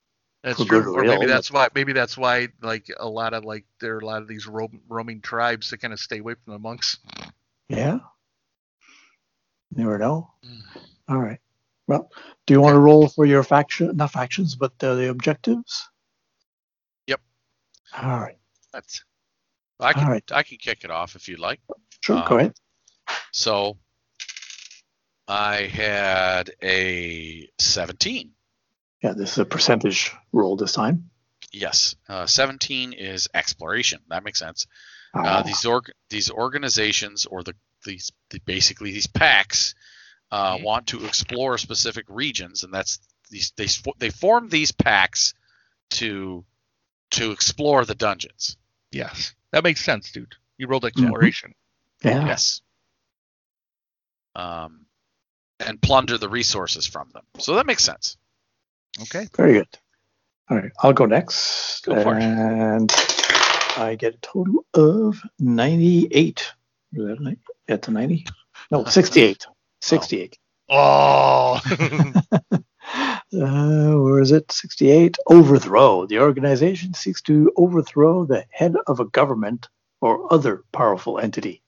[0.42, 0.96] that's true.
[0.96, 1.68] Or maybe real, that's why.
[1.74, 4.70] Maybe that's why like a lot of like there are a lot of these ro-
[4.88, 6.98] roaming tribes that kind of stay away from the monks.
[7.68, 7.98] Yeah.
[9.76, 10.30] Never know.
[10.44, 10.60] Mm.
[11.08, 11.38] All right.
[11.86, 12.10] Well,
[12.46, 15.88] do you want to roll for your faction, not factions, but uh, the objectives?
[17.06, 17.20] Yep.
[18.02, 18.38] All right.
[18.72, 19.04] That's
[19.78, 20.24] I can right.
[20.32, 21.60] I can kick it off if you'd like.
[22.00, 22.24] Sure.
[22.26, 22.54] go Um, ahead.
[23.32, 23.76] So
[25.28, 28.30] I had a 17.
[29.02, 31.10] Yeah, this is a percentage roll this time.
[31.52, 34.00] Yes, uh, 17 is exploration.
[34.08, 34.66] That makes sense.
[35.14, 37.54] Uh, Ah, these org these organizations or the
[37.86, 39.74] these the, basically these packs
[40.30, 42.98] uh, want to explore specific regions, and that's
[43.30, 43.66] these they
[43.98, 45.32] they form these packs
[45.92, 46.44] to
[47.12, 48.58] to explore the dungeons.
[48.92, 50.34] Yes, that makes sense, dude.
[50.58, 51.04] You rolled Mm-hmm.
[51.04, 51.54] exploration.
[52.04, 52.26] yeah.
[52.26, 52.60] Yes.
[54.34, 54.86] Um,
[55.60, 57.24] and plunder the resources from them.
[57.38, 58.16] So that makes sense.
[59.02, 59.26] Okay.
[59.36, 59.68] Very good.
[60.50, 60.70] All right.
[60.82, 61.80] I'll go next.
[61.84, 62.22] Go for it.
[62.22, 62.92] and
[63.78, 66.52] I get a total of 98.
[67.04, 67.36] That?
[67.68, 68.26] At the 90?
[68.70, 69.46] No, 68.
[69.80, 70.38] 68.
[70.70, 71.60] Oh.
[73.34, 74.50] Uh, where is it?
[74.52, 75.16] 68.
[75.26, 76.06] Overthrow.
[76.06, 79.68] The organization seeks to overthrow the head of a government
[80.00, 81.62] or other powerful entity.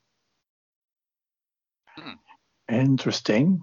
[1.97, 2.13] Hmm.
[2.71, 3.63] Interesting.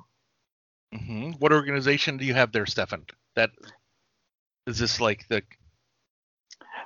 [0.94, 3.06] hmm What organization do you have there, Stefan?
[3.36, 3.52] That
[4.68, 5.42] is this like the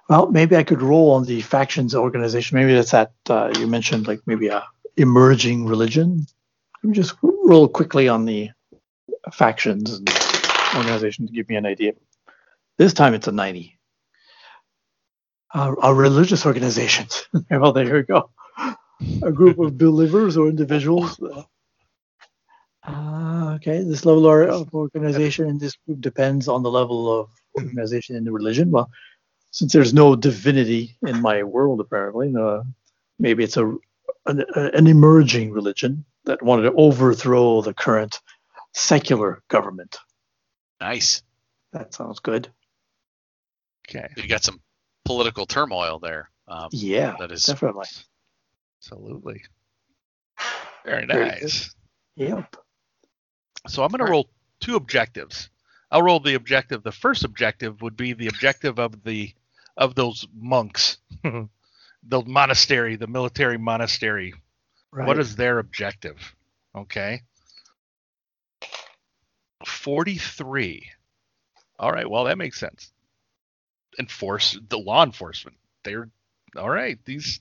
[0.09, 2.57] Well, maybe I could roll on the factions organization.
[2.57, 4.65] Maybe that's that uh, you mentioned, like maybe a
[4.97, 6.25] emerging religion.
[6.83, 8.49] Let me just roll quickly on the
[9.31, 10.09] factions and
[10.75, 11.93] organization to give me an idea.
[12.77, 13.77] This time it's a 90.
[15.53, 17.27] Uh, our religious organizations.
[17.51, 18.31] well, there you go.
[19.21, 21.19] a group of believers or individuals.
[22.83, 23.83] Ah, okay.
[23.83, 28.31] This level of organization in this group depends on the level of organization in the
[28.31, 28.71] religion.
[28.71, 28.89] Well,
[29.51, 32.63] since there's no divinity in my world, apparently, uh,
[33.17, 33.75] maybe it's a
[34.25, 38.19] an, an emerging religion that wanted to overthrow the current
[38.73, 39.97] secular government.
[40.79, 41.23] Nice.
[41.73, 42.49] That sounds good.
[43.89, 44.07] Okay.
[44.17, 44.61] You got some
[45.05, 46.29] political turmoil there.
[46.47, 47.87] Um, Yeah, that is definitely.
[48.81, 49.41] Absolutely.
[50.85, 51.75] Very Very nice.
[52.15, 52.55] Yep.
[53.67, 54.29] So I'm going to roll
[54.59, 55.49] two objectives.
[55.91, 56.83] I'll roll the objective.
[56.83, 59.33] The first objective would be the objective of the
[59.75, 64.33] of those monks, the monastery, the military monastery.
[64.91, 65.07] Right.
[65.07, 66.35] What is their objective?
[66.75, 67.21] Okay.
[69.65, 70.89] 43.
[71.79, 72.91] All right, well that makes sense.
[73.97, 75.57] Enforce the law enforcement.
[75.83, 76.09] They're
[76.55, 76.99] all right.
[77.05, 77.39] These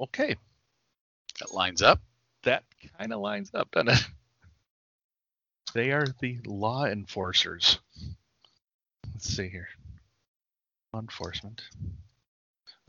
[0.00, 0.36] okay.
[1.40, 2.00] that lines up.
[2.44, 2.64] That
[2.98, 4.06] kind of lines up, doesn't it?
[5.74, 7.80] They are the law enforcers.
[9.12, 9.68] Let's see here.
[10.92, 11.62] Law enforcement.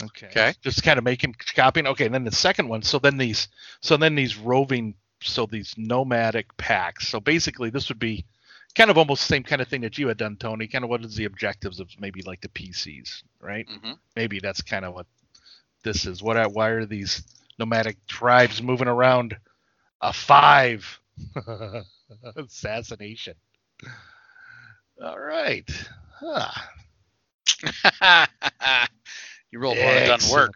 [0.04, 0.28] Okay.
[0.28, 0.54] Okay.
[0.62, 1.88] Just kind of making copying.
[1.88, 2.82] Okay, and then the second one.
[2.84, 3.48] So then these
[3.82, 7.08] so then these roving so these nomadic packs.
[7.10, 8.26] So basically this would be
[8.76, 10.68] kind of almost the same kind of thing that you had done, Tony.
[10.68, 13.68] Kind of what is the objectives of maybe like the PCs, right?
[13.68, 15.08] hmm maybe that's kind of what
[15.84, 16.24] this is.
[16.24, 17.24] What why are these
[17.60, 19.38] nomadic tribes moving around
[20.02, 21.00] a five
[22.36, 23.36] assassination?
[25.04, 25.70] All right.
[26.20, 26.52] Huh.
[29.52, 30.54] you rolled one that doesn't work.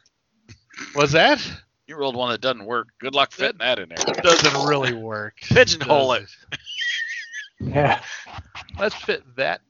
[0.95, 1.45] Was that?
[1.87, 2.89] You rolled one that doesn't work.
[2.99, 3.97] Good luck fitting that in there.
[4.07, 5.35] It Doesn't really work.
[5.41, 6.29] Pigeonhole it.
[7.59, 8.01] Yeah.
[8.77, 9.61] Let's fit that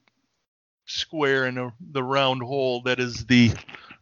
[0.86, 3.52] square in a, the round hole that is the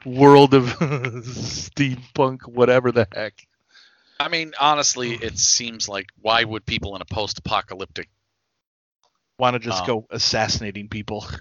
[0.05, 3.47] world of steampunk, whatever the heck.
[4.19, 8.09] I mean, honestly, it seems like why would people in a post-apocalyptic?
[9.39, 11.27] Want to just Um, go assassinating people?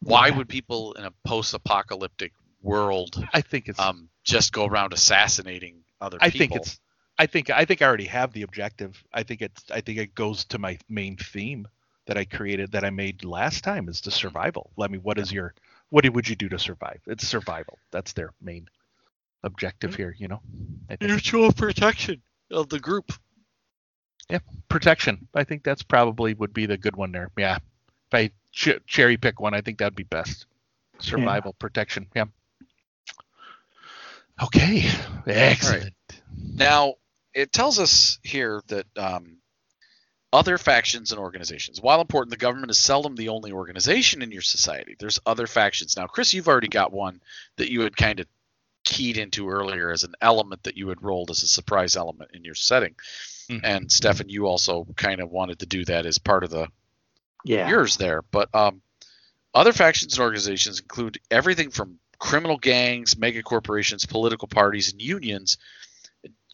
[0.00, 3.78] Why would people in a post-apocalyptic world I think it's.
[3.78, 6.38] um, just go around assassinating other I people?
[6.38, 6.80] think it's.
[7.18, 9.02] I think I think I already have the objective.
[9.12, 9.70] I think it's.
[9.70, 11.68] I think it goes to my main theme
[12.06, 14.72] that I created that I made last time is the survival.
[14.80, 15.54] I mean, what is your
[15.90, 17.00] what would you do to survive?
[17.06, 17.80] It's survival.
[17.90, 18.68] That's their main
[19.42, 20.14] objective here.
[20.18, 20.40] You know,
[21.00, 23.12] mutual protection of the group.
[24.28, 25.28] Yeah, protection.
[25.34, 27.30] I think that's probably would be the good one there.
[27.36, 27.58] Yeah,
[28.10, 30.46] if I ch- cherry pick one, I think that'd be best.
[30.98, 32.06] Survival, protection.
[32.14, 32.24] Yeah.
[34.42, 34.88] Okay.
[35.26, 35.94] Excellent.
[36.54, 36.94] Now,
[37.34, 39.38] it tells us here that um,
[40.32, 44.42] other factions and organizations, while important, the government is seldom the only organization in your
[44.42, 44.96] society.
[44.98, 45.96] There's other factions.
[45.96, 47.20] Now, Chris, you've already got one
[47.56, 48.26] that you had kind of
[48.86, 52.44] keyed into earlier as an element that you had rolled as a surprise element in
[52.44, 52.94] your setting.
[53.50, 53.60] Mhm.
[53.62, 56.68] And Stefan, you also kind of wanted to do that as part of the
[57.44, 57.68] Yeah.
[57.68, 58.22] yours there.
[58.22, 58.80] But um,
[59.52, 65.58] other factions and organizations include everything from criminal gangs, mega corporations, political parties, and unions.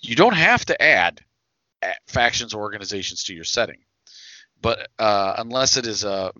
[0.00, 1.20] You don't have to add
[2.06, 3.78] factions or organizations to your setting,
[4.60, 6.32] but uh, unless it is a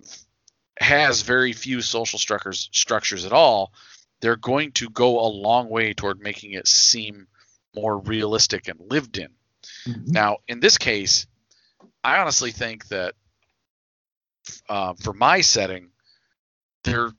[0.79, 3.71] has very few social structures structures at all,
[4.23, 7.27] they're going to go a long way toward making it seem
[7.75, 9.27] more realistic and lived in.
[9.85, 10.07] Mhm.
[10.07, 11.27] Now, in this case,
[12.05, 13.15] I honestly think that
[14.69, 15.91] uh, for my setting,
[16.85, 17.11] there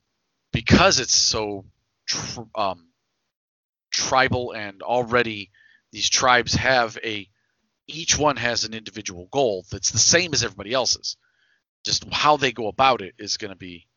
[0.51, 1.65] because it's so
[2.07, 2.87] tr- um,
[3.91, 5.51] tribal and already
[5.91, 7.29] these tribes have a
[7.85, 11.17] each one has an individual goal that's the same as everybody else's.
[11.83, 13.87] Just how they go about it is going to be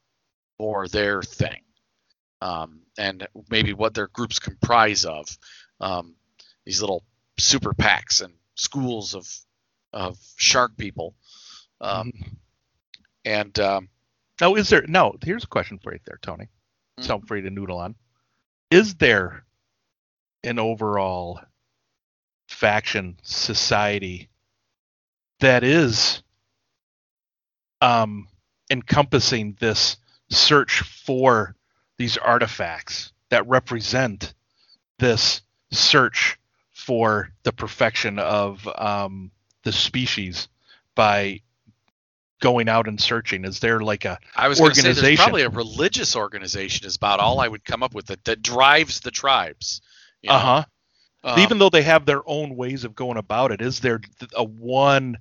[0.58, 1.62] more their thing,
[2.40, 5.26] um, and maybe what their groups comprise of.
[5.80, 6.14] Um,
[6.64, 7.04] these little
[7.38, 9.26] super packs and schools of
[9.92, 11.14] of shark people,
[11.80, 12.36] um, Mhm.
[13.24, 13.88] and um,
[14.40, 15.16] Now, is there no?
[15.24, 16.48] Here's a question for you there, Tony.
[16.98, 17.04] Mhm.
[17.04, 17.94] Something for you to noodle on.
[18.70, 19.44] Is there
[20.44, 21.40] an overall
[22.48, 24.28] faction society
[25.40, 26.22] that is
[27.80, 28.28] um,
[28.70, 29.96] encompassing this
[30.30, 31.54] search for
[31.98, 34.34] these artifacts that represent
[34.98, 36.38] this search
[36.72, 39.30] for the perfection of um,
[39.64, 40.48] the species
[40.94, 41.40] by
[42.40, 43.44] going out and searching?
[43.44, 45.22] Is there like a I was to say there's organization.
[45.22, 49.00] probably a religious organization is about all I would come up with that, that drives
[49.00, 49.80] the tribes.
[50.22, 50.36] you know?
[50.36, 50.64] uh huh?
[51.24, 54.00] Um, Even though they have their own ways of going about it, is there
[54.36, 55.18] a one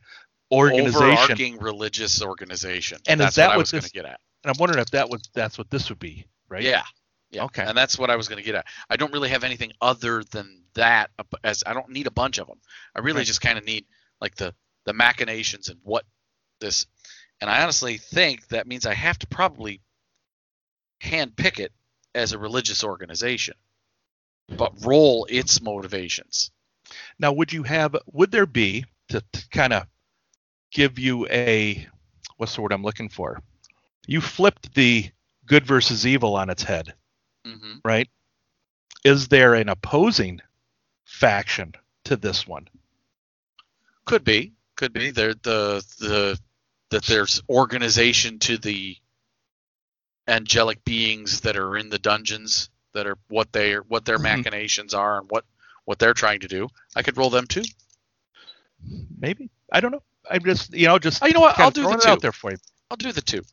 [0.51, 1.03] organization?
[1.03, 2.99] overarching religious organization.
[3.07, 4.19] And is that what I was going to get at.
[4.43, 6.63] And I'm wondering if that was that's what this would be, right?
[6.63, 6.83] Yeah,
[7.29, 7.45] Yeah.
[7.45, 7.63] Okay.
[7.63, 8.65] And that's what I was going to get at.
[8.89, 11.11] I don't really have anything other than that
[11.43, 12.59] as I don't need a bunch of them.
[12.95, 13.85] I really just kind of need
[14.21, 14.53] like the
[14.85, 16.05] the machinations and what
[16.59, 16.87] this
[17.41, 19.81] and I honestly think that means I have to probably
[21.01, 21.71] hand pick it
[22.15, 23.55] as a religious organization
[24.55, 26.51] but roll its motivations.
[27.19, 27.95] Now, would you have?
[28.13, 29.87] Would there be to, to kind of
[30.71, 31.87] give you a
[32.37, 33.41] what's the word I'm looking for?
[34.05, 35.09] You flipped the
[35.47, 36.93] good versus evil on its head,
[37.45, 38.09] hmm right?
[39.03, 40.41] Is there an opposing
[41.05, 41.73] faction
[42.05, 42.67] to this one?
[44.05, 45.11] Could be, could be.
[45.11, 46.39] There the the
[46.89, 48.97] that there's organization to the
[50.27, 54.23] angelic beings that are in the dungeons that are what they are what their Mhm.
[54.23, 55.45] machinations are and what
[55.85, 56.67] what they're trying to do.
[56.95, 57.63] I could roll them too.
[59.19, 60.03] Maybe I don't know.
[60.29, 61.57] I'm just you know just Oh, you know what?
[61.59, 62.09] I'll do the two.
[62.09, 62.57] out there for you.
[62.91, 63.43] I'll do the two.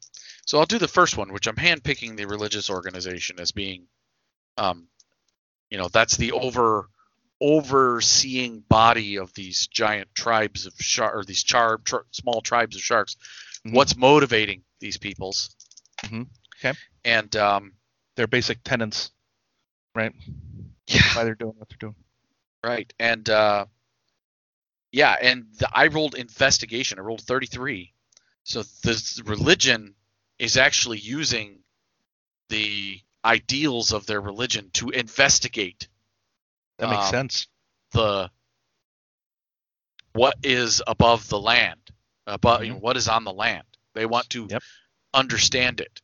[0.46, 3.86] So I'll do the first one, which I'm handpicking the religious organization as being,
[4.58, 4.88] um,
[5.70, 6.88] you know, that's the over
[7.40, 12.82] overseeing body of these giant tribes of shark or these char tr- small tribes of
[12.82, 13.16] sharks.
[13.66, 13.72] Mhm.
[13.74, 15.54] What's motivating these peoples?
[16.02, 16.28] Mhm.
[16.58, 16.78] Okay.
[17.04, 17.72] And um,
[18.16, 19.10] Their basic tenets,
[19.94, 20.12] right?
[20.86, 21.96] yeah, Why they're doing what they're doing.
[22.62, 22.90] right.
[22.98, 23.66] And uh,
[24.92, 26.98] yeah, and the, I rolled investigation.
[26.98, 27.92] I rolled 33.
[28.44, 29.94] So this religion
[30.38, 31.60] is actually using
[32.50, 35.88] the ideals of their religion to investigate
[36.78, 37.48] That makes Um, sense.
[37.92, 38.30] the
[40.14, 41.80] what is above the land,
[42.26, 43.64] above you know, what is on the land.
[43.94, 44.64] They want to Yep.
[45.14, 46.02] understand it.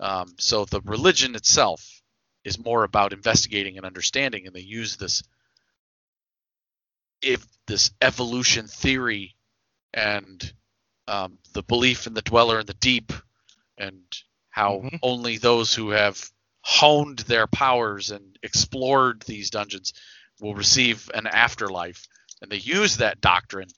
[0.00, 2.02] Um, so the religion itself
[2.44, 5.22] is more about investigating and understanding, and they use this
[7.22, 9.36] if this evolution theory
[9.94, 10.52] and
[11.08, 13.12] um, the belief in the dweller in the deep
[13.78, 14.02] and
[14.50, 14.98] how Mhm.
[15.02, 16.30] only those who have
[16.62, 19.92] honed their powers and explored these dungeons
[20.40, 22.06] will receive an afterlife
[22.40, 23.68] and they use that doctrine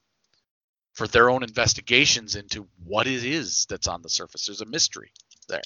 [0.92, 5.12] for their own investigations into what it is that's on the surface there's a mystery
[5.48, 5.62] there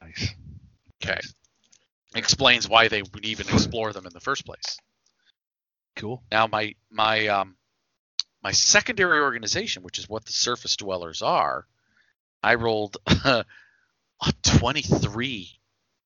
[0.00, 0.34] Nice.
[1.02, 1.20] okay
[2.14, 4.78] explains why they would even explore them in the first place
[5.96, 6.22] Cool.
[6.30, 7.56] now my my um
[8.42, 11.66] my secondary organization, which is what the surface dwellers are,
[12.42, 13.44] I rolled a
[14.42, 15.50] 23,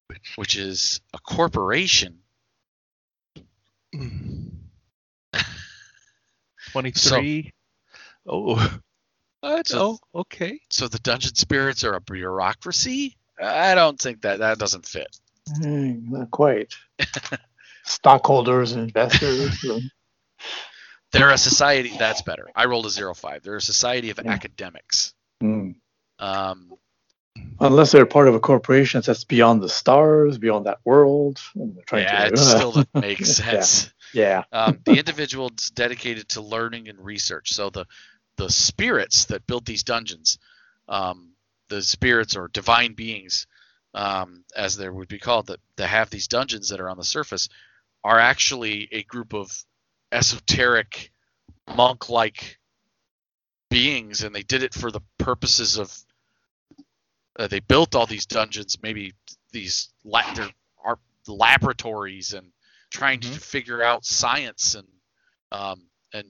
[0.08, 2.18] Which, which is a corporation.
[6.72, 7.52] Twenty-three.
[8.28, 8.78] oh.
[9.40, 9.68] What?
[9.68, 10.60] So- oh, okay.
[10.70, 13.16] So the dungeon spirits are a bureaucracy?
[13.40, 15.08] I don't think that that doesn't fit.
[15.60, 16.72] Mm, not quite.
[17.84, 19.62] Stockholders and investors.
[19.64, 19.90] and-
[21.12, 22.48] They're a society that's better.
[22.54, 23.42] I rolled a zero five.
[23.42, 24.30] They're a society of Yeah.
[24.30, 25.12] academics.
[25.42, 25.74] Mm.
[26.22, 26.72] Um,
[27.60, 31.40] Unless they're part of a corporation that's beyond the stars, beyond that world.
[31.54, 33.26] And they're trying yeah, to, it still doesn't make Yeah.
[33.26, 33.92] sense.
[34.12, 34.44] yeah.
[34.52, 37.52] um, the individual is dedicated to learning and research.
[37.52, 37.86] So the
[38.36, 40.38] the spirits that built these dungeons,
[40.88, 41.32] um,
[41.68, 43.46] the spirits or divine beings,
[43.94, 47.04] um, as they would be called, that, that have these dungeons that are on the
[47.04, 47.48] surface,
[48.04, 49.50] are actually a group of
[50.12, 51.10] esoteric
[51.76, 52.58] monk-like
[53.70, 55.92] beings, and they did it for the purposes of.
[57.38, 59.14] Uh, they built all these dungeons, maybe
[59.52, 60.50] these la- there
[60.84, 62.52] are laboratories and
[62.90, 63.40] trying to Mhm.
[63.40, 64.88] figure out science and
[65.52, 66.26] um, and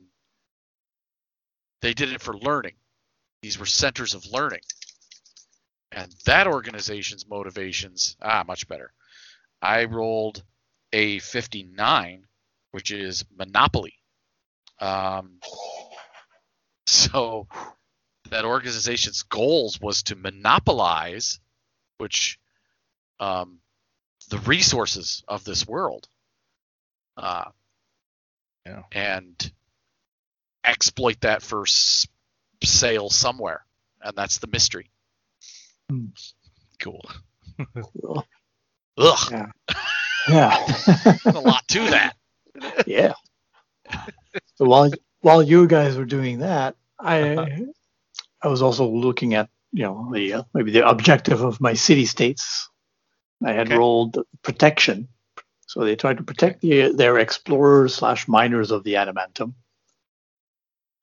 [1.80, 2.76] they did it for learning.
[3.40, 4.62] These were centers of learning,
[5.92, 8.92] and that organization's motivations ah much better.
[9.60, 10.42] I rolled
[10.92, 12.26] a 59,
[12.72, 13.94] which is monopoly.
[14.80, 15.40] Um,
[16.86, 17.48] so
[18.32, 21.38] that organization's goals was to monopolize,
[21.98, 22.38] which
[23.20, 23.60] um,
[24.30, 26.08] the resources of this world
[27.16, 27.50] uh,
[28.66, 28.82] Yeah.
[28.92, 29.52] and
[30.64, 32.06] exploit that for s-
[32.64, 33.64] sale somewhere,
[34.00, 34.90] and that's the mystery.
[36.80, 37.04] Cool.
[38.00, 38.26] Cool.
[38.98, 39.50] Ugh,
[40.28, 40.66] Yeah.
[41.26, 42.14] a lot to that.
[42.86, 43.12] yeah.
[44.56, 47.66] So while while you guys were doing that, I
[48.42, 52.06] I was also looking at you know the uh, maybe the objective of my city
[52.06, 52.68] states.
[53.44, 53.76] I had Okay.
[53.76, 55.08] rolled protection,
[55.66, 59.54] so they tried to protect the, their explorers slash miners of the adamantum.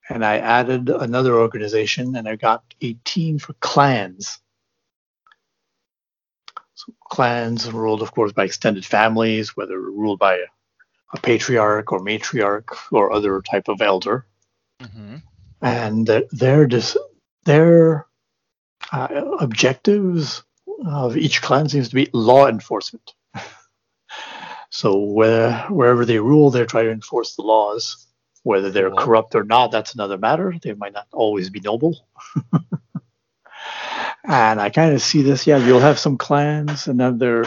[0.09, 4.39] And I added another organization, and I got 18 for clans.
[6.75, 10.45] So clans ruled, of course, by extended families, whether ruled by a,
[11.13, 14.25] a patriarch or matriarch or other type of elder
[14.81, 15.17] Mm-hmm.
[15.61, 16.97] and that their dis-
[17.45, 18.07] their
[18.91, 19.07] uh,
[19.39, 20.43] objectives
[20.85, 23.13] of each clan seems to be law enforcement.
[24.69, 28.07] so where, wherever they rule, they're trying to enforce the laws.
[28.43, 28.99] Whether they're Cool.
[28.99, 30.53] corrupt or not, that's another matter.
[30.61, 32.07] They might not always be noble.
[34.25, 35.45] and I kind of see this.
[35.45, 37.45] Yeah, you'll have some clans, and then their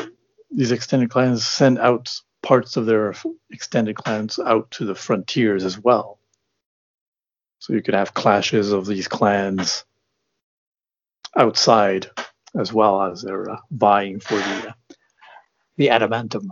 [0.51, 3.15] these extended clans send out parts of their
[3.51, 6.19] extended clans out to the frontiers as well.
[7.63, 9.85] So you could have clashes of these clans
[11.37, 12.11] outside
[12.59, 14.73] as well as they're uh, vying for the uh,
[15.77, 16.49] the adamantum,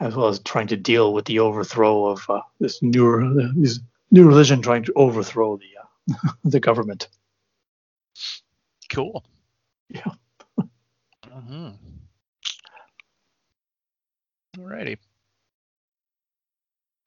[0.00, 3.80] as well as trying to deal with the overthrow of uh, this new this
[4.10, 7.08] new religion trying to overthrow the uh, the government.
[8.90, 9.24] Cool.
[9.88, 10.12] Yeah.
[11.30, 11.70] hmm
[14.58, 14.98] Alrighty.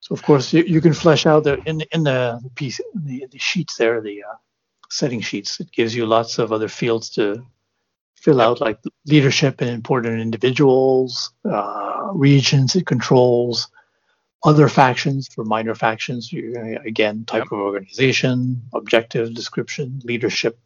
[0.10, 3.38] So of course you, you can flesh out the in in the piece the, the
[3.38, 4.36] sheets there the uh,
[4.90, 5.60] setting sheets.
[5.60, 7.46] It gives you lots of other fields to
[8.16, 13.68] fill out like leadership and important individuals, uh, regions it controls,
[14.44, 16.34] other factions for minor factions.
[16.34, 17.52] Again, type Yep.
[17.52, 20.60] of organization, objective, description, leadership,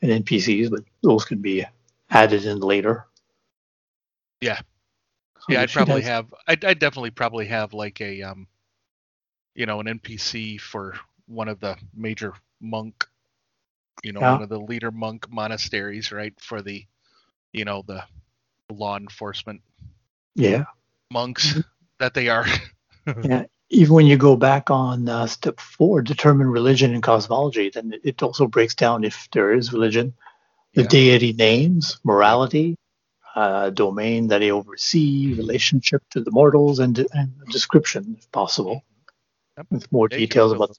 [0.00, 1.66] and NPCs, but those can be
[2.08, 3.06] added in later.
[4.40, 4.60] Yeah.
[5.50, 6.32] Yeah, I'd probably have.
[6.48, 8.48] I'd, I'd definitely probably have like a um,
[9.54, 10.94] you know, an NPC for
[11.26, 13.06] one of the major monk,
[14.02, 14.38] you know, Yeah.
[14.38, 16.34] one of the leader monk monasteries, right?
[16.40, 16.86] For the,
[17.52, 18.04] you know, the
[18.70, 19.62] law enforcement
[20.34, 20.64] Yeah.
[21.10, 21.60] monks Mm-hmm.
[21.98, 22.46] that they are.
[23.22, 27.92] Yeah, even when you go back on uh, step four, determine religion and cosmology, then
[28.04, 30.14] it- also breaks down if there is religion,
[30.74, 30.84] the Yeah.
[30.84, 32.76] deity names, morality,
[33.34, 38.82] uh, domain that they oversee, relationship to the mortals, and, and description if possible,
[39.56, 39.66] Yep.
[39.70, 40.76] with more details about.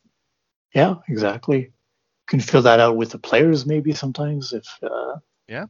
[0.74, 1.60] Yeah, exactly.
[1.60, 1.72] You
[2.28, 4.66] can fill that out with the players maybe sometimes if.
[4.84, 5.66] Uh, Yeah.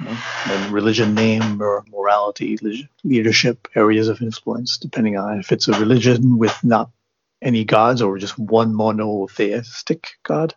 [0.00, 0.16] you know,
[0.46, 2.56] and religion name or morality,
[3.04, 6.90] leadership, areas of influence, depending on if it's a religion with not
[7.42, 10.54] any gods or just one monotheistic god,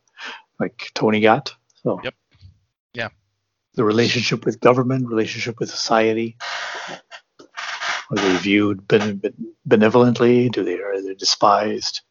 [0.60, 1.54] like Tony got.
[1.84, 2.16] So, Yep.
[2.94, 3.10] Yeah.
[3.76, 6.38] The relationship with government, relationship with society.
[8.12, 10.50] Are they viewed ben- ben- benevolently?
[10.50, 12.02] Do they are they despised?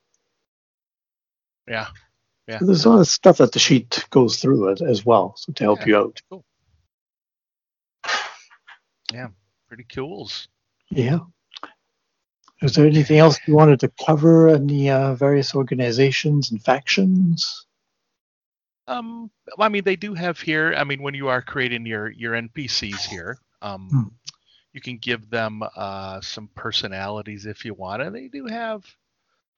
[1.69, 1.87] yeah.
[2.49, 2.59] Yeah.
[2.59, 5.53] So there's a lot of stuff that the sheet goes through it as well, so
[5.53, 5.87] to help Yeah.
[5.87, 6.21] you out.
[6.29, 6.45] Cool.
[9.13, 9.29] Yeah,
[9.69, 10.49] pretty cools.
[10.91, 11.21] Yeah.
[12.63, 17.67] Is there anything else you wanted to cover in the uh, various organizations and factions?
[18.87, 20.75] Um, well, I mean, they do have here.
[20.77, 24.03] I mean, when you are creating your your NPCs here, um, Hmm.
[24.73, 28.85] You can give them uh, some personalities if you want, and they do have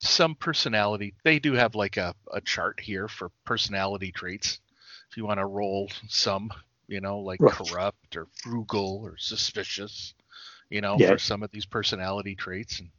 [0.00, 1.14] some personality.
[1.24, 4.60] They do have like a, a chart here for personality traits.
[5.10, 6.50] If you want to roll some,
[6.88, 7.48] you know, like Right.
[7.48, 10.14] corrupt or frugal or suspicious,
[10.70, 11.08] you know, Yeah.
[11.08, 12.80] for some of these personality traits.
[12.80, 12.90] And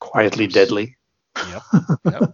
[0.00, 0.96] Quietly deadly.
[1.42, 1.64] Yep.
[2.10, 2.24] yep.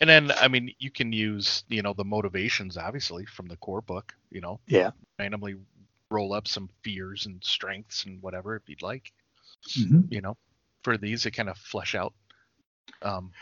[0.00, 3.82] And then, I mean, you can use, you know, the motivations, obviously, from the core
[3.82, 4.92] book, you know, Yeah.
[5.18, 5.56] randomly
[6.14, 9.12] roll up some fears and strengths and whatever if you'd like,
[9.76, 10.36] hmm you know,
[10.84, 12.14] for these it kind of flesh out
[13.02, 13.32] um,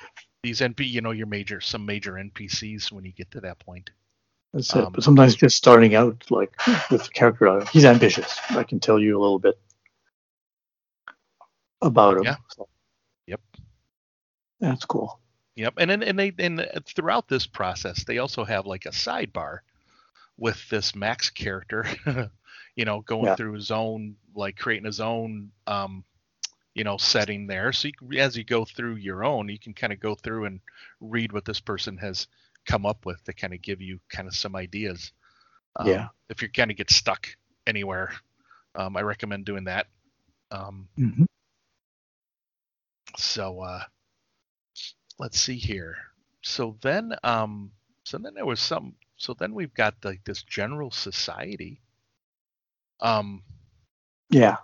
[0.42, 3.90] these NP, you know, your major, some major NPCs when you get to that point.
[4.52, 4.80] That's it.
[4.86, 6.52] Um, But sometimes just starting out, like
[6.90, 8.38] with the character, uh, he's ambitious.
[8.50, 9.58] I can tell you a little bit
[11.82, 12.24] about him.
[12.24, 12.36] Yeah.
[12.48, 12.68] So
[13.26, 13.40] Yep.
[14.60, 15.20] that's cool.
[15.56, 15.74] Yep.
[15.78, 19.60] And then, and they, and throughout this process, they also have like a sidebar
[20.38, 21.86] with this Max character,
[22.76, 23.36] you know, going Yeah.
[23.36, 26.04] through his own, like creating his own, um,
[26.74, 27.72] you know, setting there.
[27.72, 30.60] So you, as you go through your own, you can kind of go through and
[31.00, 32.26] read what this person has
[32.66, 35.12] come up with to kind of give you kind of some ideas.
[35.76, 36.26] Um, Yeah.
[36.28, 37.28] If you're kind of get stuck
[37.66, 38.12] anywhere,
[38.74, 39.86] um, I recommend doing that.
[40.50, 41.24] Um, hmm
[43.16, 43.82] so uh
[45.18, 45.96] let's see here
[46.42, 47.70] so then um
[48.04, 51.80] so then there was some so then we've got like this general society
[53.02, 53.42] um
[54.30, 54.56] Yeah.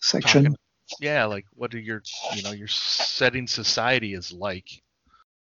[0.00, 0.44] Section.
[0.44, 0.56] talking-
[1.00, 2.02] yeah like what are your
[2.34, 4.82] you know your setting society is like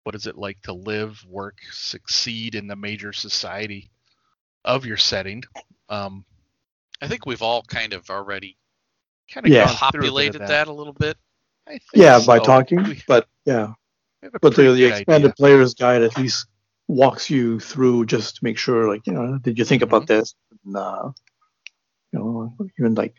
[0.04, 3.90] what is it like to live work succeed in the major society
[4.64, 5.44] of your setting
[5.90, 6.26] um
[7.02, 8.58] I think we've all kind of already
[9.34, 9.66] kind of Yeah.
[9.68, 10.68] populated that.
[10.68, 11.18] a little bit.
[11.68, 13.74] I think Yeah, by talking, but yeah.
[14.22, 15.36] we have a But the, the expanded idea.
[15.36, 16.48] player's guide at least
[16.88, 20.14] walks you through just to make sure, like, you know, did you think about Mm-hmm.
[20.14, 20.36] this?
[20.66, 21.12] And, uh,
[22.12, 23.16] you know, even like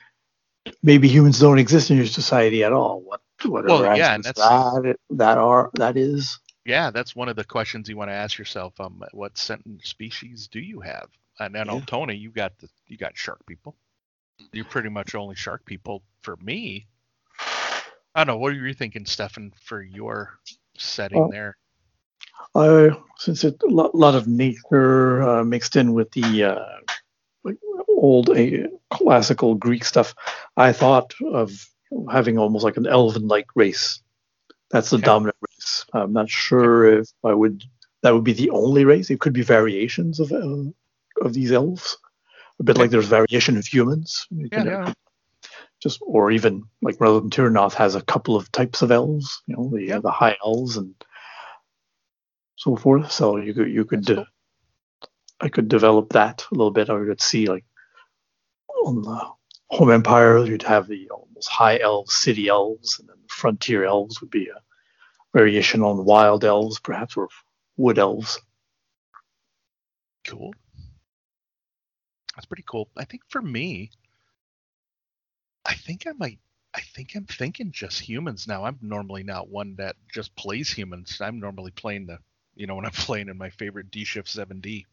[0.83, 3.01] maybe humans don't exist in your society at all.
[3.01, 6.39] What whatever Well, yeah, that's- that that are that is.
[6.65, 8.79] Yeah, that's one of the questions you want to ask yourself.
[8.81, 11.09] Um, what sentient species do you have?
[11.41, 11.85] And I know Yeah.
[11.87, 13.75] Tony, you got the you got shark people.
[14.53, 16.87] You're pretty much only shark people for me.
[18.15, 18.37] I don't know.
[18.39, 20.39] What are you thinking, Stefan, for your
[20.77, 21.57] setting Well, there?
[22.55, 26.79] Uh, since a lot, lot of nature uh, mixed in with the uh,
[27.45, 27.57] like
[28.03, 30.15] old uh, classical Greek stuff,
[30.57, 31.53] I thought of
[32.11, 34.03] having almost like an elven-like race.
[34.71, 35.07] That's the Okay.
[35.07, 35.87] dominant race.
[35.95, 37.65] I'm not sure if I would.
[38.03, 39.11] That would be the only race.
[39.11, 40.71] It could be variations of uh,
[41.25, 41.97] of these elves,
[42.59, 44.27] a bit like there's variation of humans.
[44.31, 44.93] You Yeah, can, yeah.
[45.81, 49.55] just or even like rather than Terrinoth has a couple of types of elves, you
[49.57, 50.01] know, the Yeah.
[50.01, 50.95] the high elves and
[52.57, 53.13] so forth.
[53.13, 54.25] So you could you could That's uh,
[55.41, 56.91] I could develop that a little bit.
[56.91, 57.65] I could see like
[58.87, 59.33] on the
[59.77, 64.21] home empire you'd have the uh, almost high elves, city elves, and then frontier elves
[64.21, 64.61] would be a
[65.33, 67.29] variation on wild elves, perhaps, or
[67.77, 68.41] wood elves.
[70.25, 70.53] Cool.
[72.35, 72.89] That's pretty cool.
[72.97, 73.91] I think for me,
[75.65, 76.39] I think I might.
[76.75, 78.65] I think I'm thinking just humans now.
[78.65, 81.21] I'm normally not one that just plays humans.
[81.21, 82.19] I'm normally playing the,
[82.55, 84.87] you know, when I'm playing in my favorite D Shift 7D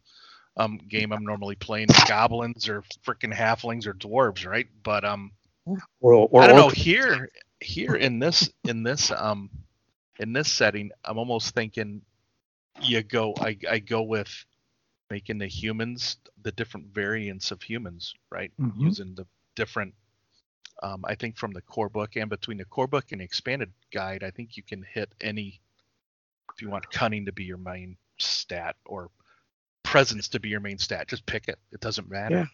[0.60, 4.68] um, game, I'm normally playing goblins or freaking halflings or dwarves, right?
[4.84, 5.34] But um,
[5.66, 6.70] Or, or I don't know.
[6.70, 7.30] Here,
[7.62, 9.51] here in this, in this, um,
[10.20, 12.03] in this setting, I'm almost thinking
[12.82, 13.36] you go.
[13.39, 14.30] I I go with
[15.12, 18.51] making the humans the different variants of humans, right?
[18.60, 18.76] Mhm.
[18.82, 19.95] Using the different.
[20.84, 23.74] Um, I think from the core book and between the core book and the expanded
[23.93, 25.62] guide, I think you can hit any.
[26.55, 29.12] If you want cunning to be your main stat or
[29.90, 31.60] presence to be your main stat, just pick it.
[31.72, 32.36] It doesn't matter.
[32.36, 32.46] Yeah.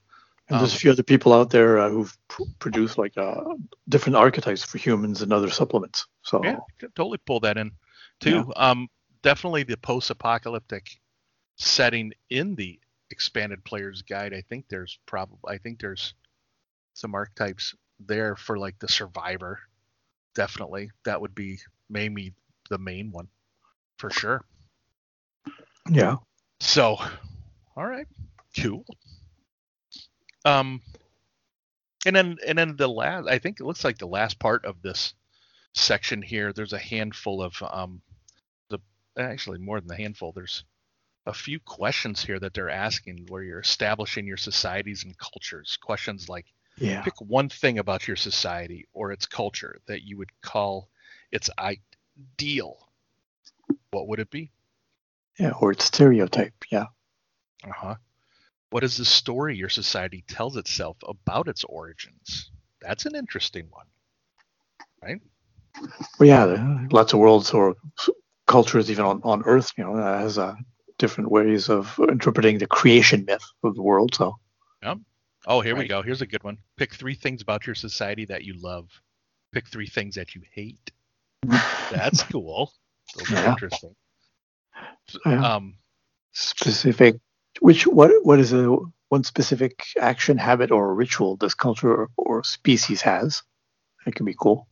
[0.47, 3.55] And there's Um, a few other people out there uh, who've pr- produced like uh,
[3.89, 6.05] different archetypes for humans and other supplements.
[6.21, 6.59] So Yeah,
[6.95, 7.71] totally pull that in
[8.19, 8.51] too.
[8.55, 8.87] Um,
[9.21, 10.85] definitely the post-apocalyptic
[11.57, 12.79] setting in the
[13.09, 14.33] expanded player's guide.
[14.33, 16.13] I think there's probably I think there's
[16.93, 19.59] some archetypes there for like the survivor.
[20.35, 21.59] Definitely, that would be
[21.89, 22.33] maybe
[22.69, 23.27] the main one
[23.97, 24.43] for sure.
[25.89, 26.17] yeah,
[26.65, 26.97] So,
[27.77, 28.07] all right,
[28.59, 28.83] cool.
[30.43, 30.81] Um,
[32.05, 34.81] and then and then the last, I think it looks like the last part of
[34.81, 35.13] this
[35.73, 36.51] section here.
[36.51, 38.01] There's a handful of um,
[38.69, 38.79] the
[39.17, 40.33] actually more than a handful.
[40.33, 40.65] There's
[41.27, 45.77] a few questions here that they're asking where you're establishing your societies and cultures.
[45.81, 46.47] Questions like
[46.77, 50.89] yeah, pick one thing about your society or its culture that you would call
[51.31, 52.89] its ideal.
[53.91, 54.51] What would it be?
[55.39, 56.53] Yeah, or it's stereotype.
[56.71, 56.87] Yeah,
[57.63, 57.95] Uh huh.
[58.69, 62.51] What is the story your society tells itself about its origins?
[62.81, 63.87] That's an interesting one,
[65.01, 65.19] right?
[66.19, 67.75] well, yeah, lots of worlds or
[68.47, 70.55] cultures even on, on Earth, you know, uh, has uh,
[70.97, 74.15] different ways of interpreting the creation myth of the world.
[74.15, 74.35] So
[74.83, 74.95] yeah.
[75.47, 76.01] Oh, here we go.
[76.01, 76.57] Here's a good one.
[76.77, 78.89] Pick three things about your society that you love.
[79.53, 80.91] Pick three things that you hate.
[81.89, 82.73] That's cool.
[83.15, 83.45] Those are Yeah.
[83.45, 83.95] interesting.
[85.25, 85.55] Yeah.
[85.55, 85.77] Um,
[86.33, 87.15] specific,
[87.59, 88.75] which what what is a
[89.09, 93.43] one specific action, habit, or ritual this culture or, or species has?
[94.05, 94.67] That can be cool.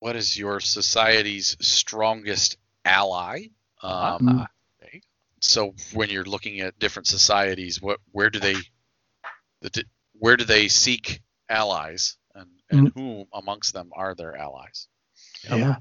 [0.00, 3.46] What is your society's strongest ally?
[3.82, 4.46] Um,
[4.82, 5.00] Mm.
[5.40, 8.56] so when you're looking at different societies, what where do they
[9.60, 14.88] the, where do they seek allies, and, and who amongst them are their allies?
[15.48, 15.76] Yeah.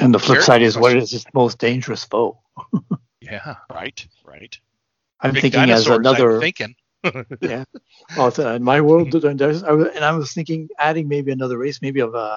[0.00, 0.42] And the flip Sure.
[0.42, 2.38] side is what is its most dangerous foe?
[3.20, 3.56] yeah.
[3.72, 4.58] Right, right.
[5.20, 6.40] I'm Big thinking as dinosaurs, I'm another.
[6.40, 6.74] thinking.
[7.40, 7.64] yeah.
[8.16, 11.32] Well, it's, uh, in my world, there's, I was, and I was thinking adding maybe
[11.32, 12.36] another race, maybe of uh,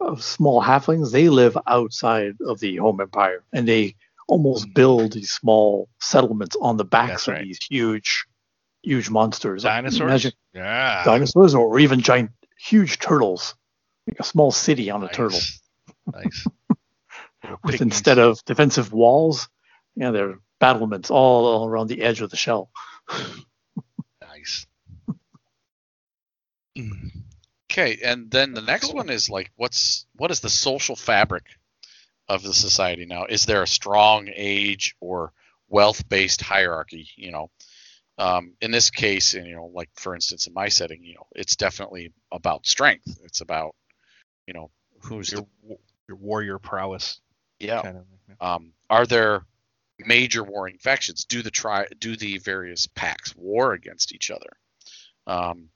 [0.00, 1.10] of small halflings.
[1.10, 3.96] They live outside of the home empire, and they
[4.28, 7.44] almost build these small settlements on the backs That's of right.
[7.44, 8.26] these huge,
[8.82, 9.64] huge monsters.
[9.64, 10.00] Dinosaurs.
[10.00, 11.02] Imagine yeah.
[11.04, 13.54] dinosaurs, or even giant, huge turtles,
[14.06, 15.40] like a small city on a turtle.
[16.14, 16.46] Nice.
[17.42, 17.52] Nice.
[17.52, 17.82] Little With pygmies.
[17.82, 19.48] instead of defensive walls,
[19.96, 22.70] yeah, they're battlements all, all around the edge of the shell.
[24.20, 24.66] nice.
[27.70, 28.96] Okay, and then the next Cool.
[28.96, 31.44] one is like, what's what is the social fabric
[32.28, 33.26] of the society now?
[33.26, 35.32] Is there a strong age or
[35.68, 37.08] wealth-based hierarchy?
[37.16, 37.50] You know,
[38.18, 41.26] um, in this case, and you know, like for instance, in my setting, you know,
[41.34, 43.18] it's definitely about strength.
[43.24, 43.74] It's about,
[44.46, 45.76] you know, who's your the
[46.08, 47.20] your warrior prowess
[47.60, 47.82] yeah.
[47.82, 48.04] kind of.
[48.40, 49.42] Um, are there
[49.98, 51.24] major warring factions?
[51.24, 54.56] Do the tri do the various packs war against each other?
[55.26, 55.68] Um,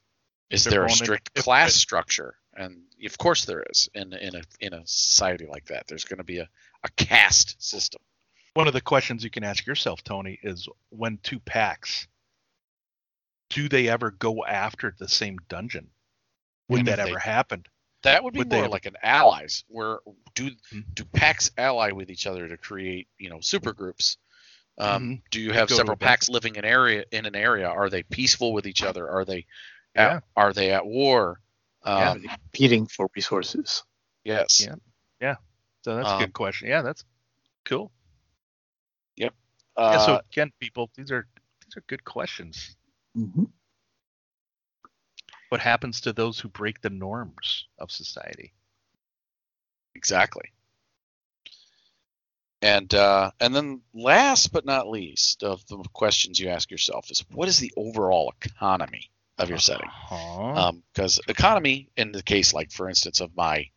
[0.51, 2.36] is They're there a going in- strict if- class if- structure?
[2.56, 5.86] And of course there is in in a in a society like that.
[5.89, 6.48] There's going to be a,
[6.85, 8.01] a caste system.
[8.55, 12.06] one of the questions you can ask yourself, Tony, is when two packs,
[13.51, 15.89] do they ever go after the same dungeon?
[16.69, 17.65] Would And if that they- ever happen?
[18.05, 19.98] That would be Would more ever- like an allies, where
[20.35, 20.81] do Hmm.
[20.94, 24.16] do packs ally with each other to create you know super groups?
[24.78, 25.22] Um, Mhm.
[25.31, 26.06] Do you have several with that.
[26.06, 27.68] packs living in area in an area?
[27.68, 29.09] Are they peaceful with each other?
[29.10, 29.47] Are they
[29.94, 30.20] Yeah.
[30.36, 31.40] are they at war?
[31.85, 32.10] Yeah.
[32.12, 33.85] Um, competing for resources.
[34.24, 34.60] Yes.
[34.60, 34.76] Yeah.
[35.20, 35.36] Yeah.
[35.82, 36.68] So that's a Um, good question.
[36.68, 37.05] Yeah, that's
[37.64, 37.93] cool.
[39.76, 40.06] Uh, yeah.
[40.06, 41.26] So again, people, these are
[41.64, 42.76] these are good questions.
[43.16, 43.51] Mhm.
[45.55, 48.55] What happens to those who break the norms of society?
[49.94, 50.51] Exactly.
[52.60, 57.24] And uh, and then last but not least of the questions you ask yourself is
[57.31, 59.86] what is the overall economy of your setting?
[59.86, 60.72] Uh-huh.
[60.93, 63.68] Because economy, in the case like for instance of my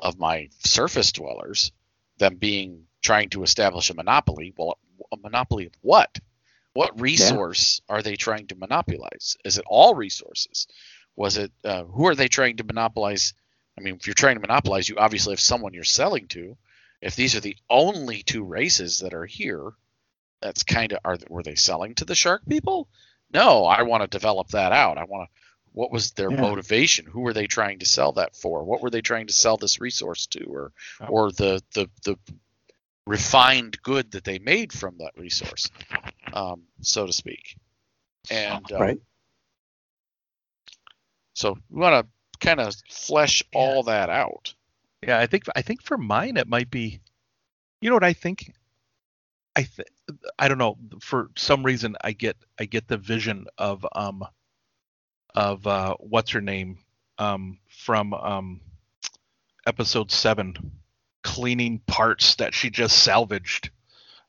[0.00, 1.70] of my surface dwellers,
[2.18, 4.54] them being trying to establish a monopoly.
[4.56, 4.76] Well,
[5.12, 6.18] a monopoly of what?
[6.74, 9.36] What resource are they trying to monopolize?
[9.44, 10.66] Is it all resources?
[11.16, 13.34] Was it uh, who are they trying to monopolize?
[13.78, 16.56] I mean, if you're trying to monopolize, you obviously have someone you're selling to.
[17.00, 19.72] If these are the only two races that are here,
[20.40, 22.88] that's kind of are were they selling to the shark people?
[23.32, 24.98] No, I want to develop that out.
[24.98, 25.40] I want to.
[25.74, 26.40] What was their Yeah.
[26.40, 27.06] motivation?
[27.06, 28.62] Who were they trying to sell that for?
[28.62, 31.06] What were they trying to sell this resource to, or Oh.
[31.06, 32.18] or the the the
[33.06, 35.68] refined good that they made from that resource,
[36.32, 37.56] um, so to speak.
[38.30, 38.98] And uh, Right.
[41.34, 43.60] So we want to kind of flesh Yeah.
[43.60, 44.54] all that out.
[45.02, 47.00] Yeah, I think I think for mine it might be.
[47.80, 48.52] You know what I think?
[49.56, 49.88] I th-
[50.38, 50.78] I don't know.
[51.00, 54.24] For some reason, I get I get the vision of um
[55.34, 56.78] of uh what's her name
[57.18, 58.60] um from um
[59.66, 60.54] episode seven,
[61.22, 63.70] cleaning parts that she just salvaged,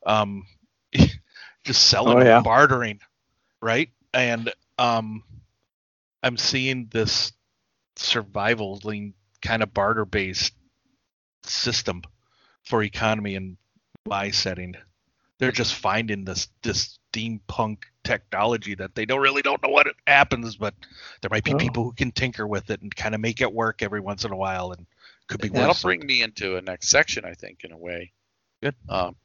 [0.05, 0.45] um
[1.63, 2.41] just selling, Oh, and yeah.
[2.43, 2.99] bartering,
[3.61, 3.89] right?
[4.13, 5.23] And um
[6.23, 7.33] I'm seeing this
[7.97, 10.53] survivaling kind of barter based
[11.43, 12.01] system
[12.63, 13.57] for economy in
[14.07, 14.75] my setting.
[15.39, 19.95] They're just finding this this steampunk technology that they don't really don't know what it
[20.07, 20.73] happens, but
[21.21, 21.57] there might be Oh.
[21.57, 24.31] people who can tinker with it and kind of make it work every once in
[24.31, 24.87] a while, and
[25.27, 28.13] could be That'll worth bring me into a next section, I think, in a way.
[28.61, 28.75] Good.
[28.87, 29.15] Um,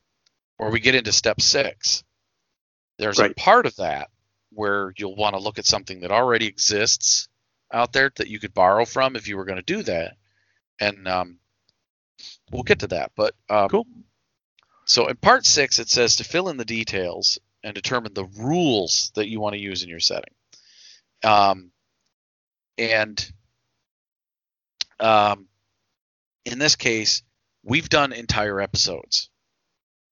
[0.56, 2.02] where we get into step six.
[2.98, 4.10] There's a part of that
[4.50, 7.28] where you'll want to look at something that already exists
[7.72, 10.16] out there that you could borrow from if you were going to do that,
[10.80, 11.38] and um,
[12.50, 13.12] we'll get to that.
[13.14, 13.86] But um, Cool.
[14.86, 19.12] So in part six, it says to fill in the details and determine the rules
[19.14, 20.32] that you want to use in your setting.
[21.22, 21.72] Um,
[22.78, 23.32] and
[24.98, 25.46] um,
[26.46, 27.22] in this case,
[27.62, 29.28] we've done entire episodes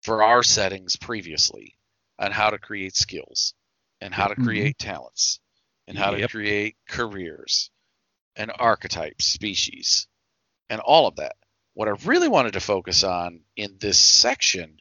[0.02, 1.78] for our settings previously
[2.18, 3.54] on how to create skills
[4.00, 4.44] and how to Mhm.
[4.44, 5.40] create talents
[5.88, 7.70] and how to create careers
[8.36, 10.06] and archetypes, species,
[10.68, 11.36] and all of that.
[11.74, 14.80] What I really wanted to focus on in this section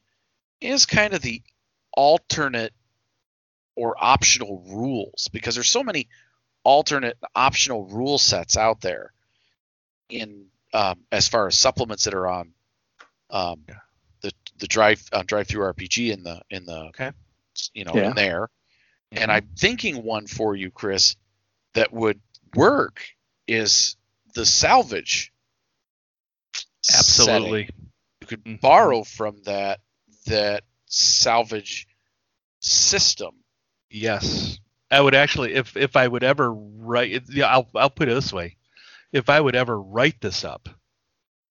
[0.62, 1.44] is kind of the
[1.94, 2.74] alternate
[3.76, 6.08] or optional rules because there's so many
[6.64, 9.14] alternate optional rule sets out there
[10.10, 12.54] in um, as far as supplements that are on
[13.30, 13.76] um, Yeah.
[14.22, 17.12] the the drive uh, DriveThruRPG in the in the Okay.
[17.74, 18.10] you know Yeah.
[18.10, 18.50] in there
[19.14, 19.22] Mm-hmm.
[19.24, 21.16] and I'm thinking one for you, Chris,
[21.74, 22.20] that would
[22.56, 23.06] work
[23.48, 23.96] is
[24.34, 25.32] the salvage.
[26.82, 27.00] setting.
[27.00, 27.70] absolutely
[28.22, 28.62] You could Mhm.
[28.62, 29.82] borrow from that
[30.28, 31.88] that salvage
[32.60, 33.44] system.
[33.90, 34.60] Yes,
[34.92, 38.34] I would actually, if if I would ever write, yeah, I'll I'll put it this
[38.34, 38.58] way,
[39.12, 40.70] if I would ever write this up,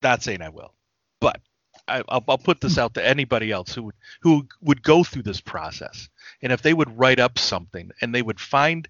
[0.02, 0.74] not saying I will,
[1.20, 1.40] but
[1.88, 5.22] I, I'll I'll put this out to anybody else who would who would go through
[5.24, 6.08] this process,
[6.42, 8.88] and if they would write up something and they would find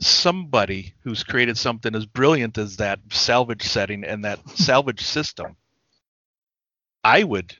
[0.00, 5.56] somebody who's created something as brilliant as that salvage setting and that salvage system,
[7.04, 7.54] I would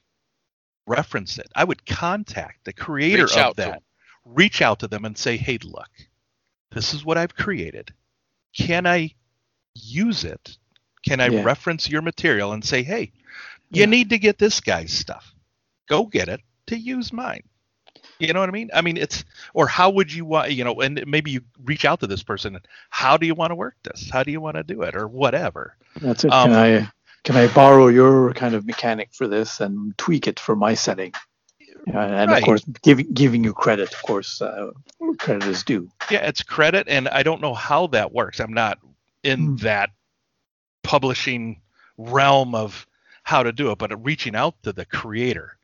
[0.86, 1.48] reference it.
[1.54, 3.82] I would contact the creator Reach of that
[4.24, 5.90] reach out to them and say, hey, look,
[6.72, 7.92] this is what I've created.
[8.56, 9.14] Can I
[9.74, 10.56] use it?
[11.06, 11.44] Can I Yeah.
[11.44, 13.12] reference your material and say, hey,
[13.72, 13.86] you Yeah.
[13.86, 15.32] need to get this guy's stuff?
[15.88, 17.42] Go get it to use mine.
[18.18, 18.70] You know what I mean?
[18.72, 22.00] I mean, it's, or how would you want, you know, and maybe you reach out
[22.00, 24.08] to this person and how do you want to work this?
[24.10, 24.94] How do you want to do it?
[24.94, 25.76] Or whatever.
[26.00, 26.32] That's it.
[26.32, 26.92] Um, can I
[27.24, 31.12] can I borrow your kind of mechanic for this and tweak it for my setting?
[31.86, 32.38] Yeah, and Right.
[32.38, 34.70] of course, giving giving you credit, of course, uh,
[35.18, 35.90] credit is due.
[36.10, 38.38] Yeah, it's credit, and I don't know how that works.
[38.38, 38.78] I'm not
[39.24, 39.56] in Hmm.
[39.56, 39.90] that
[40.84, 41.60] publishing
[41.98, 42.86] realm of
[43.22, 45.56] how to do it, but reaching out to the creator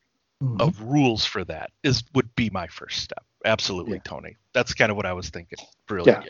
[0.42, 0.60] Mhm.
[0.60, 3.24] of rules for that is would be my first step.
[3.44, 4.02] Absolutely, Yeah.
[4.04, 4.36] Tony.
[4.52, 5.58] That's kind of what I was thinking.
[5.88, 6.12] Really.
[6.12, 6.22] Yeah.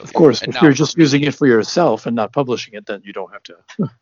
[0.00, 2.84] Of course, And if now- you're just using it for yourself and not publishing it,
[2.86, 3.56] then you don't have to.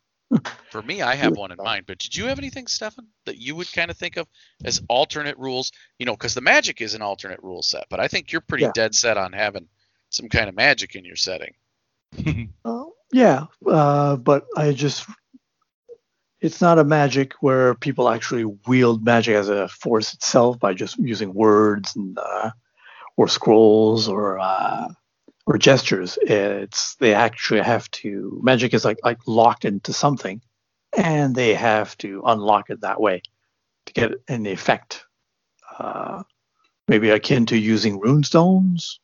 [0.71, 3.55] For me, I have one in mind, but did you have anything, Stefan, that you
[3.55, 4.27] would kind of think of
[4.65, 5.71] as alternate rules?
[5.99, 8.63] You know, because the magic is an alternate rule set, but I think you're pretty
[8.63, 8.71] Yeah.
[8.73, 9.69] dead set on having
[10.09, 11.53] some kind of magic in your setting.
[12.65, 15.05] Uh, yeah, uh, but I just.
[16.45, 20.95] It's not a magic where people actually wield magic as a force itself by just
[20.99, 22.51] using words and uh,
[23.17, 24.89] or scrolls or uh,
[25.47, 26.19] or gestures.
[26.21, 30.39] It's they actually have to magic is like like locked into something,
[30.95, 33.23] and they have to unlock it that way
[33.87, 35.03] to get an effect.
[35.79, 36.21] Uh,
[36.87, 38.99] maybe akin to using runestones.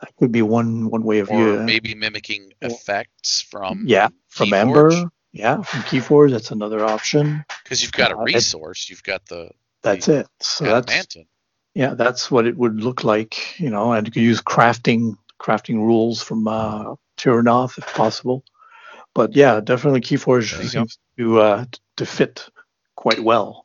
[0.00, 1.58] That could be one one way of Or view.
[1.66, 5.08] maybe mimicking effects from Yeah, from Æmber.
[5.32, 7.44] Yeah, from Keyforge, that's another option.
[7.64, 9.50] because you've got a Uh, resource, you've got the
[9.82, 10.26] That's it.
[10.40, 11.26] So that's Manton.
[11.74, 13.92] yeah, that's what it would look like, you know.
[13.92, 18.44] And you could use crafting crafting rules from uh, Terrinoth if possible.
[19.14, 21.64] But yeah, definitely Keyforge There seems to uh,
[21.96, 22.48] to fit
[22.96, 23.64] quite well,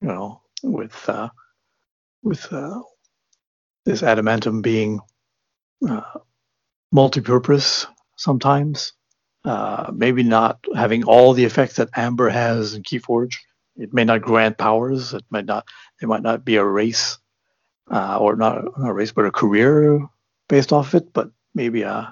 [0.00, 1.30] you know, with uh,
[2.22, 2.80] with uh,
[3.84, 5.00] this adamantum being
[5.88, 6.02] uh,
[6.92, 7.86] multi-purpose
[8.16, 8.92] sometimes.
[9.44, 13.36] Uh, maybe not having all the effects that Amber has in Keyforge.
[13.76, 15.14] It may not grant powers.
[15.14, 15.66] It might not.
[16.02, 17.18] It might not be a race,
[17.90, 20.06] uh, or not, not a race, but a career
[20.48, 21.12] based off it.
[21.12, 22.06] But maybe uh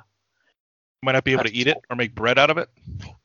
[1.02, 2.68] Might not be able to eat it or make bread out of it.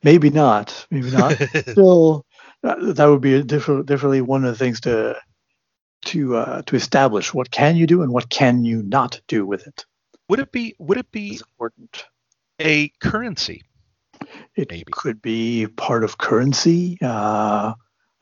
[0.04, 0.86] maybe not.
[0.90, 1.34] Maybe not.
[1.68, 2.26] Still,
[2.64, 5.16] that, that would be a different, definitely one of the things to
[6.06, 9.68] to uh, to establish what can you do and what can you not do with
[9.68, 9.86] it.
[10.30, 12.06] would it be would it be important.
[12.60, 13.64] a currency?
[14.56, 14.84] It Maybe.
[14.92, 16.98] could be part of currency.
[17.02, 17.74] Uh,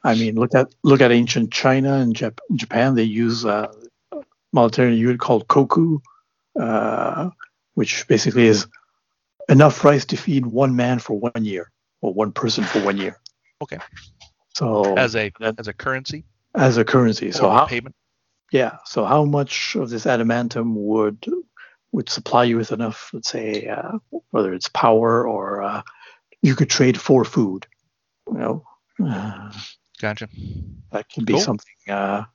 [0.03, 2.95] I mean, look at look at ancient China and Jap- Japan.
[2.95, 3.67] They use uh,
[4.53, 5.99] monetary unit called koku,
[6.59, 7.29] uh,
[7.73, 8.67] which basically is
[9.49, 11.71] enough rice to feed one man for one year
[12.01, 13.17] or one person for one year.
[13.61, 13.77] Okay.
[14.55, 16.23] So As a that- as a currency
[16.55, 17.31] as a currency.
[17.31, 17.95] So how payment?
[18.51, 18.77] yeah.
[18.85, 21.25] So how much of this adamantum would
[21.91, 23.93] would supply you with enough, let's say, uh,
[24.31, 25.81] whether it's power or uh,
[26.41, 27.65] you could trade for food.
[28.31, 28.65] You know,
[29.03, 29.51] uh,
[29.99, 30.29] Gotcha.
[30.91, 31.41] that can be Cool.
[31.41, 31.73] something.
[31.87, 32.25] Uh,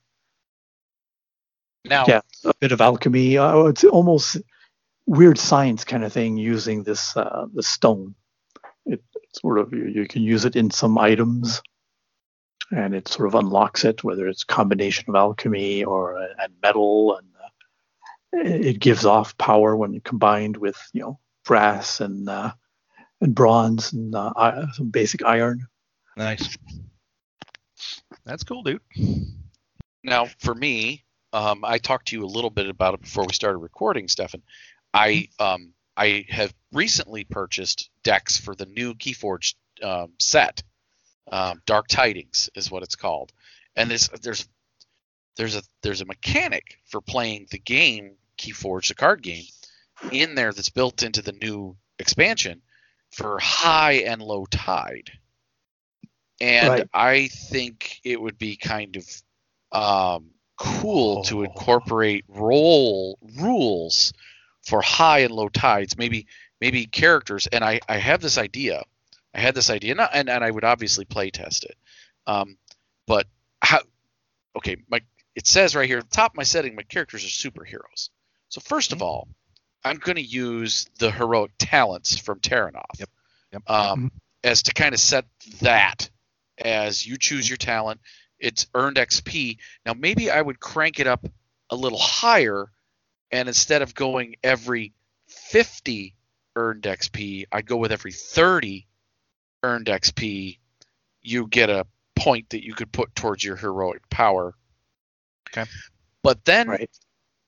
[1.85, 2.21] Now, Yeah.
[2.45, 3.37] a bit of alchemy.
[3.39, 4.39] Uh, it's almost
[5.07, 8.15] weird science kind of thing using this uh, the stone.
[8.87, 9.03] It
[9.35, 11.63] sort of you, you can use it in some items,
[12.71, 17.17] and it sort of unlocks it, whether it's combination of alchemy or uh, and metal,
[17.19, 17.29] and
[18.35, 22.53] it it gives off power when combined with you know brass and uh,
[23.21, 25.67] and bronze and uh, some basic iron.
[26.17, 26.57] Nice.
[28.25, 28.81] That's cool, dude.
[30.03, 33.35] now for me, um, I talked to you a little bit about it before we
[33.35, 34.43] started recording, Stefan.
[34.93, 40.63] I um, I have recently purchased decks for the new Keyforge um, set.
[41.31, 43.33] Um, Dark Tidings is what it's called,
[43.77, 44.47] and there's there's
[45.37, 49.45] there's a there's a mechanic for playing the game Keyforge, the card game,
[50.13, 52.61] in there that's built into the new expansion
[53.13, 55.11] for high and low tide.
[56.41, 56.89] And Right.
[56.93, 59.23] I think it would be kind of
[59.73, 61.43] um, cool to Oh.
[61.45, 64.13] incorporate role rules
[64.67, 65.97] for high and low tides.
[65.97, 66.27] Maybe
[66.61, 67.47] maybe characters.
[67.47, 68.83] And I I have this idea.
[69.35, 71.77] I had this idea, and and, and I would obviously play test it.
[72.27, 72.59] Um,
[73.07, 73.27] but
[73.63, 73.81] how?
[74.57, 75.01] Okay, my
[75.35, 78.11] it says right here at the top of my setting, my characters are superheroes.
[78.55, 79.27] So 1st of all,
[79.85, 83.01] I'm going to use the heroic talents from Terrinoth.
[83.01, 83.11] Yep.
[83.53, 83.63] Yep.
[83.69, 84.13] Um,
[84.45, 85.25] as to kind of set
[85.63, 86.09] that
[86.59, 88.01] as you choose your talent,
[88.39, 89.59] it's earned XP.
[89.85, 91.27] Now maybe I would crank it up
[91.69, 92.71] a little higher,
[93.33, 94.93] and instead of going every
[95.27, 96.15] 50
[96.55, 98.87] earned XP, I'd go with every 30
[99.65, 100.59] earned XP.
[101.23, 104.55] You get a point that you could put towards your heroic power.
[105.51, 105.69] Okay.
[106.23, 106.91] But then Right.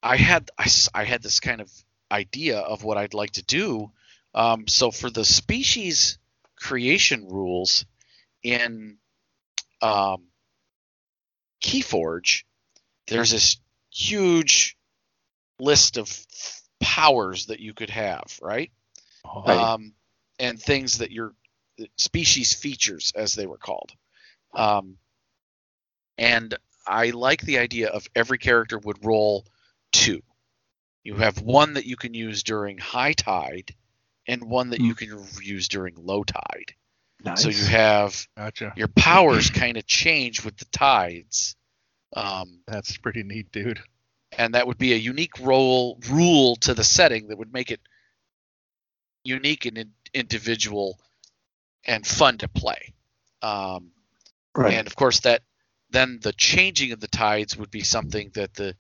[0.06, 1.70] I had I, I had this kind of
[2.10, 3.90] idea of what I'd like to do.
[4.34, 6.18] Um, so for the species
[6.56, 7.84] creation rules
[8.42, 8.98] in
[9.82, 10.24] um,
[11.62, 12.44] Keyforge,
[13.08, 13.56] there's this
[13.90, 14.76] huge
[15.58, 16.26] list of
[16.80, 18.70] powers that you could have, right?
[19.24, 19.56] Right.
[19.56, 19.94] Um,
[20.38, 21.34] and things that your
[21.96, 23.92] species features, as they were called.
[24.54, 24.98] Um,
[26.16, 26.56] and
[26.86, 29.44] I like the idea of every character would roll
[30.04, 30.22] two.
[31.02, 33.74] You have one that you can use during high tide,
[34.26, 36.74] and one that you can use during low tide.
[37.24, 37.42] Nice.
[37.42, 38.72] So you have Gotcha.
[38.76, 41.56] your powers kind of change with the tides.
[42.14, 43.80] Um, That's pretty neat, dude.
[44.36, 47.80] and that would be a unique role rule to the setting that would make it
[49.24, 50.98] unique and in, individual
[51.84, 52.94] and fun to play.
[53.42, 53.92] Um,
[54.56, 54.74] right.
[54.74, 55.42] And of course, that
[55.90, 58.76] then the changing of the tides would be something that the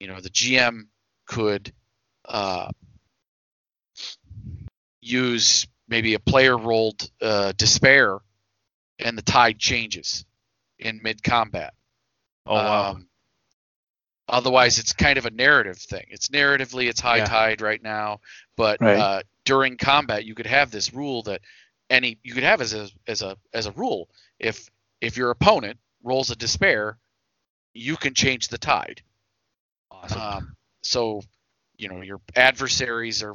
[0.00, 0.86] you know the GM
[1.26, 1.72] could
[2.24, 2.70] uh,
[5.00, 8.18] use maybe a player rolled uh, despair,
[8.98, 10.24] and the tide changes
[10.78, 11.74] in mid combat.
[12.46, 12.90] Oh wow.
[12.90, 13.08] Um,
[14.28, 16.06] otherwise, it's kind of a narrative thing.
[16.08, 17.24] It's narratively, it's high Yeah.
[17.26, 18.20] tide right now,
[18.56, 18.98] but Right.
[18.98, 21.40] uh, during combat, you could have this rule that
[21.88, 24.08] any you could have as a as a as a rule
[24.40, 24.68] if
[25.00, 26.98] if your opponent rolls a despair,
[27.74, 29.02] you can change the tide.
[29.90, 30.20] Awesome.
[30.20, 31.22] Um, so,
[31.76, 33.34] you know, your adversaries are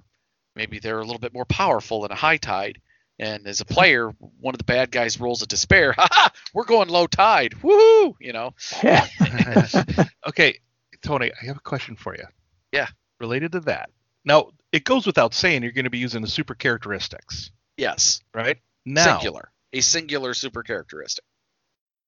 [0.55, 2.79] maybe they're a little bit more powerful than a high tide.
[3.19, 4.09] And as a player,
[4.39, 5.93] one of the bad guys rolls a despair.
[5.97, 6.31] Ha ha!
[6.53, 7.53] We're going low tide.
[7.61, 8.15] Woohoo!
[8.19, 8.53] You know.
[8.83, 9.05] yeah.
[10.27, 10.57] okay,
[11.03, 12.23] Tony, I have a question for you.
[12.71, 12.87] Yeah.
[13.19, 13.91] Related to that.
[14.25, 18.21] Now, it goes without saying you're going to be using the super characteristics, Yes.
[18.33, 18.57] right?
[18.85, 19.51] Now, Singular.
[19.73, 21.23] A singular super characteristic.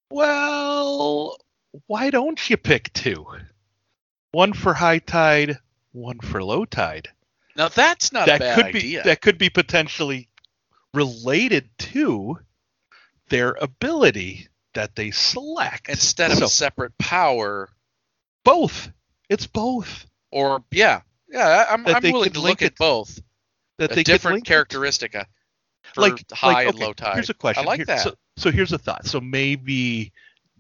[0.10, 1.38] well,
[1.88, 3.26] why don't you pick two?
[4.34, 5.60] One for high tide,
[5.94, 7.08] one for low tide.
[7.56, 9.04] Now that's not that a bad could idea.
[9.04, 10.28] be that could be potentially
[10.94, 12.40] related to
[13.30, 15.88] their ability that they select.
[15.88, 17.70] Instead of So, a separate power,
[18.44, 18.90] both.
[19.30, 20.06] It's both.
[20.32, 23.20] or yeah, yeah, I'm, I'm willing to link look at both.
[23.78, 24.50] That a they different link it.
[24.50, 25.26] characteristic uh,
[25.94, 27.14] for like high like, and okay, low tide.
[27.16, 27.64] Here's a question.
[27.64, 28.02] I like Here- that.
[28.02, 29.06] So, so here's a thought.
[29.06, 30.12] So maybe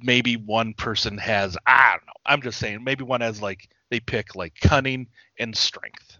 [0.03, 2.13] maybe one person has I don't know.
[2.25, 5.07] I'm just saying maybe one has like they pick like cunning
[5.39, 6.17] and strength.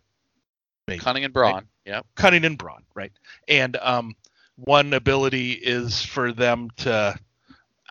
[0.88, 1.00] Maybe.
[1.00, 1.68] Cunning and brawn.
[1.86, 2.06] Yep.
[2.16, 3.12] cunning and brawn, right?
[3.48, 4.16] And um,
[4.56, 7.18] one ability is for them to,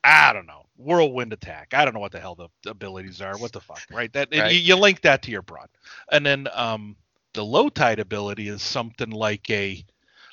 [0.03, 1.75] I don't know, whirlwind attack.
[1.75, 3.37] I don't know what the hell the abilities are.
[3.37, 4.13] What the fuck, right?
[4.15, 4.53] That Right.
[4.53, 5.67] You, you link that to your brawn,
[6.11, 6.97] and then um,
[7.35, 9.85] the low tide ability is something like a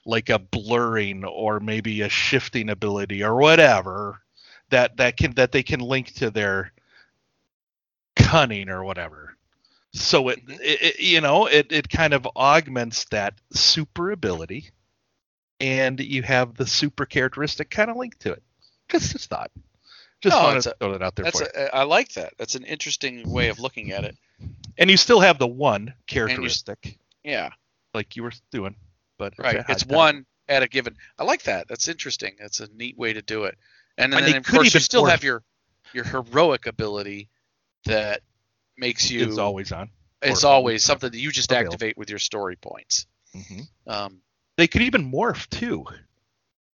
[0.06, 4.22] like a blurring or maybe a shifting ability or whatever
[4.70, 6.72] that that can that they can link to their
[8.16, 9.36] cunning or whatever
[9.94, 10.60] so it, Mhm.
[10.62, 14.70] it, it you know it, it kind of augments that super ability
[15.60, 18.44] and you have the super characteristic kind of linked to it
[18.90, 19.52] just thought
[20.22, 21.52] just No, it's to throw that out there That's for you.
[21.72, 22.34] a, I like that.
[22.38, 24.18] That's an interesting way of looking at it.
[24.78, 27.52] and you still have the one characteristic Yeah.
[27.94, 28.76] like you were doing
[29.18, 29.64] but Right.
[29.70, 30.98] It's one at a given.
[31.18, 31.68] I like that.
[31.70, 32.36] That's interesting.
[32.40, 33.58] That's a neat way to do it.
[34.00, 35.44] And then, And they of could course you still have your
[35.94, 37.30] your heroic ability
[37.86, 38.22] that
[38.78, 39.90] makes you it's always on
[40.22, 41.74] it's always something that you just available.
[41.74, 43.06] activate with your story points.
[43.34, 44.22] hmm Um,
[44.58, 45.86] they could even morph too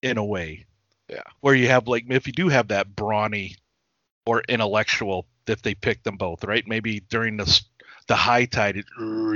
[0.02, 0.66] in a way
[1.10, 1.24] Yeah.
[1.42, 3.56] where you have like if you do have that brawny
[4.26, 7.62] or intellectual if they pick them both right maybe during the
[8.08, 8.86] the high tide it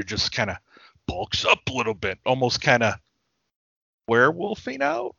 [0.06, 0.58] just kind of
[1.08, 2.96] bulks up a little bit almost kind of
[4.10, 5.16] werewolfing out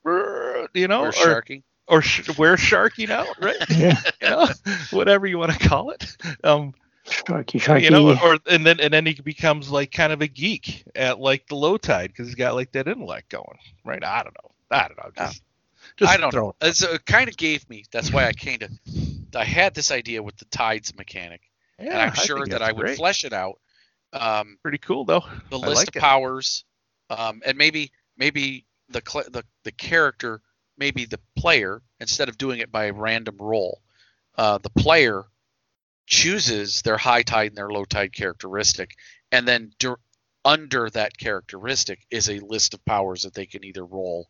[0.75, 1.63] you know or or sharking.
[1.91, 4.01] Or sh- were sharking out right yeah.
[4.23, 4.49] you know
[4.91, 6.73] whatever you want to call it um
[7.07, 7.83] Sharky, sharky.
[7.83, 11.19] you know or and then and then he becomes like kind of a geek at
[11.19, 14.51] like the low tide because he's got like that intellect going right i don't know
[14.71, 15.43] i don't know just,
[15.97, 16.55] just I don't throw know.
[16.63, 17.85] It's it kind of gave me.
[17.91, 18.71] That's why I kind of
[19.35, 21.43] I had this idea with the tides mechanic.
[21.79, 22.97] Yeah, and I'm sure think that I would great.
[22.97, 23.59] flesh it out.
[24.13, 26.01] Um, pretty cool though the I list like of it.
[26.01, 26.65] powers,
[27.11, 30.43] um, and maybe maybe the, cl- the the character,
[30.81, 33.81] maybe the player, instead of doing it by a random roll,
[34.37, 35.25] uh, the player
[36.07, 38.97] chooses their high tide and their low tide characteristic,
[39.31, 40.01] and then dur-
[40.45, 44.27] under that characteristic is a list of powers that they can either roll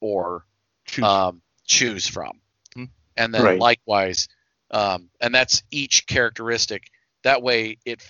[0.00, 0.44] or
[0.84, 1.04] Choose.
[1.04, 2.40] um, choose from.
[2.74, 2.84] Hmm.
[3.16, 3.58] And then Right.
[3.58, 4.28] likewise,
[4.70, 6.90] um, and that's each characteristic.
[7.22, 8.06] That way, it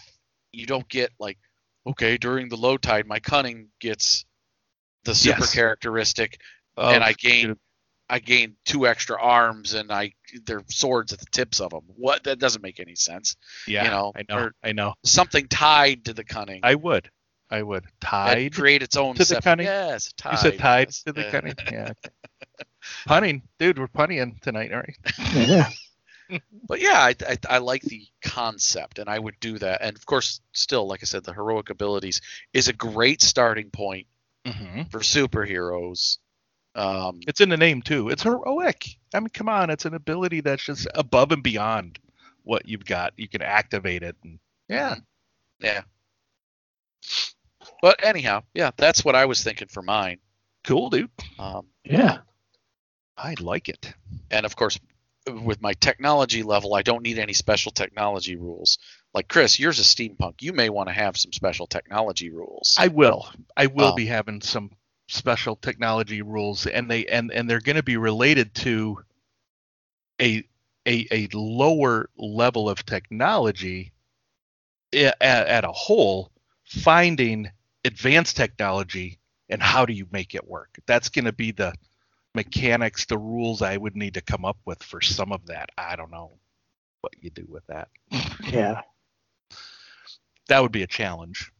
[0.52, 1.38] you don't get like,
[1.86, 4.24] okay, during the low tide, my cunning gets
[5.04, 5.54] the super Yes.
[5.54, 6.40] characteristic,
[6.76, 7.56] Oh, and I gain
[8.14, 10.12] I gain two extra arms, and I
[10.46, 11.82] they're swords at the tips of them.
[11.96, 13.34] What that doesn't make any sense.
[13.66, 16.60] yeah you know, i know or- i know Something tied to the cunning.
[16.62, 17.10] i would
[17.50, 19.66] i would and tied create its own to the cunning?
[19.66, 20.30] Yes, tied.
[20.30, 21.02] you said tied yes.
[21.02, 22.68] to the cunning yeah okay.
[23.04, 24.96] punning dude we're punning tonight all right
[25.34, 25.68] yeah.
[26.68, 29.82] but yeah, I, I, I like the concept, and I would do that.
[29.82, 32.22] And of course, still, like I said, the heroic abilities
[32.54, 34.06] is a great starting point
[34.46, 34.84] mm-hmm.
[34.84, 36.16] for superheroes.
[36.74, 38.08] Um, It's in the name too.
[38.08, 38.86] It's heroic.
[39.14, 41.98] I mean, come on, it's an ability that's just above and beyond
[42.42, 43.12] what you've got.
[43.16, 44.38] You can activate it, and
[44.68, 44.96] yeah,
[45.60, 45.82] yeah.
[47.82, 50.18] But anyhow, yeah, that's what I was thinking for mine.
[50.64, 51.10] cool, dude.
[51.38, 52.18] Um, Yeah.
[53.16, 53.92] I like it.
[54.30, 54.78] and of course
[55.30, 58.76] with my technology level i don't need any special technology rules
[59.14, 62.88] like chris yours is steampunk you may want to have some special technology rules I
[62.88, 63.26] will.
[63.56, 63.94] I will Oh.
[63.94, 64.70] be having some
[65.06, 68.98] special technology rules, and they and and they're going to be related to
[70.20, 70.44] a
[70.86, 73.92] a a lower level of technology
[74.92, 76.30] at, at a whole.
[76.66, 77.50] Finding
[77.84, 79.18] advanced technology
[79.50, 80.78] and how do you make it work?
[80.86, 81.74] That's going to be the
[82.34, 85.68] mechanics, the rules I would need to come up with for some of that.
[85.76, 86.32] I don't know
[87.02, 87.88] what you do with that.
[88.50, 88.80] Yeah.
[90.48, 91.52] That would be a challenge.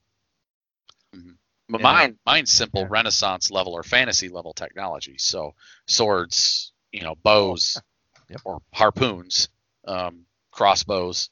[1.15, 1.33] Mm-hmm.
[1.69, 1.86] But yeah.
[1.93, 2.89] mine mine's simple Yeah.
[2.89, 5.55] renaissance level or fantasy level technology so
[5.86, 7.82] swords you know bows
[8.28, 8.43] Yep.
[8.45, 9.49] or harpoons
[9.86, 11.31] um, crossbows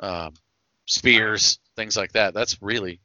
[0.00, 0.34] um,
[0.86, 3.00] spears things like that that's really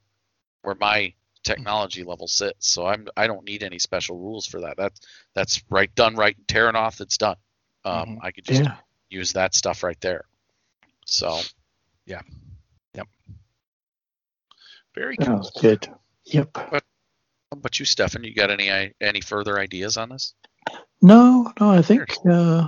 [0.62, 1.14] where my
[1.44, 4.92] technology level sits so i'm i don't need any special rules for that that
[5.34, 7.38] that's right done right Terrinoth it's done
[7.86, 8.18] um, Mhm.
[8.22, 8.78] i could just Yeah.
[9.10, 10.26] use that stuff right there
[11.06, 11.42] so
[14.98, 15.44] Very cool.
[15.44, 15.88] Sounds good.
[16.26, 16.50] Yep.
[16.58, 16.80] how
[17.52, 20.34] about you stefan you got any any further ideas on this
[21.02, 22.68] No, no, I think uh,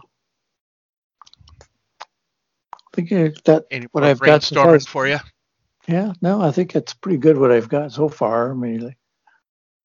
[2.71, 5.17] I think uh, that Any what I've got so far brainstorming for you?
[5.87, 8.51] yeah, no, I think it's pretty good what I've got so far.
[8.51, 8.97] I mean, like,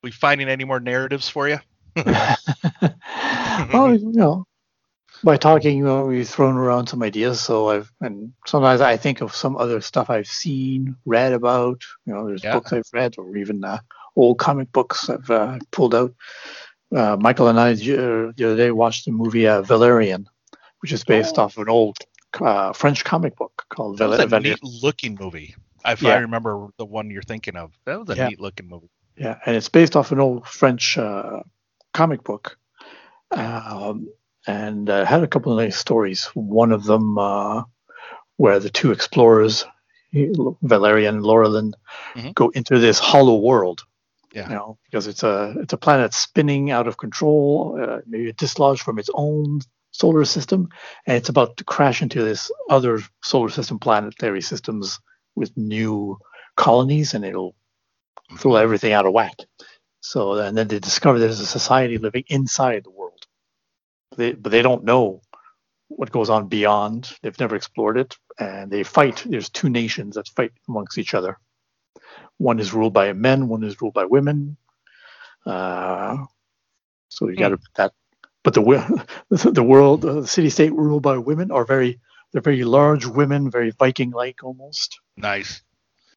[0.03, 1.59] We finding any more narratives for you?
[1.97, 4.47] well, you know,
[5.25, 7.41] by talking, you know, we've thrown around some ideas.
[7.41, 11.83] So I've and sometimes I think of some other stuff I've seen, read about.
[12.07, 12.53] You know, there's Yeah.
[12.53, 13.79] books I've read, or even uh,
[14.17, 16.15] old comic books I've uh, pulled out.
[16.95, 17.75] Uh, Michael and I uh,
[18.37, 20.29] the other day watched the movie uh, Valerian,
[20.81, 21.43] which is based Oh.
[21.45, 21.97] off an old
[22.41, 24.59] uh, French comic book called That was Val- a Valerian.
[24.63, 25.55] neat looking movie.
[25.87, 26.15] If Yeah.
[26.15, 28.29] I remember the one you're thinking of, that was a Yeah.
[28.29, 28.91] neat looking movie.
[29.17, 31.41] Yeah, and it's based off an old French uh,
[31.93, 32.59] comic book,
[33.31, 34.09] um,
[34.47, 36.25] and uh, had a couple of nice stories.
[36.35, 37.63] One of them uh,
[38.37, 39.65] where the two explorers,
[40.63, 41.73] Valerian and Laureline,
[42.15, 42.35] Mhm.
[42.35, 43.83] go into this hollow world.
[44.33, 44.49] Yeah.
[44.49, 48.83] You know, because it's a it's a planet spinning out of control, uh, maybe dislodged
[48.83, 49.61] from its own
[49.93, 50.69] solar system,
[51.07, 54.99] and it's about to crash into this other solar system planetary systems
[55.37, 56.19] with new
[56.57, 57.55] colonies, and it'll
[58.39, 59.37] throw everything out of whack.
[60.01, 63.04] So and then they discover there's a society living inside the world.
[64.17, 65.23] They, but they don't know
[65.89, 67.13] what goes on beyond.
[67.23, 69.25] They've never explored it, and they fight.
[69.27, 71.39] There's two nations that fight amongst each other.
[72.39, 73.49] One is ruled by men.
[73.49, 74.57] One is ruled by women.
[75.47, 76.25] Uh,
[77.09, 77.93] so you got to that.
[78.43, 78.55] But
[79.31, 82.01] the the world, the city state ruled by women are very
[82.33, 85.63] they're very large women, very Viking-like almost Nice.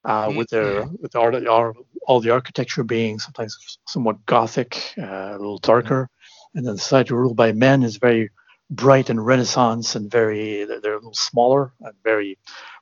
[0.03, 5.37] uh, with their with the art, all the architecture being sometimes somewhat gothic, uh, a
[5.37, 6.09] little darker,
[6.55, 8.29] and then the society ruled by men is very
[8.69, 12.37] bright and Renaissance and very they're, they're a little smaller and very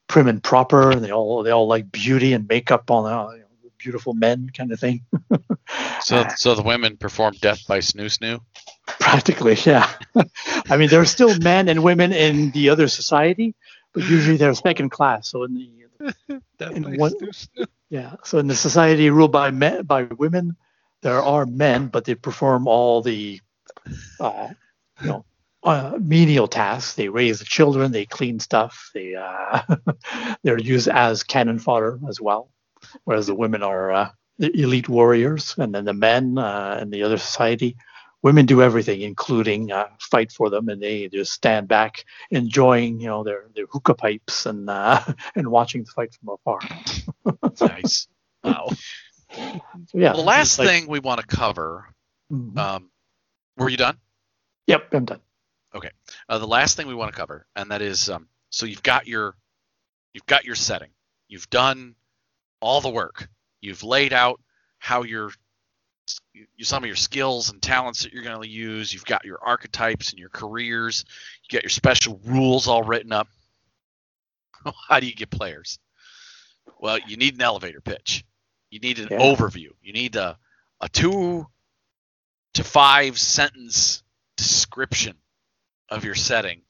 [0.07, 3.39] prim and proper, and they all they all like beauty and makeup on uh, you
[3.39, 3.45] know,
[3.77, 5.01] beautiful men kind of thing.
[6.01, 8.39] So, so the women perform death by snoo snoo.
[8.99, 9.89] Practically, yeah.
[10.69, 13.55] I mean, there are still men and women in the other society,
[13.93, 15.29] but usually they're second class.
[15.29, 15.69] So in the
[16.59, 17.13] That And nice what-
[17.89, 18.15] Yeah.
[18.23, 20.55] So in the society ruled by men by women,
[21.01, 23.39] there are men, but they perform all the,
[24.19, 24.49] uh,
[25.01, 25.25] you know,
[25.63, 26.93] uh, menial tasks.
[26.95, 29.61] They raise the children, they clean stuff, they uh,
[30.43, 32.49] they're used as cannon fodder as well.
[33.03, 37.03] Whereas the women are uh, the elite warriors, and then the men uh, in the
[37.03, 37.77] other society,
[38.21, 43.07] women do everything, including uh, fight for them, and they just stand back enjoying, you
[43.07, 45.01] know, their their hookah pipes and uh,
[45.35, 46.59] and watching the fight from afar.
[47.61, 48.07] Nice.
[48.43, 48.69] Wow.
[49.87, 50.13] So, yeah.
[50.13, 51.89] The last like- thing we want to cover.
[52.31, 52.57] Mhm.
[52.57, 52.89] Um,
[53.57, 53.97] were you done?
[54.67, 55.21] Yep, I'm done.
[55.73, 55.91] Okay.
[56.29, 59.07] Uh, the last thing we want to cover, and that is, um, so you've got
[59.07, 59.35] your,
[60.13, 60.89] you've got your setting.
[61.27, 61.95] You've done
[62.61, 63.27] all the work.
[63.61, 64.39] You've laid out
[64.79, 65.31] how your,
[66.33, 68.93] you, some of your skills and talents that you're going to use.
[68.93, 71.03] You've got your archetypes and your careers.
[71.43, 73.27] You got your special rules all written up.
[74.89, 75.79] how do you get players?
[76.79, 78.23] Well, you need an elevator pitch.
[78.69, 79.19] You need an Yeah.
[79.19, 79.69] overview.
[79.81, 80.37] You need a,
[80.81, 81.47] a two
[82.55, 84.03] to five sentence
[84.37, 85.15] description
[85.89, 86.61] of your setting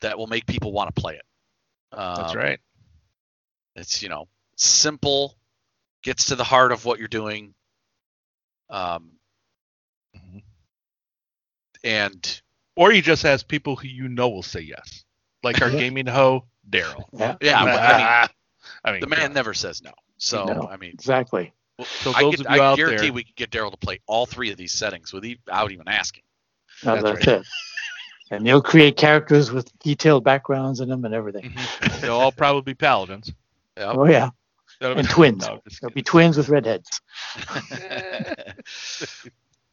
[0.00, 1.26] that will make people want to play it.
[2.16, 2.60] That's Um, right.
[3.76, 5.36] It's you know simple,
[6.02, 7.54] gets to the heart of what you're doing,
[8.70, 9.18] um,
[10.16, 10.42] Mhm.
[11.84, 12.42] and
[12.76, 15.04] Or you just ask people who you know will say yes,
[15.42, 17.04] like our gaming ho, Daryl.
[17.12, 18.30] Yeah, yeah, I mean
[18.84, 19.34] I mean, the man come on.
[19.34, 19.92] never says no.
[20.18, 20.68] So No.
[20.68, 21.52] I mean, exactly.
[21.84, 23.76] So I, those could, of you I out guarantee there, we could get Daryl to
[23.76, 26.22] play all three of these settings e- without even asking.
[26.84, 27.36] No, That's that's, right.
[27.40, 27.46] it.
[28.30, 31.50] And they'll create characters with detailed backgrounds in them and everything.
[31.50, 32.00] Mhm.
[32.00, 33.30] They'll all probably be paladins.
[33.76, 33.94] Yep.
[33.96, 34.30] Oh yeah,
[34.80, 35.46] That'll and be- twins.
[35.46, 36.88] No, just They'll be twins with redheads.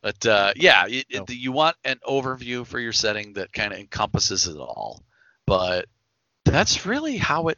[0.01, 1.25] but uh, yeah, you, No.
[1.29, 5.03] you want an overview for your setting that kind of encompasses it all.
[5.45, 5.85] But
[6.45, 7.57] that's really how it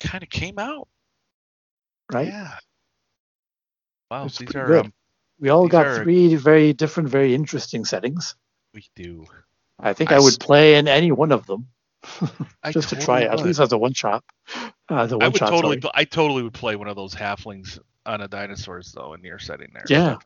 [0.00, 0.88] kind of came out.
[2.12, 2.28] Right?
[2.28, 2.54] Yeah.
[4.14, 4.92] Wow, It's these are um,
[5.40, 8.36] We all got are- three very different, very interesting settings.
[8.72, 9.26] we do.
[9.80, 11.66] I think I I, would play in any one of them
[12.62, 14.22] I just to try it, at least as a one shot.
[14.88, 15.50] Uh, the I one would shot.
[15.50, 15.92] totally, sorry.
[15.94, 19.70] I totally would play one of those halflings on a dinosaurs though in your setting
[19.72, 19.84] there.
[19.88, 20.18] Yeah,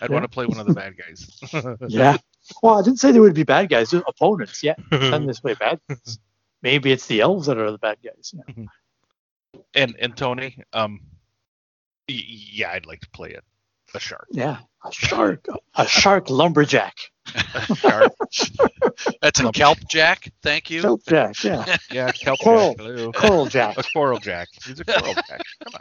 [0.00, 0.14] I'd yeah.
[0.14, 1.28] want to play one of the bad guys.
[1.88, 2.16] yeah.
[2.62, 4.62] Well, I didn't say there would be bad guys, just opponents.
[4.62, 6.18] Yeah, send this way bad guys.
[6.62, 8.34] Maybe it's the elves that are the bad guys.
[8.56, 8.64] Yeah.
[9.74, 11.00] and and Tony, um,
[12.08, 13.44] yeah, I'd like to play it.
[13.94, 14.26] A shark.
[14.30, 16.96] Yeah, a shark, a shark lumberjack.
[17.54, 18.12] A shark.
[19.22, 20.30] That's a kelp jack.
[20.42, 20.82] Thank you.
[20.82, 22.74] Kelp jack, yeah, yeah, kelp Coral.
[22.74, 22.80] jack.
[22.86, 23.12] Hello.
[23.12, 23.78] coral jack.
[23.78, 24.48] A coral jack.
[24.66, 25.40] He's a coral jack.
[25.64, 25.80] Come on.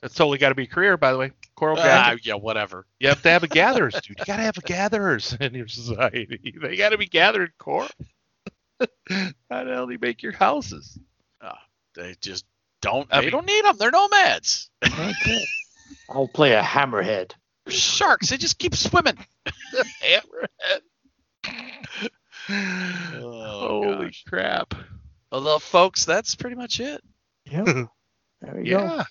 [0.00, 1.32] That's totally got to be a career, by the way.
[1.56, 2.18] Coral uh, jack.
[2.24, 2.86] yeah, whatever.
[3.00, 4.18] You have to have a gatherers, dude.
[4.18, 6.54] You got to have a gatherers in your society.
[6.62, 7.88] They got to be gathered coral.
[8.78, 10.98] How the hell do you make your houses?
[11.42, 11.50] Oh,
[11.96, 12.44] They just
[12.80, 13.08] don't.
[13.10, 13.76] I they mean- don't need them.
[13.78, 14.70] They're nomads.
[14.84, 15.44] Okay.
[16.10, 17.32] I'll play a hammerhead.
[17.68, 18.30] Sharks.
[18.30, 19.18] They just keep swimming.
[20.02, 20.80] Hammerhead.
[22.50, 24.24] Oh, Holy gosh.
[24.26, 24.74] crap.
[25.30, 27.02] Well, folks, that's pretty much it.
[27.50, 27.84] Yeah.
[28.42, 29.02] There you go.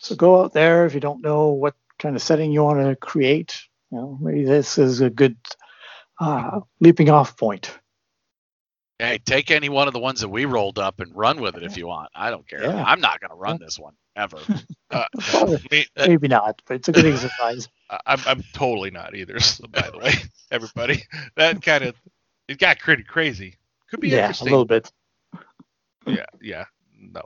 [0.00, 2.94] So go out there if you don't know what kind of setting you want to
[2.94, 3.58] create.
[3.90, 5.36] You know, maybe this is a good
[6.20, 7.76] uh, leaping off point.
[8.98, 11.62] Hey, take any one of the ones that we rolled up and run with it
[11.62, 12.10] if you want.
[12.16, 12.64] I don't care.
[12.64, 12.82] Yeah.
[12.84, 14.38] I'm not going to run this one ever.
[14.90, 15.04] Uh,
[15.70, 17.68] me, uh, maybe not, but it's a good exercise.
[18.06, 19.38] I'm, I'm totally not either.
[19.40, 20.12] So by the way,
[20.50, 21.02] everybody,
[21.36, 21.94] that kind of
[22.48, 23.56] it got pretty crazy.
[23.90, 24.90] Could be yeah, a little bit.
[26.06, 26.64] Yeah, yeah,
[26.98, 27.20] no.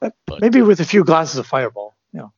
[0.00, 1.96] But Maybe uh, with a few glasses of Fireball.
[2.12, 2.32] You know,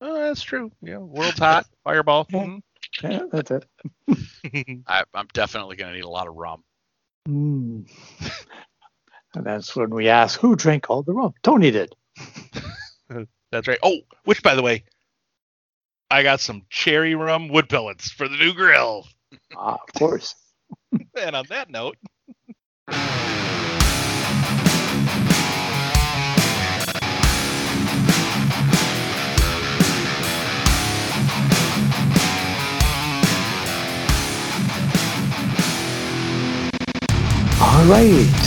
[0.00, 0.70] Oh, that's true.
[0.82, 1.66] Yeah, world's hot.
[1.82, 2.26] Fireball.
[2.30, 2.40] Yeah.
[2.40, 2.58] Mm-hmm.
[3.02, 3.66] Yeah, that's it.
[4.86, 6.62] I, I'm definitely going to need a lot of rum.
[7.28, 7.90] Mm.
[9.34, 11.34] and that's when we ask who drank all the rum.
[11.42, 11.94] Tony did.
[13.52, 13.78] That's right.
[13.82, 14.84] Oh, which by the way,
[16.10, 19.06] I got some cherry rum wood pellets for the new grill.
[19.56, 20.34] Ah, of course.
[21.16, 21.96] And on that note,
[37.84, 38.40] All right.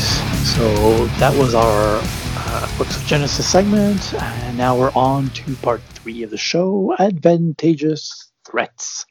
[0.55, 4.15] So that was our uh, Books of Genesys segment.
[4.15, 9.05] And now we're on to part three of the show Advantageous Threats.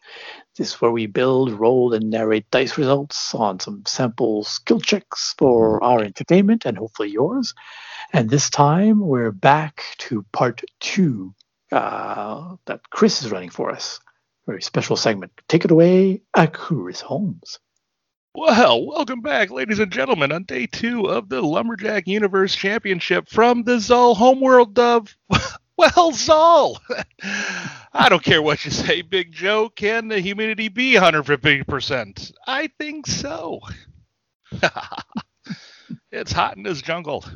[0.58, 5.36] This is where we build, roll, and narrate dice results on some sample skill checks
[5.38, 7.54] for our entertainment and hopefully yours.
[8.12, 11.36] And this time we're back to part two
[11.70, 14.00] uh, that Chris is running for us.
[14.44, 15.30] Very special segment.
[15.48, 16.22] Take it away,
[16.52, 17.60] Chris Holmes.
[18.36, 23.62] Well, welcome back, ladies and gentlemen, on day two of the Lumberjack Universe Championship from
[23.62, 25.16] the Zol homeworld of.
[25.78, 26.78] Well, Zol,
[27.92, 29.68] I don't care what you say, Big Joe.
[29.68, 32.32] Can the humidity be 150%?
[32.46, 33.60] I think so.
[36.10, 37.26] it's hot in this jungle.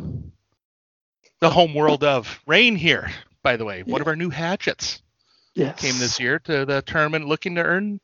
[1.40, 3.10] The homeworld of Rain here,
[3.42, 5.02] by the way, one of our new hatchets.
[5.54, 5.78] Yes.
[5.78, 8.00] came this year to the tournament looking to earn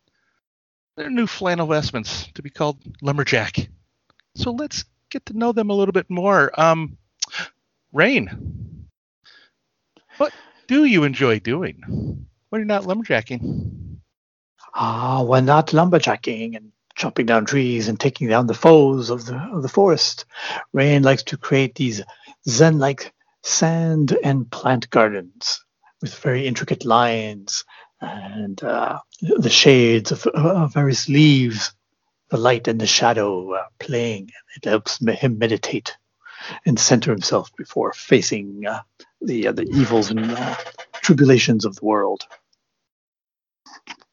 [0.97, 3.69] their new flannel vestments to be called lumberjack.
[4.35, 6.51] So let's get to know them a little bit more.
[6.59, 6.97] Um,
[7.93, 8.89] Rain,
[10.17, 10.33] what
[10.67, 13.99] do you enjoy doing when you're not lumberjacking?
[14.75, 19.37] Ah, when not lumberjacking and chopping down trees and taking down the foes of the
[19.37, 20.25] of the forest,
[20.73, 22.03] Rain likes to create these
[22.49, 23.13] zen-like
[23.43, 25.65] sand and plant gardens
[26.01, 27.65] with very intricate lines
[28.01, 31.73] and uh, the shades of, of various leaves,
[32.31, 34.31] the light and the shadow uh, playing.
[34.57, 35.97] It helps him meditate
[36.65, 38.81] and center himself before facing uh,
[39.21, 40.55] the uh, the evils and uh,
[40.95, 42.23] tribulations of the world.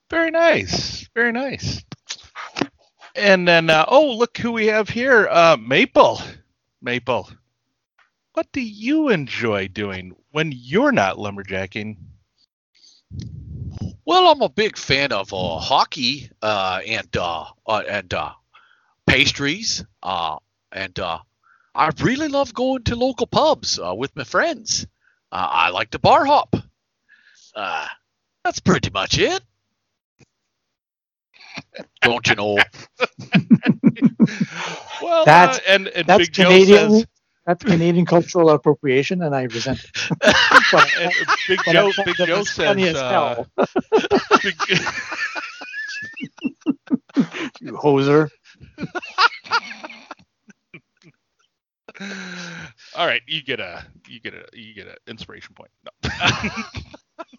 [0.09, 1.83] Very nice, very nice.
[3.15, 5.27] And then, uh, oh, look who we have here,
[5.59, 6.19] Maple.
[6.81, 7.29] Maple,
[8.33, 11.97] what do you enjoy doing when you're not lumberjacking?
[14.05, 18.31] Well, I'm a big fan of uh, hockey uh, and uh, uh, and uh,
[19.07, 20.37] pastries, uh,
[20.71, 21.19] and uh,
[21.75, 24.87] I really love going to local pubs uh, with my friends.
[25.31, 26.55] Uh, I like to bar hop.
[27.55, 27.87] Uh,
[28.43, 29.41] that's pretty much it.
[32.03, 32.65] Don't you know?
[34.99, 37.05] well, That's- uh, and, and that's Big Joe says,
[37.45, 39.91] That's Canadian cultural appropriation, and I resent it.
[40.71, 40.89] But-
[41.47, 43.47] Big but Joe, Big Joe says, uh, hell.
[44.43, 44.55] Big,
[47.61, 48.29] you hoser.
[52.95, 55.69] all right, you get a, you get a, you get an inspiration point.
[55.83, 55.91] No.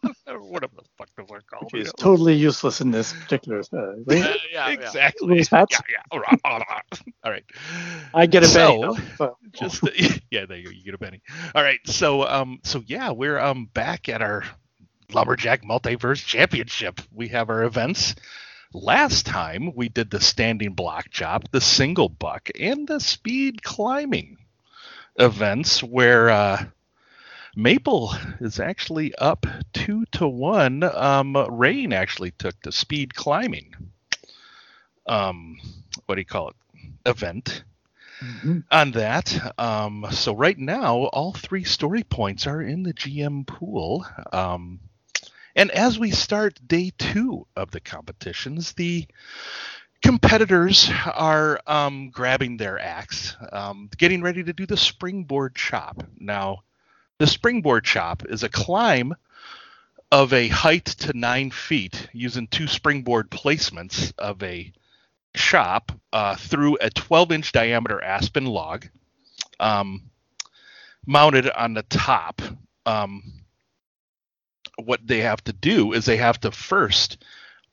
[0.28, 1.72] Or Whatever the fuck those are called.
[1.72, 1.92] Which is you know.
[1.98, 3.62] totally useless in this particular.
[3.72, 4.36] Uh, right?
[4.52, 4.68] yeah, yeah.
[4.70, 5.28] exactly.
[5.28, 5.66] Little stats?
[5.70, 5.78] Yeah,
[6.12, 6.20] yeah.
[7.24, 7.44] All right.
[8.14, 8.98] I get a So, penny.
[9.16, 9.82] So, just
[10.30, 11.22] yeah there you go you get a penny
[11.54, 14.44] all right so um so yeah we're um back at our
[15.12, 18.14] lumberjack multiverse championship we have our events
[18.72, 24.36] last time we did the standing block chop the single buck and the speed climbing
[25.18, 26.64] events where uh
[27.56, 33.74] maple is actually up two to one um rain actually took the speed climbing
[35.06, 35.58] um
[36.06, 36.56] what do you call it
[37.06, 37.64] event
[38.20, 38.64] mhm.
[38.70, 39.54] on that.
[39.58, 44.06] Um, so right now, all three story points are in the GM pool.
[44.32, 44.80] Um,
[45.56, 49.06] and as we start day two of the competitions, the
[50.02, 56.02] competitors are um, grabbing their axe, um, getting ready to do the springboard chop.
[56.18, 56.62] Now,
[57.18, 59.14] the springboard chop is a climb
[60.10, 64.72] of a height to nine feet using two springboard placements of a
[65.34, 68.86] chop uh, through a 12 inch diameter aspen log
[69.60, 70.10] um,
[71.06, 72.40] mounted on the top.
[72.86, 73.22] Um,
[74.76, 77.24] what they have to do is they have to first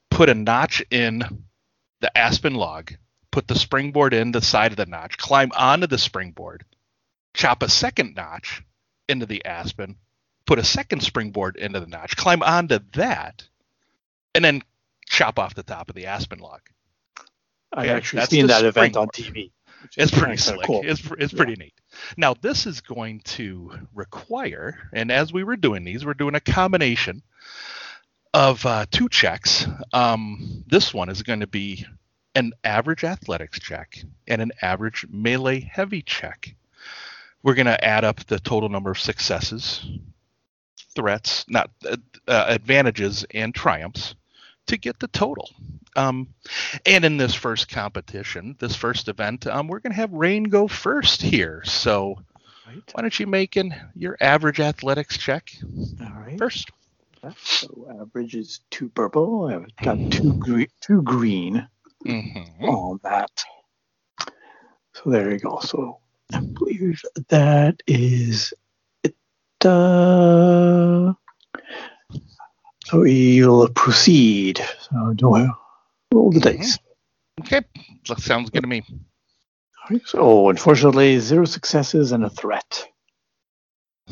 [0.10, 1.46] put a notch in
[2.00, 2.94] the aspen log,
[3.32, 6.64] put the springboard in the side of the notch, climb onto the springboard,
[7.34, 8.64] chop a second notch
[9.12, 9.98] into the aspen,
[10.48, 13.48] put a second springboard into the notch, climb onto that,
[14.34, 14.64] and then
[15.08, 16.62] chop off the top of the aspen log.
[17.74, 19.08] I've actually seen that event on.
[19.10, 19.52] TV.
[19.98, 20.66] It's pretty slick.
[20.68, 20.82] Cool.
[20.84, 21.38] It's it's Yeah.
[21.38, 21.74] pretty neat.
[22.18, 26.40] Now this is going to require, and as we were doing these, we're doing a
[26.40, 27.24] combination
[28.34, 29.66] of uh, two checks.
[29.94, 31.86] Um, this one is going to be
[32.36, 36.56] an average athletics check and an average melee heavy check.
[37.44, 39.86] We're going to add up the total number of successes,
[40.96, 41.98] threats, not uh,
[42.28, 44.16] uh, advantages, and triumphs
[44.68, 45.50] to get the total.
[45.96, 46.30] Um,
[46.86, 50.68] and in this first competition, this first event, um, we're going to have Rain go
[50.68, 51.64] first here.
[51.66, 52.18] So
[52.68, 52.94] Right.
[52.94, 55.52] why don't you make in your average athletics check
[56.02, 56.40] All right.
[56.40, 56.72] first?
[57.44, 59.46] So average is two purple.
[59.48, 61.68] I've got two green, two green
[62.06, 62.68] Mm-hmm.
[62.68, 63.32] on that.
[64.96, 65.60] So there you go.
[65.62, 66.01] So
[66.34, 68.54] I believe that is
[69.04, 69.16] it.
[69.66, 71.14] Uh,
[72.86, 74.60] so you'll proceed.
[74.82, 75.48] So do I
[76.14, 76.58] roll the Mhm.
[76.58, 76.78] dice?
[77.42, 77.62] Okay,
[78.08, 78.84] that sounds good to me.
[79.90, 80.02] Right.
[80.06, 82.88] So unfortunately, zero successes and a threat.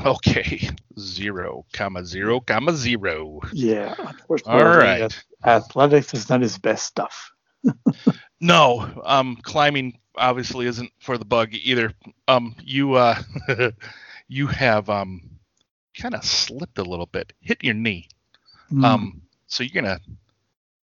[0.06, 3.40] Okay, zero comma zero comma zero.
[3.52, 3.96] Yeah.
[3.98, 5.14] Unfortunately, All right.
[5.44, 7.32] athletics is not his best stuff.
[8.42, 11.94] No, um, climbing obviously isn't for the bug either.
[12.28, 13.22] Um, you uh,
[14.28, 15.22] you have um,
[16.00, 18.08] kind of slipped a little bit, hit your knee.
[18.70, 18.86] Hmm.
[18.86, 20.00] Um, so you're gonna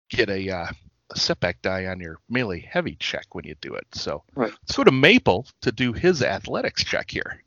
[0.08, 0.66] get a, uh,
[1.10, 3.86] a setback die on your melee heavy check when you do it.
[3.92, 4.50] So Right.
[4.50, 7.42] let's go to Maple to do his athletics check here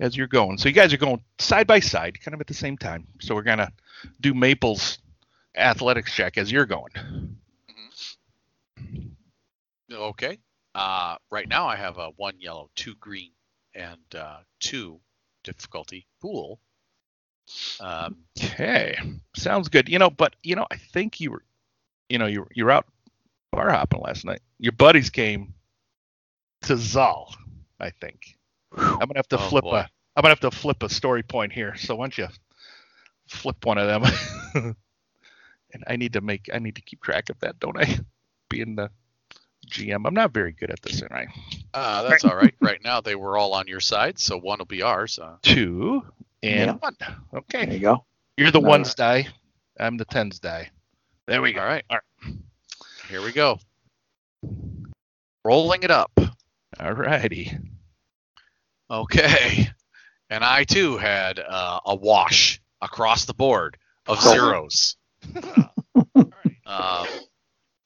[0.00, 0.58] as you're going.
[0.58, 3.06] So you guys are going side by side, kind of at the same time.
[3.20, 3.70] So we're gonna
[4.20, 4.98] do Maple's
[5.54, 6.90] athletics check as you're going.
[9.90, 10.38] Okay.
[10.78, 13.32] Uh, right now I have a one yellow, two green,
[13.74, 15.00] and uh, two
[15.44, 16.60] difficulty pool.
[17.80, 18.98] Um, Okay,
[19.36, 19.88] sounds good.
[19.88, 21.42] You know, but you know, I think you were,
[22.08, 22.86] you know, you were, you were out
[23.52, 24.40] bar hopping last night.
[24.58, 25.54] Your buddies came
[26.62, 27.34] to Zal,
[27.80, 28.36] I think.
[28.76, 29.76] I'm gonna have to Oh, flip boy.
[29.78, 29.88] a.
[30.16, 31.76] I'm gonna have to flip a story point here.
[31.76, 32.28] So why don't you
[33.28, 34.04] flip one of them?
[35.72, 36.48] and I need to make.
[36.52, 37.98] I need to keep track of that, don't I?
[38.50, 38.90] Being the
[39.68, 41.26] GM, I'm not very good at this, am I?
[41.74, 42.54] uh, that's all right.
[42.60, 45.18] Right now they were all on your side, so one will be ours.
[45.18, 46.02] Uh, Two
[46.42, 46.72] and Yeah.
[46.74, 46.96] one.
[47.00, 48.04] there Okay, you go.
[48.36, 49.28] you're the All ones die.
[49.78, 50.70] I'm the tens die.
[51.26, 51.60] There we go.
[51.60, 51.84] all right.
[51.90, 51.98] All
[53.08, 53.58] Here we go.
[55.44, 56.10] Rolling it up.
[56.80, 57.56] All righty.
[58.90, 59.68] Okay.
[60.30, 63.76] And I too had uh, a wash across the board
[64.06, 64.96] of zeros.
[66.66, 67.06] um,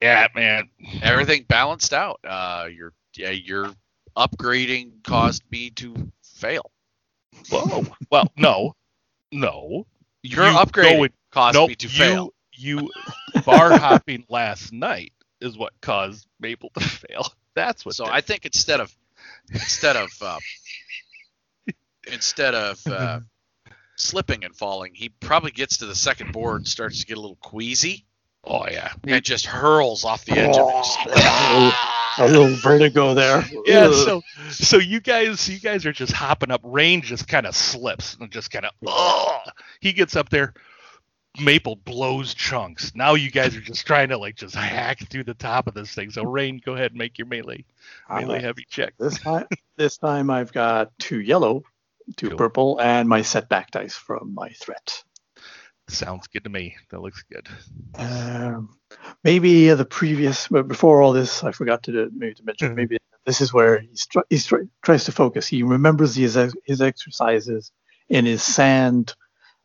[0.03, 0.69] Yeah, man.
[1.03, 2.21] everything balanced out.
[2.25, 3.71] Uh, your yeah, your
[4.17, 6.71] upgrading caused me to fail.
[7.51, 7.87] Whoa.
[8.11, 8.75] Well, no,
[9.31, 9.87] no.
[10.23, 11.69] Your You upgrading going- caused Nope.
[11.71, 12.35] me to you, fail.
[12.55, 12.91] You
[13.45, 17.27] bar hopping last night is what caused Maple to fail.
[17.55, 17.95] That's what.
[17.95, 18.95] So did I think instead of
[19.53, 20.39] instead of uh,
[22.13, 23.21] instead of uh,
[23.97, 27.21] slipping and falling, he probably gets to the second board and starts to get a
[27.21, 28.05] little queasy
[28.45, 28.93] Oh yeah.
[29.07, 30.75] it just hurls off the edge of it.
[30.75, 30.99] Just-
[32.19, 33.45] a little vertigo there.
[33.65, 33.95] Yeah, Ugh.
[33.95, 36.61] so so you guys you guys are just hopping up.
[36.65, 39.39] Rain just kind of slips and just kind of oh
[39.81, 40.55] he gets up there.
[41.41, 42.95] Maple blows chunks.
[42.95, 45.95] Now you guys are just trying to like just hack through the top of this
[45.95, 46.11] thing.
[46.11, 47.65] So Rain, go ahead and make your melee
[48.11, 48.93] melee Uh, heavy check.
[48.99, 49.47] this time,
[49.79, 51.63] this time I've got two yellow,
[52.19, 52.37] two Cool.
[52.39, 55.03] purple, and my setback dice from my threat.
[55.93, 56.75] Sounds good to me.
[56.91, 57.47] That looks good.
[57.95, 58.77] Um,
[59.25, 62.73] maybe the previous, but before all this, I forgot to do- maybe to mention.
[62.73, 62.77] Mhm.
[62.77, 65.47] Maybe this is where he, tr- he's tr- tries to focus.
[65.47, 67.71] He remembers his ex- his exercises
[68.09, 69.15] in his sand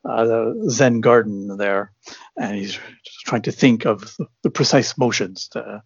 [0.05, 1.91] uh, Zen garden there,
[2.37, 5.47] and he's just trying to think of the, the precise motions.
[5.49, 5.81] To,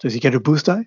[0.00, 0.86] does he get a boost die?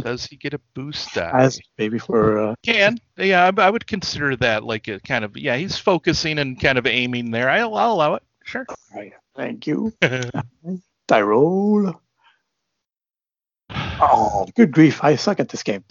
[0.00, 1.30] Does he get a boost die?
[1.34, 5.36] As maybe for uh, Can yeah, I, I would consider that like a kind of
[5.36, 5.56] yeah.
[5.56, 7.48] He's focusing and kind of aiming there.
[7.48, 8.22] I'll, I'll allow it.
[8.44, 8.66] Sure.
[8.94, 9.12] right.
[9.34, 9.92] Thank you.
[11.08, 11.94] Die roll.
[13.70, 15.02] Oh, good grief!
[15.02, 15.84] I suck at this game.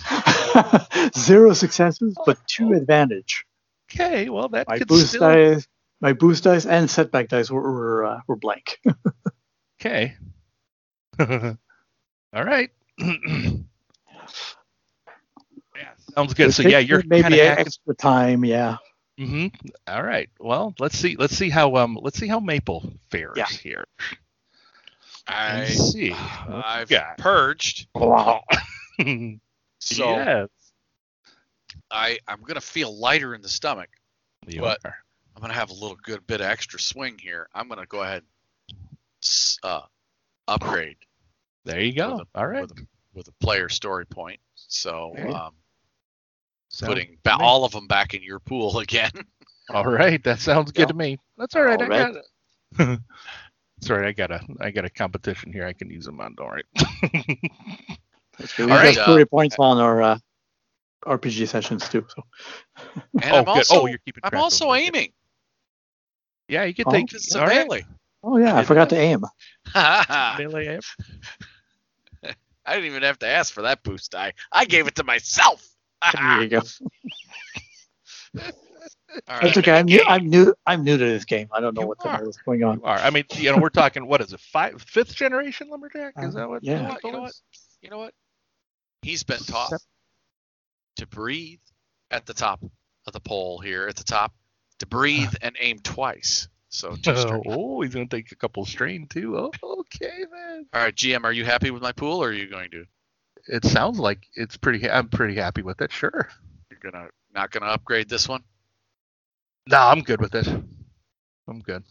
[1.18, 3.46] Zero successes, but two advantage.
[3.92, 5.68] okay, well that My boost still dice,
[6.02, 8.80] my boost dice, and setback dice were were, uh, were blank.
[9.82, 10.16] Okay.
[11.20, 11.58] All
[12.34, 12.72] right.
[15.76, 16.54] yeah, sounds good.
[16.54, 17.66] So yeah, you're maybe kind of hacking.
[17.66, 18.46] extra time.
[18.46, 18.78] Yeah.
[19.18, 19.48] hmm
[19.88, 20.30] All right.
[20.40, 21.16] Well, let's see.
[21.18, 21.98] Let's see how um.
[22.02, 23.46] Let's see how Maple fares Yeah.
[23.48, 23.86] here.
[25.28, 26.12] I, Let's see.
[26.14, 27.18] I've got?
[27.18, 28.44] purged, Wow.
[29.80, 30.50] so yes.
[31.90, 33.90] I I'm gonna feel lighter in the stomach.
[34.48, 34.96] You But- are.
[35.36, 37.50] I'm gonna have a little good bit of extra swing here.
[37.54, 38.24] I'm gonna go ahead,
[39.22, 39.82] s- uh,
[40.48, 40.96] upgrade
[41.66, 42.18] There you go.
[42.20, 42.70] with a- All right.
[43.16, 44.40] With, a, player story point.
[44.56, 45.54] So There um,
[46.70, 47.46] Sounds putting ba- good to me.
[47.46, 49.12] all of them back in your pool again.
[49.70, 50.24] All right.
[50.24, 50.86] That sounds good Yeah.
[50.88, 51.18] to me.
[51.38, 51.80] That's all right.
[51.80, 52.14] All I right.
[52.14, 52.24] got
[52.90, 53.00] it.
[53.82, 55.66] Sorry, I got a I got a competition here.
[55.66, 56.36] I can use them on.
[56.40, 56.66] All right.
[58.38, 58.70] That's good.
[58.70, 60.18] All We right, got uh, story points on our uh,
[61.06, 62.06] RPG sessions too.
[62.10, 62.24] So
[63.22, 63.54] And oh, I'm good.
[63.56, 64.22] also oh, you're keeping.
[64.24, 64.76] I'm track of also them.
[64.76, 65.12] aiming.
[66.48, 66.92] Yeah, you can Oh.
[66.92, 67.14] take.
[67.14, 67.68] It's all right.
[67.68, 67.86] melee.
[68.24, 69.24] oh yeah, I forgot to aim.
[69.74, 70.82] I Melee aim.
[72.74, 74.34] Didn't even have to ask for that boost die.
[74.52, 75.66] I gave it to myself.
[76.12, 76.62] There you go.
[79.28, 79.72] All That's okay.
[79.72, 80.02] I'm new.
[80.08, 80.54] I'm new.
[80.66, 81.48] I'm new to this game.
[81.52, 82.80] I don't know You what the hell is going on.
[82.80, 82.98] You are.
[83.00, 84.08] I mean, you know, we're talking.
[84.08, 84.40] What is it?
[84.40, 86.16] Five, fifth generation lumberjack?
[86.22, 86.64] Is Uh, that what?
[86.64, 86.78] yeah.
[86.78, 87.04] You know what?
[87.04, 87.34] You know what?
[87.82, 88.14] You know what?
[89.02, 89.76] He's been taught
[90.98, 91.60] to breathe
[92.12, 92.62] at the top
[93.08, 94.34] of the pole here at the top,
[94.80, 96.48] to breathe and aim twice.
[96.76, 97.44] So two Oh, straight.
[97.48, 99.38] oh, he's gonna take a couple strain too.
[99.38, 100.66] Oh, okay, man.
[100.74, 102.86] All right, GM, are you happy with my pool, or are you going to?
[103.48, 104.90] It sounds like it's pretty.
[104.90, 105.92] I'm pretty happy with it.
[105.92, 106.28] Sure.
[106.72, 108.44] You're gonna not gonna upgrade this one?
[109.68, 110.48] No, I'm good with it.
[111.48, 111.84] I'm good.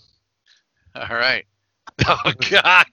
[0.94, 1.44] All right.
[2.06, 2.86] Oh God,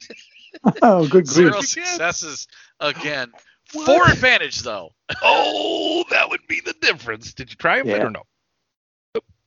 [0.84, 2.48] Oh, good zero successes
[2.80, 3.32] again.
[3.74, 3.86] What?
[3.86, 4.92] Four advantage though.
[5.24, 7.34] Oh, that would be the difference.
[7.34, 8.06] Did you try it Yeah.
[8.06, 8.24] or no?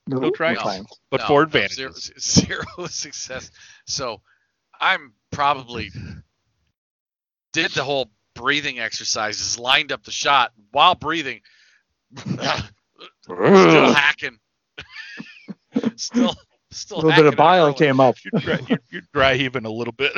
[0.07, 0.55] No, no try.
[0.55, 0.85] time.
[1.09, 2.11] But No, four no, advantages.
[2.19, 3.51] Zero, zero success.
[3.85, 4.21] So
[4.79, 5.91] I'm probably
[7.53, 11.41] did the whole breathing exercises, lined up the shot while breathing,
[12.17, 14.37] still hacking,
[15.95, 16.35] still,
[16.71, 16.97] still.
[16.97, 18.15] A little bit of bile came up.
[18.23, 20.11] You're dry, you're, you're dry heaving a little bit.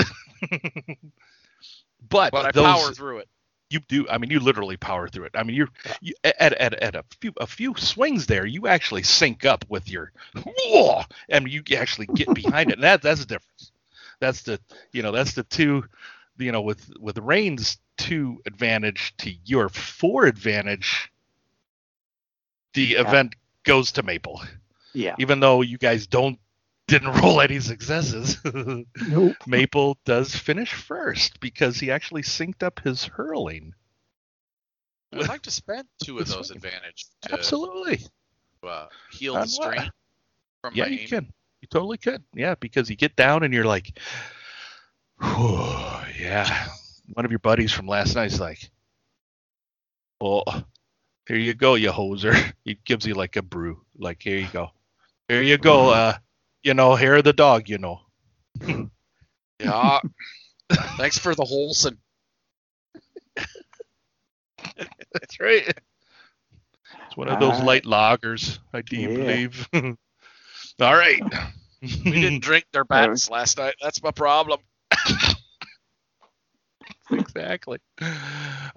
[2.10, 3.30] but but I those, power through it.
[3.70, 4.08] You do.
[4.10, 5.32] I mean, you literally power through it.
[5.36, 5.70] I mean, you're
[6.02, 8.46] you, at, at at a few a few swings there.
[8.46, 10.12] You actually sync up with your,
[11.30, 12.76] and you actually get behind it.
[12.76, 13.72] And that that's the difference.
[14.20, 14.60] That's the
[14.92, 15.86] you know that's the two,
[16.38, 21.12] you know with with Rain's two advantage to your four advantage.
[22.74, 22.98] The Yeah.
[22.98, 24.42] event goes to Maple,
[24.94, 25.18] Yeah.
[25.18, 26.40] even though you guys don't
[26.88, 28.38] didn't roll any successes.
[29.08, 29.36] Nope.
[29.46, 33.74] Maple does finish first because he actually synced up his hurling.
[35.14, 38.02] I'd like to spend two of those advantage to Absolutely.
[38.64, 39.50] uh, heal the what?
[39.50, 39.92] strain
[40.62, 41.08] from Yeah, my you aim.
[41.08, 41.34] can.
[41.62, 42.24] You totally could.
[42.34, 43.98] Yeah, because you get down and you're like,
[45.22, 45.66] Whew,
[46.20, 46.68] yeah.
[47.14, 48.70] One of your buddies from last night's like,
[50.22, 50.44] oh,
[51.28, 52.36] here you go, you hoser.
[52.66, 53.82] He gives you like a brew.
[53.98, 54.72] Like, here you go.
[55.30, 55.90] Here you go.
[55.90, 56.14] Uh,
[56.64, 58.02] you know, hair of the dog, you know.
[59.60, 60.00] Yeah.
[60.98, 61.98] Thanks for the Molson.
[65.14, 65.68] That's right.
[67.08, 67.64] It's one of those Ah.
[67.66, 69.08] light lagers, I do Yeah.
[69.08, 69.68] believe.
[70.80, 71.22] All right.
[71.82, 73.76] We didn't drink their bats last night.
[73.82, 74.60] That's my problem.
[77.12, 77.80] exactly.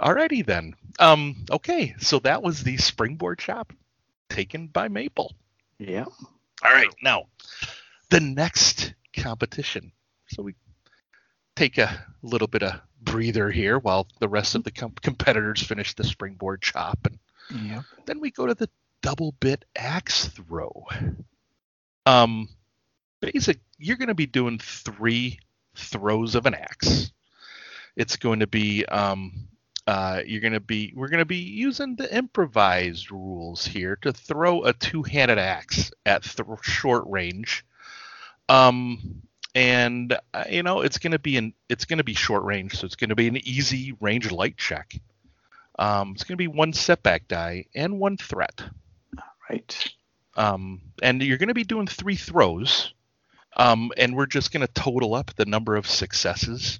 [0.00, 0.74] Alrighty then.
[0.98, 3.72] Um, okay, so that was the springboard chop
[4.28, 5.34] taken by Maple.
[5.78, 6.06] Yeah.
[6.64, 7.24] All right, now
[8.10, 9.92] the next competition.
[10.28, 10.54] So we
[11.56, 15.94] take a little bit of breather here while the rest of the com- competitors finish
[15.94, 17.18] the springboard chop, and
[17.66, 17.82] Yeah.
[18.06, 18.68] then we go to the
[19.02, 20.86] double bit axe throw.
[22.06, 22.48] Um,
[23.20, 25.38] basic, you're going to be doing three
[25.76, 27.12] throws of an axe.
[27.96, 29.48] It's going to be um,
[29.86, 34.12] uh, you're going to be we're going to be using the improvised rules here to
[34.12, 37.64] throw a two-handed axe at th- short range.
[38.48, 39.22] Um,
[39.54, 42.76] and uh, you know it's going to be an it's going to be short range,
[42.76, 44.94] so it's going to be an easy range light check.
[45.78, 48.62] Um, it's going to be one setback die and one threat.
[49.48, 49.92] Right.
[50.36, 52.94] Um, and you're going to be doing three throws.
[53.56, 56.78] Um, and we're just going to total up the number of successes.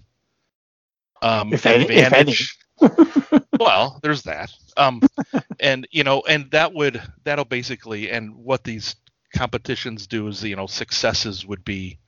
[1.20, 2.35] Um, If any- if any.
[3.61, 4.52] well, there's that.
[4.77, 5.01] Um,
[5.61, 8.97] and you know, and that would that'll basically and what these
[9.35, 11.98] competitions do is you know successes would be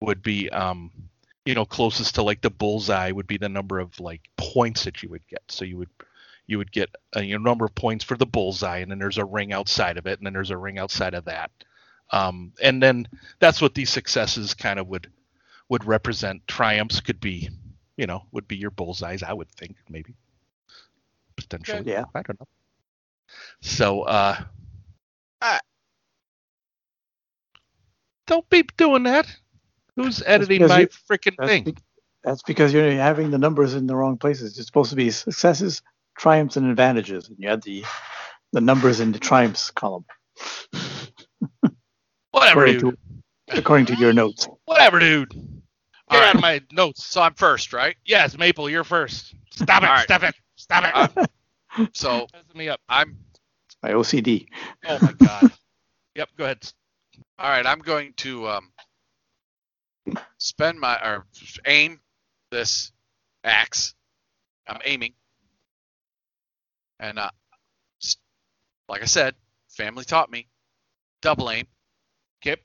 [0.00, 0.90] would be um
[1.44, 5.02] you know closest to like the bullseye would be the number of like points that
[5.02, 5.42] you would get.
[5.48, 5.90] So you would
[6.46, 9.18] you would get a you know, number of points for the bullseye, and then there's
[9.18, 11.50] a ring outside of it, and then there's a ring outside of that.
[12.10, 13.08] Um, and then
[13.38, 15.10] that's what these successes kind of would
[15.68, 16.46] would represent.
[16.46, 17.48] Triumphs could be,
[17.96, 19.22] you know, would be your bullseyes.
[19.22, 20.14] I would think maybe
[21.36, 21.90] potentially.
[21.90, 22.04] Yeah.
[22.14, 22.46] I don't know.
[23.60, 24.36] So, uh,
[25.42, 25.58] Ah.
[28.26, 29.26] don't be doing that.
[29.96, 31.64] Who's editing my freaking thing?
[31.64, 31.76] be-
[32.22, 34.56] that's because you're having the numbers in the wrong places.
[34.58, 35.82] It's supposed to be successes,
[36.16, 37.84] triumphs, and advantages, and you had the
[38.52, 40.04] the numbers in the triumphs column
[42.30, 42.98] Whatever, according dude.
[43.50, 44.48] to according to your notes.
[44.64, 45.62] Whatever, dude.
[46.10, 47.04] Get All out of my notes.
[47.06, 47.96] So I'm first, right?
[48.04, 49.34] Yes, Maple, you're first.
[49.50, 49.88] Stop it.
[49.88, 50.04] All right.
[50.04, 50.34] Stop it.
[50.56, 51.30] Stop it.
[51.92, 52.80] So me up.
[52.88, 53.16] I'm
[53.82, 54.46] My OCD.
[54.86, 55.50] Oh my god.
[56.14, 56.28] yep.
[56.36, 56.70] Go ahead.
[57.36, 57.66] all right.
[57.66, 58.70] I'm going to um,
[60.38, 61.26] spend my or
[61.66, 61.98] aim
[62.52, 62.92] this
[63.42, 63.94] axe.
[64.68, 65.14] I'm aiming,
[67.00, 67.30] and uh,
[68.88, 69.34] like I said,
[69.68, 70.46] family taught me
[71.22, 71.66] double aim.
[72.40, 72.60] Kip.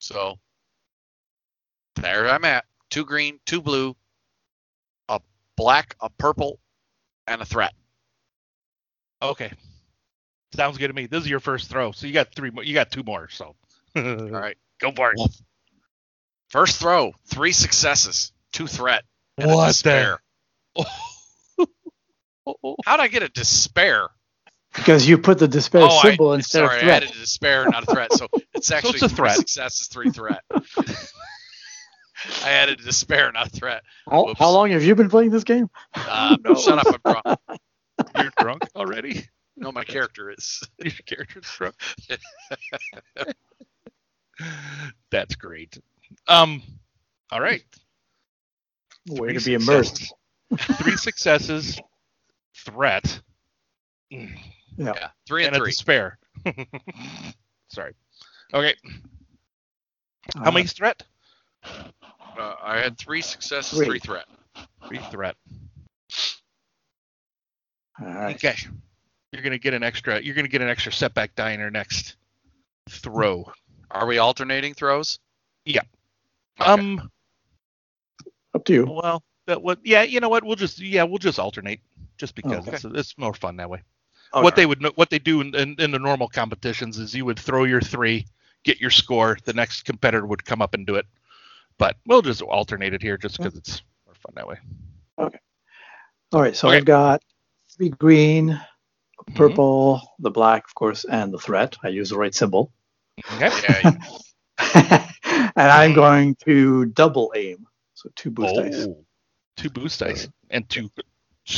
[0.00, 0.38] So
[1.96, 2.64] there I'm at.
[2.90, 3.96] Two green, two blue,
[5.08, 5.20] a
[5.56, 6.60] black, a purple,
[7.26, 7.72] and a threat.
[9.20, 9.50] Okay.
[10.54, 11.06] Sounds good to me.
[11.06, 12.50] This is your first throw, so you got three.
[12.50, 12.62] more.
[12.64, 13.28] You got two more.
[13.28, 13.56] So.
[13.96, 14.56] All right.
[14.80, 15.20] Go for it.
[16.50, 19.02] First throw, three successes, two threat,
[19.36, 20.20] and What a the- despair.
[22.86, 24.08] How'd I get a despair?
[24.72, 27.66] Because you put the despair oh, symbol I, instead sorry, of I added a despair,
[27.68, 28.12] not a threat.
[28.12, 29.36] So it's actually it's a three threat.
[29.36, 30.42] successes, three threat.
[32.44, 33.82] I added despair, not threat.
[34.10, 35.68] How, how long have you been playing this game?
[35.94, 37.38] Uh, Shut up, I'm drunk.
[38.16, 39.26] You're drunk already.
[39.56, 40.62] No, my character is.
[40.78, 41.74] Your character's drunk.
[45.10, 45.78] That's great.
[46.28, 46.62] Um.
[47.30, 47.62] All right.
[49.08, 50.12] Way Three to be immersed.
[50.58, 51.80] Three successes.
[52.54, 53.20] Threat.
[54.10, 54.28] Yeah.
[54.78, 55.70] Yeah, three and, and a three.
[55.72, 56.18] despair.
[57.68, 57.94] Sorry.
[58.52, 58.74] Okay.
[60.34, 61.02] How Uh, many threat?
[62.38, 63.86] Uh, I had three successes, Three.
[63.86, 64.26] three threat.
[64.86, 65.36] Three threat.
[68.00, 68.34] All right.
[68.36, 68.54] Okay.
[69.32, 70.20] You're gonna get an extra.
[70.20, 72.16] You're gonna get an extra setback die in your next
[72.88, 73.50] throw.
[73.90, 75.18] Are we alternating throws?
[75.64, 75.82] Yeah.
[76.60, 76.70] Okay.
[76.70, 77.10] Um.
[78.54, 78.86] Up to you.
[78.86, 79.78] Well, that what?
[79.84, 80.02] Yeah.
[80.02, 80.44] You know what?
[80.44, 81.04] We'll just yeah.
[81.04, 81.80] We'll just alternate,
[82.18, 82.76] just because Okay.
[82.76, 83.82] it's, it's more fun that way.
[84.34, 84.42] Okay.
[84.42, 87.38] What they would what they do in, in, in the normal competitions is you would
[87.38, 88.26] throw your three,
[88.64, 89.38] get your score.
[89.44, 91.06] The next competitor would come up and do it.
[91.78, 94.56] But we'll just alternate it here, just because it's more fun that way.
[95.18, 95.38] Okay.
[96.32, 96.56] All right.
[96.56, 96.70] So Okay.
[96.70, 97.22] I've got
[97.76, 98.60] three green,
[99.30, 99.56] Mm-hmm.
[99.56, 101.76] purple, the black, of course, and the threat.
[101.84, 102.72] I use the right symbol.
[103.34, 103.50] Okay.
[103.62, 103.90] Yeah,
[104.74, 107.66] and I'm going to double aim.
[107.94, 108.88] So two boost dice.
[108.88, 109.04] Oh,
[109.56, 110.90] two boost dice and two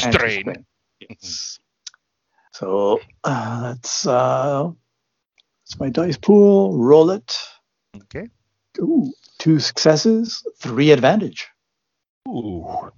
[0.02, 0.30] And two strain.
[0.30, 0.66] strain.
[1.00, 1.60] Yes.
[2.52, 4.70] So uh, that's uh,
[5.64, 6.78] that's my dice pool.
[6.78, 7.38] Roll it.
[8.04, 8.28] Okay.
[8.80, 11.48] Ooh, two successes, three advantage.
[12.28, 12.90] Ooh.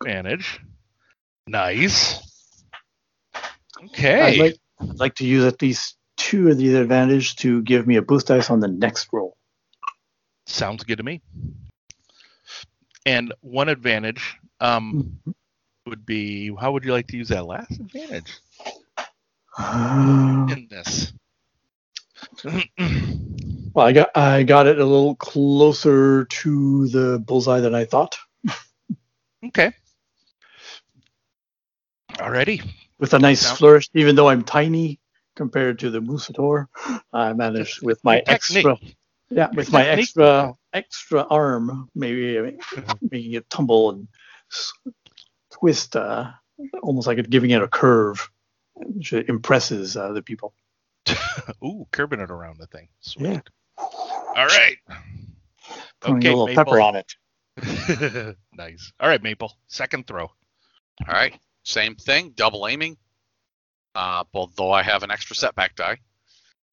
[0.00, 0.60] Advantage.
[1.46, 2.20] Nice.
[3.86, 4.20] Okay.
[4.20, 7.96] I'd like, I'd like to use at least two of these advantage to give me
[7.96, 9.36] a boost dice on the next roll.
[10.46, 11.20] Sounds good to me.
[13.06, 15.18] And one advantage um,
[15.86, 18.38] would be how would you like to use that last advantage
[19.58, 21.12] Uh, in this?
[23.74, 28.16] Well, I got I got it a little closer to the bullseye than I thought.
[29.44, 29.72] Okay.
[32.12, 32.64] Alrighty.
[33.00, 35.00] With a nice Now- flourish, even though I'm tiny
[35.34, 36.66] compared to the Musator,
[37.12, 38.76] I managed with my extra
[39.30, 42.56] yeah, with my extra extra arm, maybe
[43.10, 44.08] making it tumble and
[45.50, 46.30] twist, uh,
[46.82, 48.30] almost like it giving it a curve,
[48.74, 50.54] which impresses uh, the people.
[51.64, 52.88] Ooh, curbing it around the thing.
[53.00, 53.26] Sweet.
[53.26, 53.40] Yeah.
[53.78, 54.76] All right.
[56.00, 56.64] Putting Okay, a little Maple.
[56.64, 58.36] pepper on it.
[58.52, 58.92] nice.
[58.98, 59.52] All right, Maple.
[59.68, 60.24] Second throw.
[60.24, 60.32] All
[61.08, 62.96] right, same thing, double aiming.
[63.94, 65.98] Uh, although I have an extra setback die,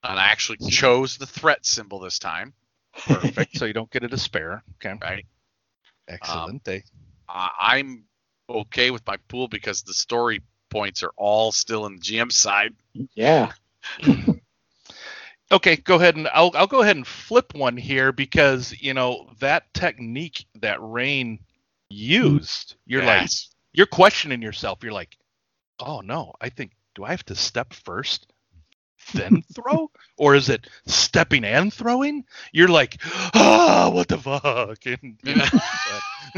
[0.04, 2.54] and I actually chose the threat symbol this time.
[2.98, 3.58] Perfect.
[3.58, 4.64] so you don't get a despair.
[4.76, 4.98] Okay.
[5.02, 5.26] Right.
[6.08, 6.64] Excellent.
[6.64, 6.84] They
[7.28, 8.06] Uh, I'm
[8.50, 12.74] okay with my pool because the story points are all still in the GM side.
[13.16, 13.52] Yeah.
[15.52, 19.30] Okay, go ahead and I'll I'll go ahead and flip one here because you know
[19.40, 21.40] that technique that Rain
[21.90, 23.30] used, you're like
[23.74, 24.84] you're questioning yourself.
[24.84, 25.18] You're like,
[25.80, 28.28] oh no, I think do I have to step first,
[29.14, 32.26] then throw, or is it stepping and throwing?
[32.52, 32.98] You're like,
[33.34, 34.80] ah, what the fuck?
[34.86, 35.18] And,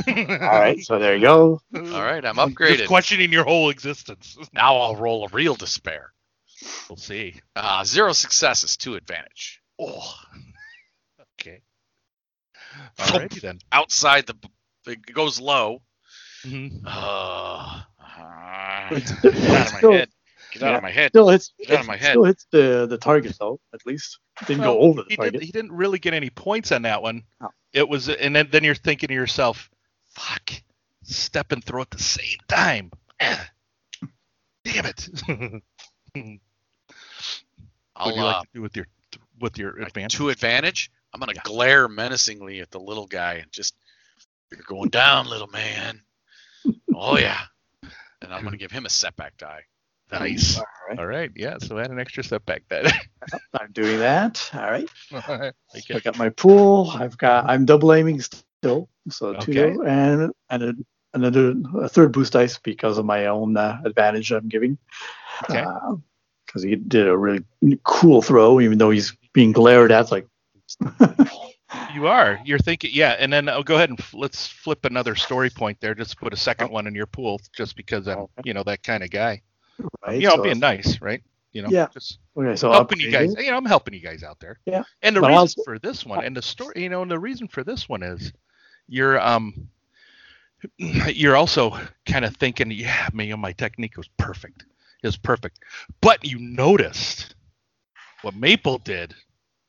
[0.42, 0.80] All right.
[0.80, 1.62] So there you go.
[1.76, 2.88] all right, I'm Just upgraded.
[2.88, 4.38] questioning your whole existence.
[4.54, 6.14] Now I'll roll a real despair.
[6.90, 7.40] We'll see.
[7.56, 9.62] Uh, zero successes, two advantage.
[9.80, 10.14] Oh,
[11.40, 11.62] okay.
[13.00, 13.60] Alrighty then.
[13.72, 14.36] Outside the,
[14.88, 15.82] it goes low.
[16.44, 16.82] Mhm.
[16.86, 20.10] Uh, uh, It's- get out of my still- head.
[20.54, 21.12] Get out of my head.
[21.12, 21.54] Still hits.
[21.60, 22.12] Get out of my head.
[22.12, 23.58] Still hits the the target though.
[23.74, 25.34] At least it didn't Well, go over the he, target.
[25.36, 27.24] did, he didn't really get any points on that one.
[27.40, 27.48] Oh.
[27.72, 29.70] It was, and then, then you're thinking to yourself,
[30.10, 30.52] "Fuck,
[31.04, 35.62] step and throw at the same time." Damn it!
[37.96, 38.88] what I'll do you like uh, to do with your
[39.40, 40.16] with your advantage?
[40.16, 40.92] two advantage.
[41.14, 41.42] I'm gonna Yeah.
[41.44, 43.76] glare menacingly at the little guy and just,
[44.52, 46.02] you're going down, little man.
[46.94, 47.42] oh yeah.
[48.22, 49.64] And I'm gonna give him a setback die.
[50.12, 50.58] Nice.
[50.58, 51.00] All right.
[51.00, 51.58] All right, yeah.
[51.58, 52.86] So add an extra setback then.
[53.54, 54.50] I'm doing that.
[54.54, 54.90] All right.
[55.14, 55.96] okay.
[55.96, 56.92] I got my pool.
[56.94, 57.50] I've got.
[57.50, 58.90] I'm double aiming still.
[59.10, 59.78] So two Okay.
[59.90, 60.74] and and a,
[61.14, 64.78] another a third boost dice because of my own uh, advantage I'm giving.
[65.50, 65.64] Okay.
[66.52, 67.46] Because he did a really
[67.84, 70.12] cool throw, even though he's being glared at.
[70.12, 70.28] Like.
[71.94, 72.38] You are.
[72.44, 73.16] You're thinking, yeah.
[73.18, 75.96] And then I'll go ahead and f- let's flip another story point there.
[75.96, 79.04] Just put a second one in your pool, just because I'm, you know, that kind
[79.04, 79.42] of guy.
[80.06, 81.22] right, you know, so- being nice, right?
[81.54, 81.88] You know, Yeah.
[81.94, 83.34] just Okay, so helping you guys.
[83.38, 84.60] You know, I'm helping you guys out there.
[84.66, 84.84] Yeah.
[85.02, 87.20] And the But reason also- for this one, and the story, you know, and the
[87.20, 88.34] reason for this one is,
[88.90, 89.70] you're um,
[90.78, 94.66] you're also kind of thinking, yeah, man, my technique was perfect.
[95.04, 95.60] Was perfect.
[96.02, 97.36] But you noticed
[98.22, 99.16] what Maple did.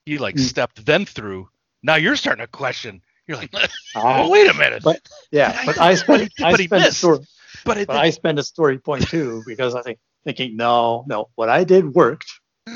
[0.04, 0.40] He like Mm.
[0.40, 1.48] stepped then through.
[1.82, 3.00] Now you're starting to question.
[3.26, 3.50] You're like,
[3.94, 4.82] Ah, oh, wait a minute.
[4.82, 5.00] But-
[5.30, 6.98] yeah, but I spent I But he spent a missed.
[6.98, 7.18] story,
[7.64, 11.30] but it, but I spent a story point too because I think thinking no no
[11.36, 12.30] what I did worked,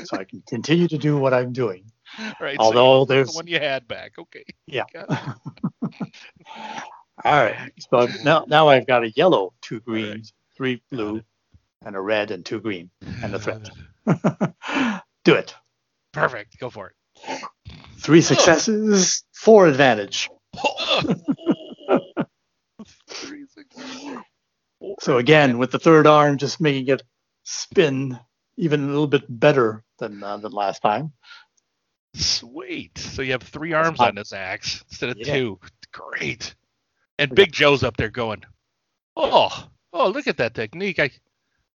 [0.05, 1.91] so I can continue to do what I'm doing.
[2.41, 4.13] right, so Although the there's one you had back.
[4.17, 4.43] Okay.
[4.65, 4.85] Yeah.
[7.25, 7.71] All right.
[7.91, 11.21] So now, now I've got a yellow, two greens, three blue,
[11.85, 12.89] and a red and two green,
[13.23, 13.69] and a threat.
[15.25, 15.53] Do it.
[16.13, 16.59] Perfect.
[16.59, 17.41] Go for it.
[17.99, 20.29] Three successes, four advantage.
[23.09, 23.75] Three, six,
[25.01, 27.01] So again, with the third arm, just making it
[27.43, 28.19] spin
[28.57, 31.11] even a little bit better than uh, than last time.
[32.13, 32.97] Sweet.
[32.97, 35.33] So you have three arms on this axe instead of Yeah.
[35.33, 35.59] two.
[35.91, 36.55] Great.
[37.19, 38.43] And We Big Joe's up there going,
[39.15, 40.99] "Oh, oh, look at that technique!
[40.99, 41.09] I,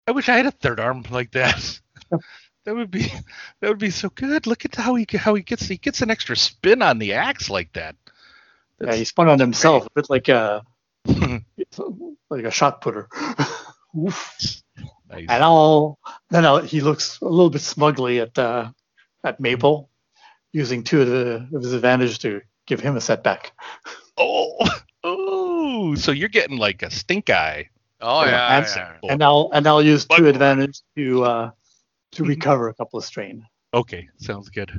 [0.09, 1.79] I wish I had a third arm like that.
[2.65, 3.13] that would be,
[3.61, 4.47] that would be so good.
[4.47, 7.47] Look at how he how he gets he gets an extra spin on the axe
[7.47, 7.95] like that.
[8.81, 10.65] Yeah, he spun on himself a bit like a
[11.05, 13.07] like a shot putter.
[13.95, 14.63] Oof.
[15.11, 15.27] Nice.
[15.29, 15.99] And I'll
[16.31, 18.71] then I'll, he looks a little bit smugly at uh,
[19.23, 19.91] at Maple,
[20.51, 23.51] using two of, the, of his advantage to give him a setback.
[24.17, 24.57] Oh,
[25.03, 27.69] oh, so you're getting like a stink eye.
[28.01, 29.11] Oh Yeah, yeah, and- yeah, yeah.
[29.13, 31.51] And I'll and I'll use two But- advantage to uh,
[32.13, 33.45] to recover a couple of strain.
[33.73, 34.71] Okay, sounds good.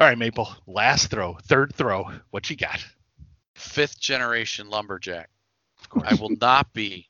[0.00, 0.48] All right, Maple.
[0.66, 2.10] Last throw, third throw.
[2.30, 2.84] What you got?
[3.56, 5.28] Fifth generation lumberjack.
[5.80, 6.06] Of course.
[6.08, 7.08] I will not be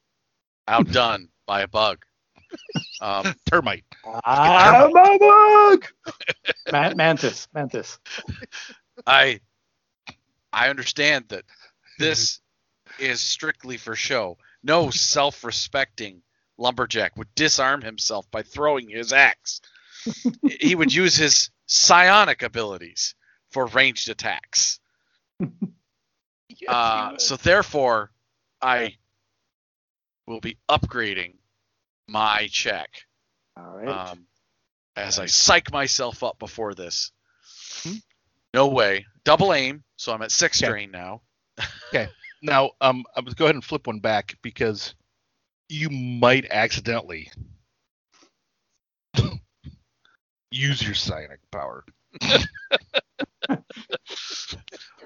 [0.66, 2.04] outdone by a bug.
[3.02, 3.84] Um, Termite.
[4.24, 5.84] Ah, my bug!
[6.72, 7.98] Ma- mantis, mantis.
[9.06, 9.40] I
[10.52, 11.44] I understand that
[11.98, 12.40] this
[12.98, 14.38] is strictly for show.
[14.62, 16.22] No self-respecting
[16.56, 19.60] lumberjack would disarm himself by throwing his axe.
[20.60, 23.14] he would use his psionic abilities
[23.50, 24.80] for ranged attacks.
[26.48, 28.10] Yes, Uh, so therefore,
[28.60, 28.96] I
[30.26, 31.34] will be upgrading
[32.08, 32.88] my check
[33.56, 34.10] All right.
[34.10, 34.26] um,
[34.96, 37.12] as I psych myself up before this.
[37.84, 37.94] Hmm?
[38.54, 39.06] No way.
[39.24, 40.66] Double aim, so I'm at six Okay.
[40.66, 41.20] strain now.
[42.42, 44.94] Now, um, I was go ahead and flip one back because
[45.68, 47.30] you might accidentally
[50.50, 51.84] use your psionic power,
[52.20, 52.38] and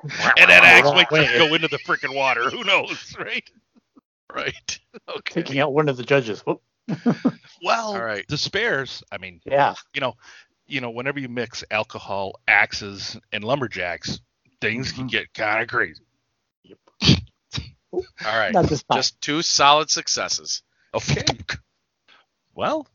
[0.03, 2.51] that axe might just go into the freaking water.
[2.51, 3.49] Who knows, right?
[4.35, 4.79] Right.
[5.09, 5.43] Okay.
[5.43, 6.41] Taking out one of the judges.
[6.47, 6.63] Whoop.
[7.63, 8.27] Well, All right.
[8.29, 9.03] the spares.
[9.13, 9.75] I mean, Yeah.
[9.95, 10.15] you know,
[10.67, 14.21] you know, whenever you mix alcohol, axes, and lumberjacks,
[14.61, 15.11] things can Mhm.
[15.11, 16.03] get kind of crazy.
[17.93, 18.53] All right.
[18.53, 18.85] Not this.
[18.93, 20.63] Just two solid successes.
[20.95, 21.25] Okay.
[22.55, 22.87] Well,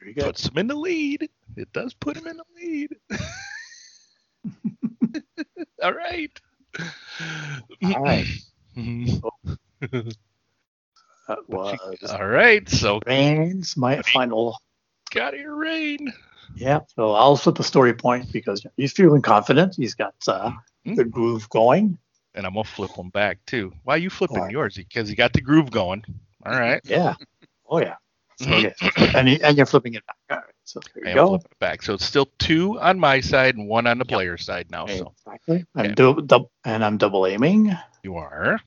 [0.00, 0.24] Very good.
[0.24, 1.28] puts him in the lead.
[1.56, 2.96] It does put him in the lead.
[5.82, 6.40] All right.
[7.84, 8.26] All right.
[11.28, 11.78] That was
[12.10, 12.68] All right.
[12.68, 14.58] So Rain's my final.
[15.10, 16.12] got your rain.
[16.54, 16.80] Yeah.
[16.94, 19.74] So I'll flip a story point because he's feeling confident.
[19.76, 20.50] He's got uh,
[20.84, 20.94] Hmm.
[20.96, 21.96] good groove going.
[22.34, 23.72] And I'm gonna flip one back too.
[23.84, 24.48] Why are you flipping Why?
[24.48, 24.76] yours?
[24.76, 26.04] Because you got the groove going.
[26.44, 26.80] All right.
[26.88, 27.14] Yeah.
[27.68, 27.96] Oh yeah.
[28.36, 28.72] So, yeah.
[29.14, 30.16] And, he- and you're flipping it back.
[30.30, 30.54] All right.
[30.64, 31.28] So there you And go.
[31.28, 31.82] flip it back.
[31.82, 34.86] So it's still two on my side and one on the player side now.
[34.86, 35.64] So Exactly.
[35.76, 35.94] I'm Okay.
[35.94, 37.72] dou- dou- and I'm double aiming.
[38.02, 38.60] you are.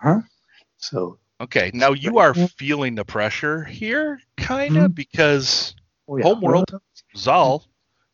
[0.00, 0.20] Huh.
[0.78, 1.70] So Okay.
[1.74, 4.92] Now you are feeling the pressure here, kind of, mm-hmm.
[4.92, 5.74] because
[6.08, 6.24] oh, yeah.
[6.24, 6.74] Homeworld.
[7.16, 7.64] Zal,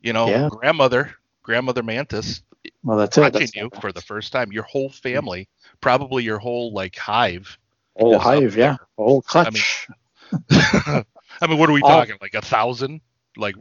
[0.01, 0.48] you know, Yeah.
[0.51, 1.12] grandmother,
[1.43, 2.43] grandmother Mantis,
[2.82, 3.20] Well, that's it.
[3.20, 4.52] watching you for the first time.
[4.52, 5.48] Your whole family,
[5.80, 7.59] probably your whole like hive.
[7.97, 8.56] whole hive.
[8.56, 8.76] Yeah.
[8.97, 9.89] Whole clutch.
[10.51, 11.05] I
[11.48, 12.16] mean, what are we talking?
[12.20, 13.01] Like a thousand,
[13.36, 13.56] like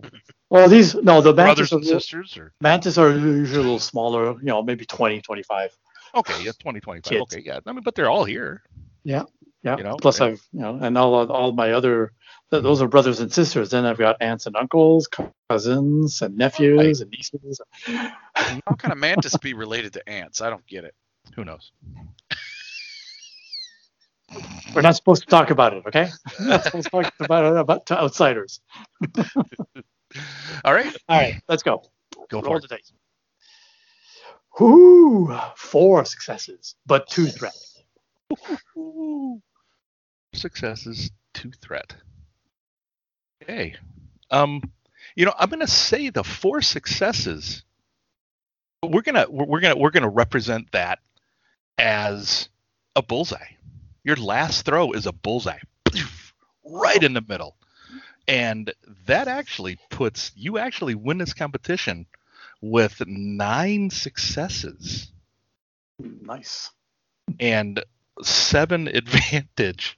[0.50, 3.80] well, these no the mantis brothers are, and sisters, or mantis are usually a little
[3.80, 4.32] smaller.
[4.34, 5.78] You know, maybe 20, 25.
[6.16, 7.04] okay, yeah, 20, 25.
[7.04, 7.22] Kids.
[7.22, 7.60] Okay, yeah.
[7.66, 8.64] I mean, but they're all here.
[9.04, 9.24] Yeah.
[9.64, 10.28] You know, Plus, yeah.
[10.28, 12.14] I've you know, and all all my other
[12.50, 13.70] th- those are brothers and sisters.
[13.70, 15.08] Then I've got aunts and uncles,
[15.50, 17.62] cousins and nephews and nieces.
[17.86, 20.42] How can a mantis be related to ants?
[20.42, 20.96] I don't get it.
[21.36, 21.72] Who knows?
[24.74, 26.10] We're not supposed to talk about it, okay?
[26.40, 28.62] We're not supposed to talk about it about to outsiders.
[30.66, 31.84] All right, All right, let's go.
[32.30, 32.62] go for Roll it.
[32.64, 32.92] the dice.
[34.60, 35.38] Whoo!
[35.56, 37.84] Four successes, but two threats.
[40.34, 41.96] Successes, two threat.
[43.44, 43.76] Okay.
[44.30, 44.62] Um,
[45.16, 47.64] you know, I'm gonna say the four successes.
[48.84, 51.00] We're gonna we're we're gonna we're gonna represent that
[51.78, 52.50] as
[52.96, 53.56] a bullseye.
[54.04, 55.60] Your last throw is a bullseye,
[56.66, 57.56] right in the middle,
[58.28, 58.74] and
[59.06, 62.08] that actually puts you actually win this competition
[62.62, 65.12] with nine successes
[66.00, 66.72] Nice.
[67.40, 67.84] and
[68.24, 69.98] seven advantage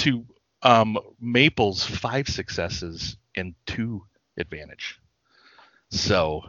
[0.00, 0.24] to
[0.62, 4.04] um, Maple's five successes and two
[4.36, 4.98] advantage.
[5.90, 6.42] So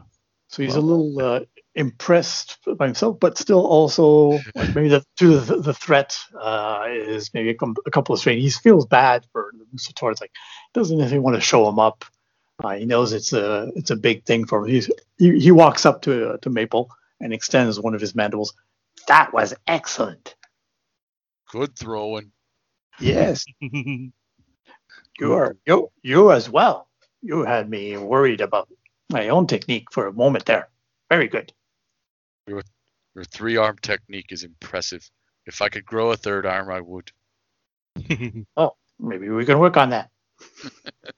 [0.48, 1.40] So he's a little uh,
[1.76, 7.34] impressed by himself, but still also like maybe the to the, the threat uh, is
[7.34, 8.40] maybe a, com- a couple of strain.
[8.40, 10.12] He feels bad for Sator.
[10.12, 10.32] It's like
[10.74, 12.06] doesn't necessarily want to show him up.
[12.64, 14.70] Uh, he knows it's a it's a big thing for him.
[14.72, 18.54] He's, he he walks up to uh, to Maple and extends one of his mandibles.
[19.08, 20.36] That was excellent.
[21.52, 22.32] Good throwing.
[23.02, 24.12] Yes, you
[25.34, 26.88] are you you as well.
[27.22, 28.70] You had me worried about
[29.10, 30.70] my own technique for a moment there.
[31.10, 31.52] Very good.
[32.48, 35.10] Your three arm technique is impressive.
[35.46, 37.12] If I could grow a third arm, I would.
[38.56, 40.10] Oh, maybe we can work on that.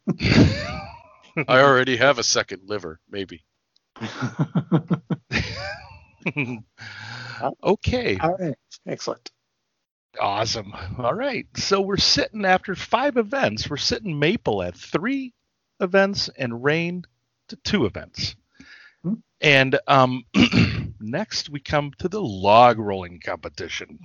[1.48, 3.44] I already have a second liver, maybe.
[7.64, 8.56] okay, All right.
[8.88, 9.32] Excellent.
[10.20, 10.74] Awesome.
[10.98, 13.70] All right, so we're sitting after five events.
[13.70, 15.34] We're sitting Maple at three
[15.80, 17.04] events and Rain
[17.50, 18.36] to two events.
[19.04, 19.16] Hmm.
[19.42, 20.24] And um,
[21.00, 24.00] next we come to the log rolling competition.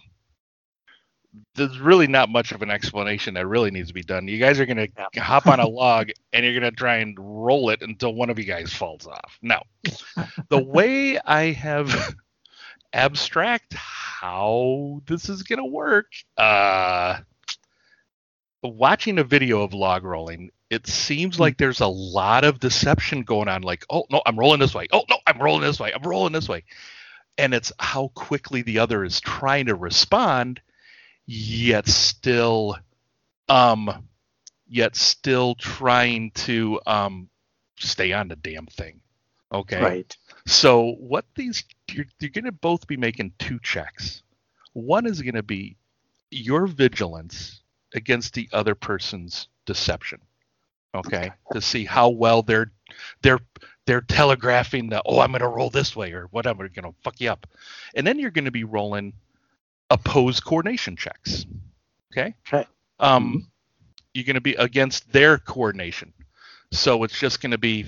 [1.54, 4.26] There's really not much of an explanation that really needs to be done.
[4.26, 5.22] You guys are gonna Yeah.
[5.22, 8.44] hop on a log and you're gonna try and roll it until one of you
[8.44, 9.38] guys falls off.
[9.42, 9.62] Now,
[10.48, 12.14] the way I have
[12.92, 17.18] abstract how this is gonna work, uh,
[18.62, 23.48] watching a video of log rolling, it seems like there's a lot of deception going
[23.48, 23.62] on.
[23.62, 24.86] Like, oh no, I'm rolling this way.
[24.92, 25.92] Oh no, I'm rolling this way.
[25.92, 26.64] I'm rolling this way.
[27.38, 30.60] And it's how quickly the other is trying to respond,
[31.26, 32.76] yet still,
[33.48, 34.08] um,
[34.66, 37.28] yet still trying to um
[37.78, 39.00] stay on the damn thing.
[39.52, 39.82] Okay.
[39.82, 40.16] Right.
[40.48, 41.62] So what these
[41.92, 44.22] you're, you're going to both be making two checks.
[44.72, 45.76] One is going to be
[46.30, 47.60] your vigilance
[47.94, 50.20] against the other person's deception.
[50.94, 52.72] Okay, to see how well they're
[53.20, 53.40] they're
[53.84, 57.20] they're telegraphing the oh I'm going to roll this way or whatever going to fuck
[57.20, 57.46] you up,
[57.94, 59.12] and then you're going to be rolling
[59.90, 61.44] opposed coordination checks.
[62.10, 62.34] Okay.
[62.50, 62.66] Okay.
[63.00, 63.48] Um,
[64.14, 66.14] you're going to be against their coordination,
[66.72, 67.86] so it's just going to be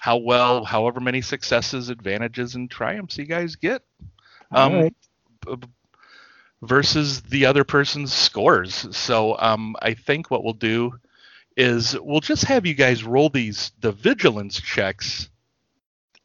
[0.00, 3.82] how well, however many successes, advantages, and triumphs you guys get
[4.52, 4.94] um, right.
[5.46, 5.68] b- b-
[6.62, 8.86] versus the other person's scores.
[8.96, 10.94] So um, I think what we'll do
[11.56, 15.30] is we'll just have you guys roll these the vigilance checks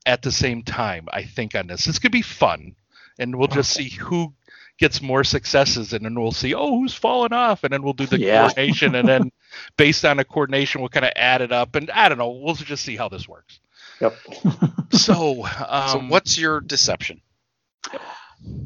[0.06, 1.08] at the same time.
[1.12, 2.76] I think on this, this could be fun,
[3.18, 4.34] and we'll just see who
[4.78, 8.06] gets more successes, and then we'll see oh who's fallen off, and then we'll do
[8.08, 8.42] the Yeah.
[8.42, 9.32] coordination, and then
[9.78, 12.56] based on the coordination, we'll kind of add it up, and I don't know, we'll
[12.56, 13.60] just see how this works.
[14.02, 14.14] Yep.
[14.94, 17.22] So, um, so what's your deception?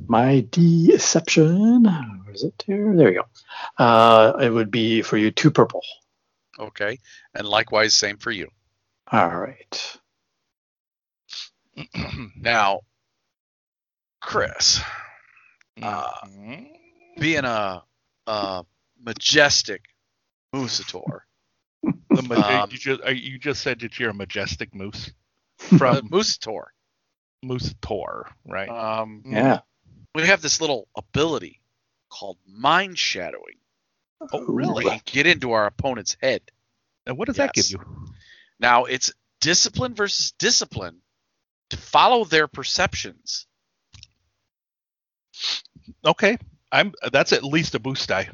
[0.07, 1.83] My deception.
[1.83, 2.63] Where is it?
[2.67, 3.83] There, there you go.
[3.83, 5.81] Uh, it would be for you two purple.
[6.59, 6.97] Okay.
[7.35, 8.47] And likewise, same for you.
[9.11, 9.97] All right.
[12.39, 12.81] Now,
[14.21, 14.81] Chris,
[15.81, 16.67] uh, Mhm.
[17.19, 17.83] being a,
[18.25, 18.63] a
[18.99, 19.81] majestic
[20.53, 21.19] Musator,
[22.09, 25.11] The ma- Um, you, just, uh, you just said that you're a majestic moose
[25.57, 26.65] from Musator,
[27.43, 28.69] Moose Tor, right?
[28.69, 29.59] um, Yeah.
[30.13, 31.61] we have this little ability
[32.09, 33.57] called mind shadowing.
[34.31, 34.85] oh, really?
[34.85, 36.41] We can get into our opponent's head.
[37.05, 37.79] And what does that give you?
[38.59, 39.11] Now it's
[39.41, 41.01] discipline versus discipline
[41.69, 43.45] to follow their perceptions.
[46.05, 46.37] Okay,
[46.71, 46.93] I'm.
[47.11, 48.29] That's at least a boost die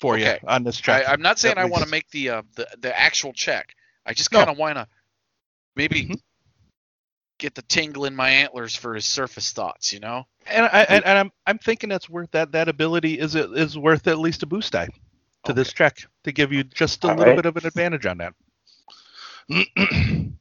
[0.00, 0.38] for Okay.
[0.42, 1.04] you on this check.
[1.06, 3.74] I'm not saying At I want to make the, uh, the the actual check.
[4.06, 4.38] I just No.
[4.38, 4.86] kind of want to
[5.76, 6.20] maybe Mhm.
[7.38, 9.92] get the tingle in my antlers for his surface thoughts.
[9.92, 10.24] You know?
[10.46, 13.76] and I and, and I'm I'm thinking that's worth that that ability is it is
[13.78, 14.88] worth at least a boost die
[15.44, 17.36] to this check to give you just a All little right.
[17.42, 18.34] bit of an advantage on that.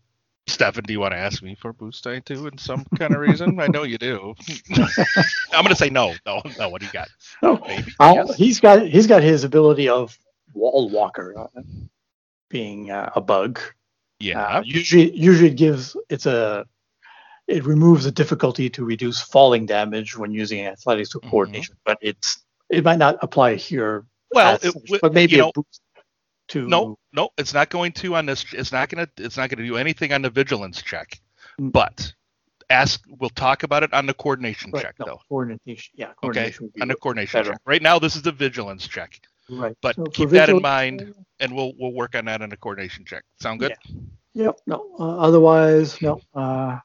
[0.48, 3.22] Stefan, do you want to ask me for boost die too in some kind of
[3.22, 3.60] reason?
[3.62, 4.36] I know you do.
[5.54, 6.14] I'm gonna say no.
[6.26, 6.70] No, no.
[6.70, 7.08] What do you got?
[7.42, 7.92] Oh, Maybe.
[8.00, 8.36] I'll- Yes.
[8.36, 10.18] he's got he's got his ability of
[10.54, 11.62] wall walker, uh,
[12.50, 13.60] being uh, a bug.
[14.20, 14.42] Yeah.
[14.42, 16.66] Uh, usually, usually it gives it's a
[17.48, 22.44] it removes the difficulty to reduce falling damage when using athletics to coordination, but it's
[22.70, 24.06] it might not apply here.
[24.34, 25.82] well, as it, but maybe you a know, boost
[26.50, 28.46] to no, no, it's not going to on this.
[28.54, 29.08] It's not gonna.
[29.18, 31.20] It's not gonna do anything on the vigilance check.
[31.60, 31.72] Mm.
[31.72, 32.14] But
[32.70, 33.02] ask.
[33.08, 35.20] We'll talk about it on the coordination right, check no, though.
[35.30, 35.94] coordination.
[35.96, 37.52] Yeah, Okay, coordination be on the coordination better.
[37.52, 37.62] check.
[37.66, 39.76] Right now, this is the vigilance check, right.
[39.82, 43.06] but So keep that in mind, and we'll we'll work on that in a coordination
[43.06, 43.24] check.
[43.40, 43.74] Sound good?
[44.34, 44.60] Yep.
[44.68, 44.88] No.
[45.00, 46.22] Uh, otherwise, no.
[46.34, 46.80] Uh,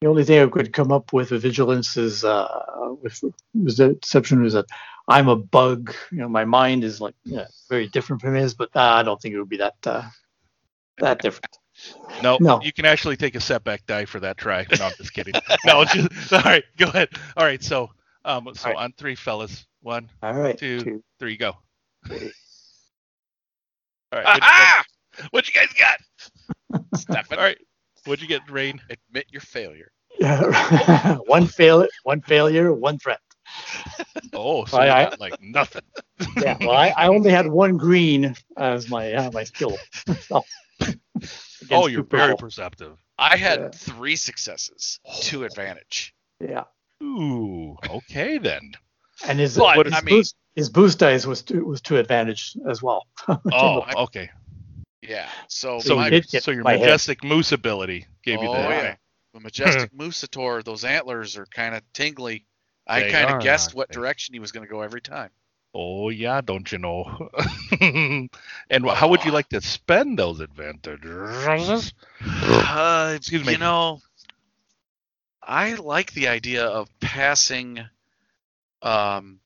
[0.00, 3.20] the only thing I could come up with with vigilance is uh, with
[3.64, 4.66] deception was that
[5.08, 5.94] I'm a bug.
[6.10, 9.20] You know, my mind is like yeah, very different from his, but uh, I don't
[9.20, 10.02] think it would be that uh,
[10.98, 11.58] that different.
[12.22, 12.60] No, No.
[12.62, 14.64] you can actually take a setback die for that try.
[14.78, 15.34] No, I'm just kidding.
[15.66, 16.64] no, just all right.
[16.78, 17.10] Go ahead.
[17.36, 17.90] All right, so
[18.24, 18.76] um, so right.
[18.76, 19.66] on three, fellas.
[19.82, 20.58] One, All right.
[20.58, 20.80] Two.
[20.80, 21.56] two, three, go.
[22.06, 22.32] Three.
[24.12, 24.38] All right.
[24.42, 24.84] Ah!
[25.30, 26.84] What you guys got?
[26.98, 27.58] Stefan, All right.
[28.04, 28.80] What'd you get, Rain?
[28.90, 29.90] admit your failure.
[30.20, 31.16] Yeah.
[31.26, 33.20] one fail, one failure, one threat.
[34.32, 35.82] Oh, so I- you I- got like nothing.
[36.36, 36.56] Yeah.
[36.60, 39.76] Well, I, I only had one green as my uh, my skill.
[40.20, 40.44] So,
[41.70, 42.38] Oh, you're very purple.
[42.38, 42.96] perceptive.
[43.18, 43.68] I had Yeah.
[43.70, 46.14] three successes, two advantage.
[46.40, 46.64] Yeah.
[47.02, 48.72] Ooh, okay then.
[49.26, 52.56] And is But, his I mean- boost his boost dice was to, was to advantage
[52.68, 53.06] as well.
[53.28, 54.30] Oh, okay.
[55.02, 55.28] Yeah.
[55.48, 56.80] So, So, my, you did get so your my head.
[56.80, 58.70] majestic moose ability gave you oh that.
[58.70, 58.94] yeah,
[59.34, 62.46] the majestic Musator, those antlers are kind of tingly.
[62.88, 63.94] I kind of guessed what they?
[63.94, 65.30] direction he was going to go every time.
[65.74, 67.28] Oh yeah, don't you know?
[67.80, 68.30] and
[68.84, 71.92] wh- how would you like to spend those advantages?
[72.24, 73.52] Uh, Excuse me.
[73.52, 74.00] You know,
[75.42, 77.80] I like the idea of passing.
[78.82, 79.40] Um,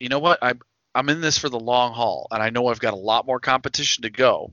[0.00, 0.38] you know what?
[0.42, 0.60] I'm
[0.94, 3.38] I'm in this for the long haul, and I know I've got a lot more
[3.38, 4.52] competition to go.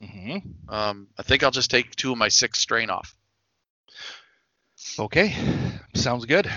[0.00, 0.38] hmm
[0.68, 3.16] Um, I think I'll just take two of my six strain off.
[4.98, 5.34] Okay,
[5.94, 6.48] sounds good.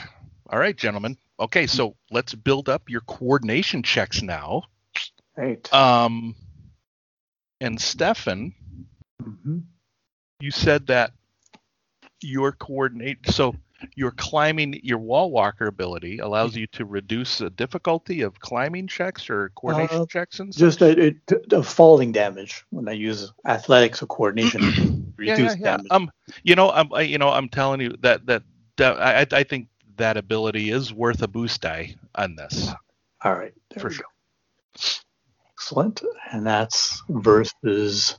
[0.49, 1.17] All right, gentlemen.
[1.39, 4.63] Okay, so let's build up your coordination checks now.
[5.35, 5.71] Right.
[5.73, 6.35] Um,
[7.61, 8.53] and Stefan,
[9.21, 9.63] Mhm.
[10.39, 11.11] you said that
[12.21, 13.29] your coordinate.
[13.31, 13.55] So
[13.95, 19.29] your climbing, your wall walker ability allows you to reduce the difficulty of climbing checks
[19.29, 21.15] or coordination Uh, checks and Just a,
[21.51, 25.13] a falling damage when I use athletics or coordination.
[25.17, 25.77] reduce yeah, yeah.
[25.77, 25.87] damage.
[25.91, 26.11] Um,
[26.43, 28.43] you know, I'm, I, you know, I'm telling you that that,
[28.77, 29.67] that I, I- think
[29.97, 32.69] that ability is worth a boost die on this
[33.23, 33.53] All right.
[33.71, 34.03] there for we sure.
[34.03, 34.81] go.
[35.53, 36.03] Excellent.
[36.31, 38.17] And that's versus.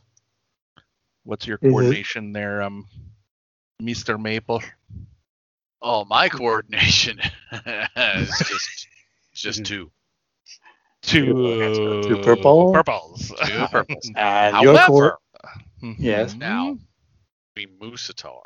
[1.24, 2.86] What's your it- coordination there, um,
[3.80, 4.62] Mister Maple?
[5.82, 7.20] Oh, my coordination
[7.96, 8.72] is just
[9.34, 9.90] just two.
[11.02, 11.34] Two,
[12.00, 12.68] Two purple.
[12.70, 13.32] purples.
[13.42, 14.10] Two purples.
[14.14, 15.14] And your core.
[15.14, 15.18] However,
[15.98, 16.36] Yes.
[16.36, 16.78] now
[17.56, 18.42] we Musatar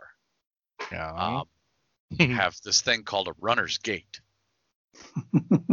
[0.91, 1.13] Yeah.
[1.17, 1.45] um,
[2.29, 4.21] have this thing called a runner's gate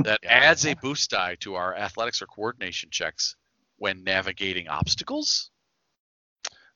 [0.03, 3.35] that adds a boost die to our athletics or coordination checks
[3.77, 5.51] when navigating obstacles.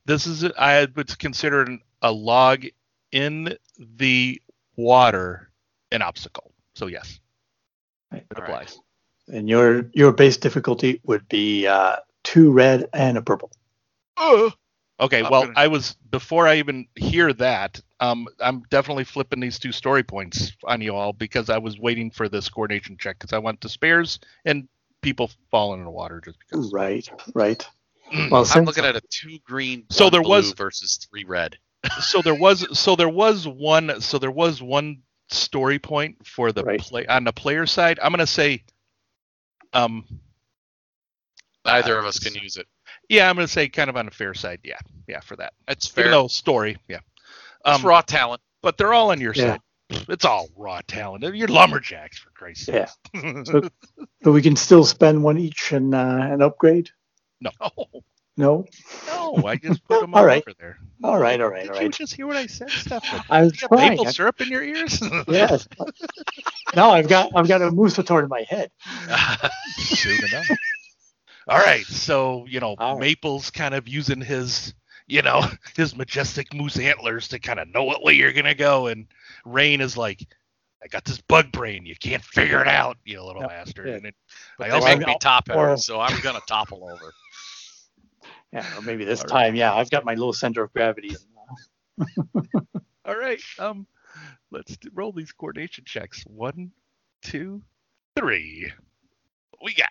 [0.05, 2.65] this is I would consider a log
[3.11, 4.41] in the
[4.75, 5.49] water
[5.91, 6.53] an obstacle.
[6.75, 7.19] So yes,
[8.11, 8.25] Right.
[8.29, 8.49] it All right.
[8.49, 8.79] applies.
[9.27, 13.51] And your your base difficulty would be uh, two red and a purple.
[14.99, 17.81] Okay, I'm well, gonna- I was before I even hear that.
[17.99, 22.11] Um, I'm definitely flipping these two story points on you all because I was waiting
[22.11, 24.67] for this coordination check because I want the spares and
[25.01, 26.71] people falling in the water just because.
[26.71, 27.09] Right.
[27.33, 27.67] Right.
[28.29, 31.57] Well, I'm looking at a two green, So there blue was- versus three red.
[32.01, 36.63] So there was so there was one so there was one story point for the
[36.63, 36.79] Right.
[36.79, 37.99] play on the player side.
[38.01, 38.63] I'm gonna say,
[39.73, 40.05] um,
[41.65, 42.67] Neither uh, of us can use it.
[43.09, 44.59] yeah, I'm gonna say kind of on the fair side.
[44.63, 44.77] Yeah,
[45.07, 45.53] yeah, for that.
[45.67, 46.09] That's fair.
[46.09, 46.99] though story, yeah.
[47.65, 48.41] It's Um, raw talent.
[48.61, 49.53] but they're all on your Yeah.
[49.53, 49.61] side.
[50.09, 51.23] It's all raw talent.
[51.35, 52.85] You're lumberjacks for Christ's Yeah.
[53.15, 53.45] sake.
[53.47, 53.69] So-
[54.21, 55.97] But we can still spend one each and uh,
[56.31, 56.89] and upgrade.
[57.41, 57.51] no,
[58.35, 58.65] No.
[59.07, 60.43] no, I just put them All all right.
[60.47, 60.79] over there.
[61.03, 61.39] All right.
[61.39, 61.63] All right.
[61.67, 63.05] Did All you just hear what I said, Stuff.
[63.29, 63.89] I was You trying.
[63.91, 64.99] maple I- syrup in your ears?
[65.27, 65.67] yes.
[66.75, 68.71] now I've got I've got a Musator in my head.
[69.77, 70.47] Soon enough.
[71.47, 73.01] All right, so you know, All right.
[73.01, 74.73] Maple's kind of using his,
[75.07, 75.43] you know,
[75.75, 79.07] his majestic moose antlers to kind of know what way you're gonna go, and
[79.45, 80.25] Rain is like,
[80.81, 83.95] "I got this bug brain, you can't figure it out, you little bastard." Yeah.
[83.95, 84.15] And it,
[84.57, 87.13] I also make me top or- so I'm gonna topple over.
[88.53, 88.77] Yeah.
[88.77, 89.45] Or maybe this All right.
[89.45, 91.15] time, yeah, I've got my little center of gravity.
[93.05, 93.85] all right, um,
[94.51, 96.23] let's roll these coordination checks.
[96.27, 96.71] One,
[97.23, 97.61] two,
[98.15, 98.71] three.
[99.51, 99.89] What we got?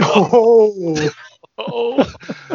[0.00, 1.10] Oh,
[1.60, 2.04] Oh,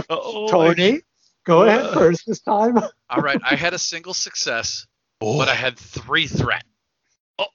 [0.09, 1.01] oh, Tony,
[1.45, 2.77] go ahead Uh, first this time.
[3.09, 4.87] All right, I had a single success,
[5.19, 6.63] oh, but I had three threat.
[7.37, 7.45] oh,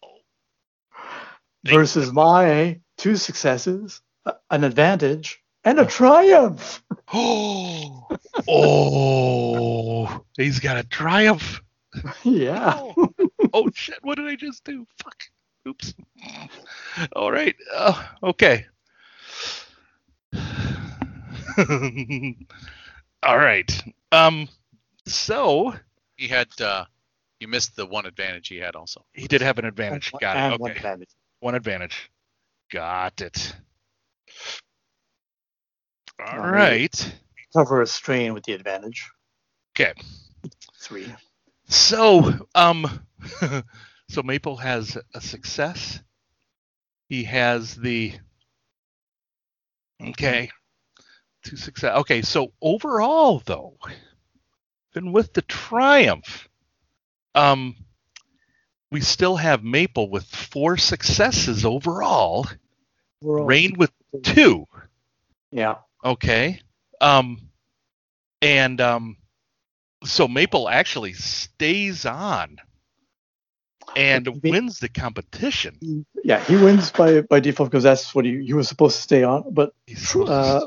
[1.65, 4.03] Versus my two successes,
[4.51, 6.83] an advantage, and a triumph.
[7.13, 8.09] Oh,
[8.49, 11.61] oh, he's got a triumph.
[12.25, 12.75] Yeah.
[12.77, 13.15] Oh,
[13.53, 13.99] oh shit!
[14.03, 14.87] What did I just do?
[15.03, 15.25] Fuck.
[15.69, 15.95] Oops.
[17.15, 17.55] All right.
[17.75, 18.67] Uh, okay.
[23.23, 23.83] All right.
[24.13, 24.49] Um.
[25.07, 25.75] So
[26.17, 26.85] He had uh
[27.41, 29.05] you missed the one advantage he had also.
[29.13, 30.13] he did have an advantage.
[30.21, 30.61] Got and it.
[30.61, 30.79] one Okay.
[30.79, 31.11] advantage.
[31.41, 32.11] One advantage.
[32.73, 33.55] Got it.
[36.21, 37.15] All maybe- right.
[37.57, 39.09] Cover a strain with the advantage.
[39.75, 39.93] Okay.
[40.81, 41.13] Three.
[41.69, 43.07] So, um,
[44.09, 46.01] so Maple has a success.
[47.09, 48.13] He has the
[50.03, 50.51] okay,
[51.45, 51.97] two success.
[52.01, 53.79] Okay, so overall, though,
[54.95, 56.49] then with the triumph,
[57.35, 57.77] um,
[58.91, 62.47] we still have Maple with four successes overall.
[63.23, 63.91] Rain with
[64.23, 64.67] two.
[65.51, 65.77] Yeah.
[66.05, 66.61] Okay.
[67.01, 67.41] Um,
[68.43, 69.17] and um,
[70.05, 72.59] so Maple actually stays on
[73.97, 76.05] and wins the competition.
[76.23, 79.23] Yeah, he wins by by default because that's what he, he was supposed to stay
[79.25, 79.45] on.
[79.51, 79.73] But
[80.15, 80.67] uh,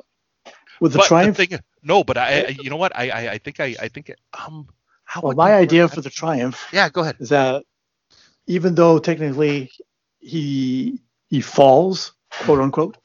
[0.79, 2.95] with the but triumph, thing, no, but I, I, you know what?
[2.95, 4.67] I, I, I think I, I think, um,
[5.03, 7.17] how well, my idea for the triumph yeah, go ahead.
[7.19, 7.63] is that
[8.47, 9.71] even though technically
[10.19, 10.99] he
[11.29, 12.97] he falls, quote unquote,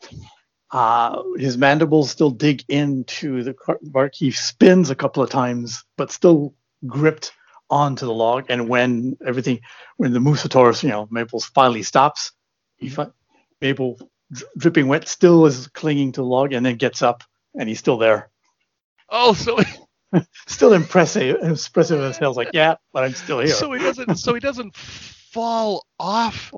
[0.77, 4.15] uh, his mandibles still dig into the bark.
[4.15, 6.55] He spins a couple of times, but still
[6.86, 7.32] gripped
[7.70, 8.47] onto the log.
[8.51, 9.61] And when everything,
[9.97, 12.32] when the Musasaurus, you know, Maples finally stops,
[12.77, 13.11] he fi-
[13.62, 13.98] Maple
[14.59, 17.24] dripping wet still is clinging to the log, and then gets up,
[17.59, 18.28] and he's still there,
[19.09, 19.59] Oh, so
[20.47, 22.35] still impressive, expressive as hell.
[22.35, 23.48] Like, yeah, but I'm still here.
[23.48, 26.53] so he doesn't so he doesn't fall off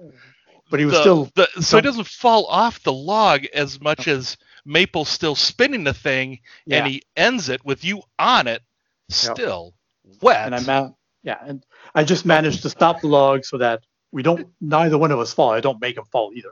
[0.70, 3.80] but he was the- still the, so some- he doesn't fall off the log as
[3.80, 6.78] much as Maple's still spinning the thing, yeah.
[6.78, 8.62] and he ends it with you on it,
[9.08, 9.74] still
[10.20, 10.46] wet.
[10.46, 10.94] and I'm out.
[11.22, 11.64] yeah, and
[11.94, 13.82] I just managed to stop the log so that
[14.12, 15.50] we don't neither one of us fall.
[15.50, 16.50] I don't make them fall either,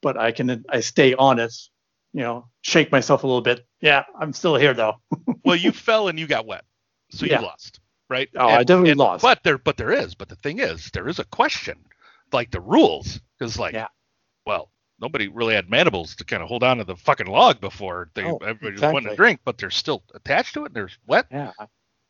[0.00, 1.52] but I can I stay on it,
[2.12, 3.66] you know, shake myself a little bit.
[3.80, 4.96] Yeah, I'm still here though.
[5.44, 6.64] well, you fell and you got wet,
[7.10, 7.40] so Yeah.
[7.40, 8.28] you lost, right?
[8.36, 9.22] Oh, I definitely lost.
[9.22, 10.14] But there, but there is.
[10.14, 11.78] But the thing is, there is a question,
[12.32, 13.88] like the rules, because like, Yeah.
[14.46, 14.70] well,
[15.00, 18.24] nobody really had mandibles to kind of hold on to the fucking log before they
[18.24, 20.66] Oh, everybody just wanted to drink, but they're still attached to it.
[20.66, 21.26] and There's wet.
[21.30, 21.52] Yeah.
[21.58, 21.66] I-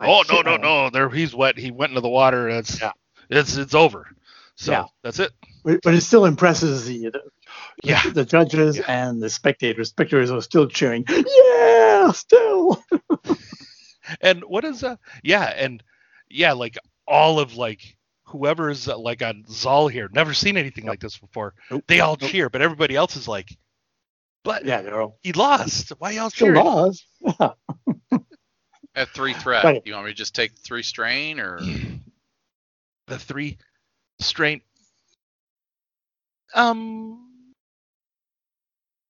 [0.06, 0.90] oh no, I- no, no!
[0.90, 1.58] There, he's wet.
[1.58, 2.48] He went into the water.
[2.48, 2.92] It's Yeah.
[3.28, 4.08] it's it's over.
[4.56, 4.84] So Yeah.
[5.02, 5.30] that's it.
[5.64, 7.22] But but it still impresses the the,
[7.82, 8.02] Yeah.
[8.10, 8.84] the judges Yeah.
[8.88, 9.90] and the spectators.
[9.90, 11.04] Spectators are still cheering.
[11.08, 12.82] Yeah, still.
[14.20, 15.82] And what is uh yeah, and
[16.28, 16.76] yeah, like
[17.06, 17.96] all of like
[18.30, 21.54] whoever's uh, like on Zal here, never seen anything like this before.
[21.70, 21.84] Nope.
[21.88, 22.30] They all Nope.
[22.30, 23.56] cheer, but everybody else is like,
[24.44, 25.90] but Yeah, they're all he lost.
[25.98, 26.54] Why y'all still cheering?
[26.54, 27.06] lost.
[28.94, 29.82] At three threat, Right.
[29.84, 31.76] you want me to just take three strain or
[33.06, 33.58] The three
[34.20, 34.60] strain.
[36.54, 37.29] Um.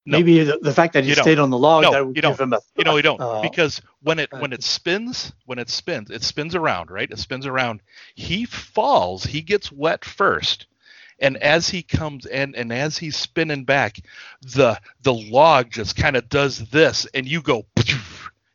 [0.06, 0.18] No.
[0.18, 1.24] Maybe the, the fact that he You don't.
[1.24, 2.40] stayed on the log No, that would you give don't.
[2.40, 2.60] him a.
[2.76, 6.22] You know we don't uh, because when it when it spins when it spins it
[6.22, 7.80] spins around right it spins around
[8.14, 10.66] he falls he gets wet first
[11.20, 13.98] and as he comes in and as he's spinning back
[14.42, 17.66] the the log just kind of does this and you go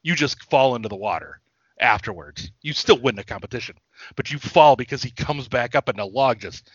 [0.04, 1.40] you just fall into the water
[1.80, 3.76] afterwards you still win the competition
[4.16, 6.70] but you fall because he comes back up and the log just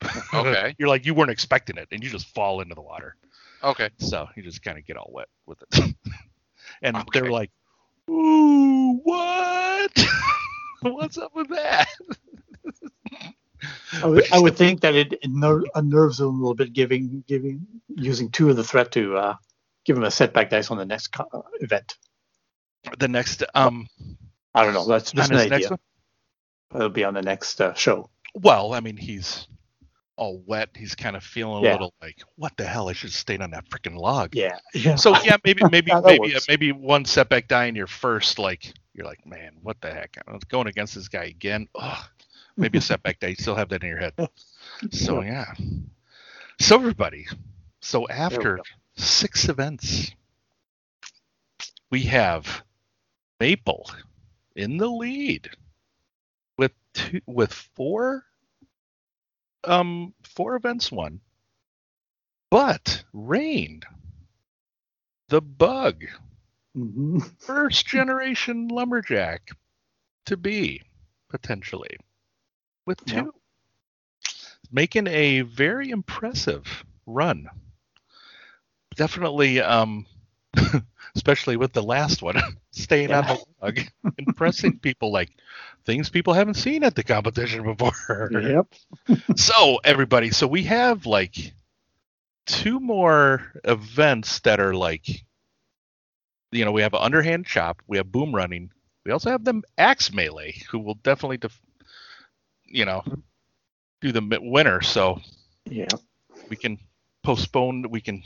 [0.34, 0.74] Okay.
[0.78, 3.16] you're like you weren't expecting it and you just fall into the water
[3.62, 3.90] okay.
[3.98, 5.94] so you just kind of get all wet with it.
[6.82, 7.20] and Okay.
[7.20, 7.50] they're like,
[8.10, 10.06] "Ooh, what?
[10.82, 11.88] What's up with that?"
[14.02, 17.66] I would, I would think that it, it unnerves him a little bit, giving giving
[17.88, 19.34] using two of the threat to uh,
[19.84, 21.96] give him a setback dice on the next co- uh, event.
[22.98, 23.88] The next, um,
[24.54, 24.86] I don't know.
[24.86, 25.70] That's just an his next idea.
[25.70, 25.78] one.
[26.76, 28.08] It'll be on the next uh, show.
[28.34, 29.48] Well, I mean, he's
[30.18, 30.70] all wet.
[30.76, 31.72] He's kind of feeling a Yeah.
[31.72, 32.88] little like, "What the hell?
[32.88, 34.58] I should have stayed on that freaking log." Yeah.
[34.74, 34.96] Yeah.
[34.96, 39.06] So yeah, maybe maybe maybe uh, maybe one setback die in your first, like you're
[39.06, 40.16] like, man, what the heck?
[40.26, 41.68] I'm going against this guy again.
[41.76, 42.04] Ugh.
[42.58, 43.28] Maybe a setback die.
[43.28, 44.14] You still have that in your head.
[44.92, 45.54] So yeah.
[46.60, 47.26] So everybody.
[47.80, 48.60] So after
[48.96, 50.12] six events,
[51.90, 52.62] we have
[53.40, 53.90] Maple
[54.56, 55.50] in the lead
[56.58, 58.24] with two with four
[59.68, 61.20] um four events won.
[62.50, 63.82] But Rain,
[65.28, 66.04] the bug,
[66.76, 67.22] Mhm.
[67.40, 69.50] first generation lumberjack
[70.26, 70.82] to be
[71.28, 71.96] potentially
[72.86, 73.34] with two Yep.
[74.70, 77.48] making a very impressive run
[78.96, 80.06] definitely um
[81.14, 82.36] especially with the last one
[82.70, 83.78] staying on the log
[84.18, 85.30] impressing people like
[85.84, 88.66] things people haven't seen at the competition before Yep.
[89.36, 91.52] so everybody so we have like
[92.46, 95.24] two more events that are like
[96.52, 98.70] you know we have an underhand chop we have boom running
[99.04, 101.60] we also have the axe melee who will definitely def-
[102.64, 103.02] you know
[104.00, 105.20] do the winner so
[105.66, 105.86] Yeah.
[106.48, 106.78] we can
[107.22, 108.22] postpone we can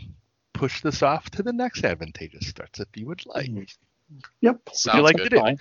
[0.63, 3.51] push this off to the next advantageous starts if you would like
[4.43, 4.61] Yep.
[4.73, 5.31] Sounds like good.
[5.31, 5.57] to do?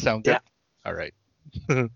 [0.00, 0.38] Sound good Yeah.
[0.86, 1.12] all right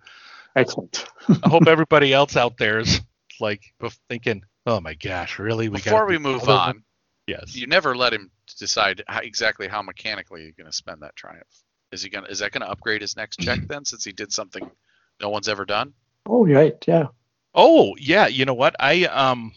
[0.57, 1.07] Excellent.
[1.43, 3.01] i hope everybody else out there is
[3.41, 3.63] like
[4.11, 6.85] thinking oh my gosh really we Before we move on, than-"
[7.27, 11.17] yes you never let him decide how, exactly how mechanically you're going to spend that
[11.17, 11.47] triumph.
[11.93, 12.27] Is he going?
[12.27, 14.69] Is that going to upgrade his next check then, since he did something
[15.21, 15.95] no one's ever done?
[16.27, 16.77] Oh, right.
[16.87, 17.07] Yeah.
[17.55, 18.77] Oh yeah, you know what?
[18.79, 19.53] I um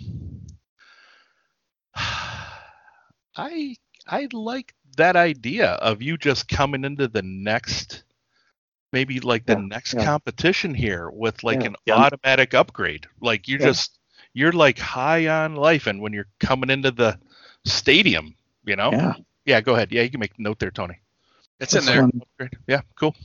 [3.35, 3.76] I
[4.07, 8.03] I like that idea of you just coming into the next
[8.91, 10.05] maybe like the Yeah, next yeah.
[10.05, 11.95] competition here with like Yeah, an yeah.
[11.95, 13.07] automatic upgrade.
[13.22, 13.68] Like you Yeah.
[13.68, 13.99] just
[14.34, 17.19] you're like high on life and when you're coming into the
[17.65, 18.35] stadium,
[18.65, 18.91] you know?
[18.91, 19.14] Yeah.
[19.45, 19.91] Yeah, go ahead.
[19.91, 20.99] Yeah, you can make note there, Tony.
[21.60, 22.01] It's in there.
[22.01, 22.22] one-
[22.68, 23.15] Yeah, cool.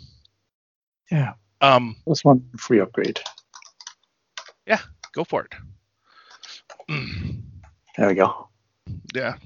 [1.10, 1.34] yeah.
[1.60, 3.20] Um this Plus one free upgrade.
[4.66, 4.80] Yeah,
[5.12, 5.54] go for it.
[6.88, 7.42] Mm.
[7.96, 8.48] There we go.
[9.14, 9.36] Yeah.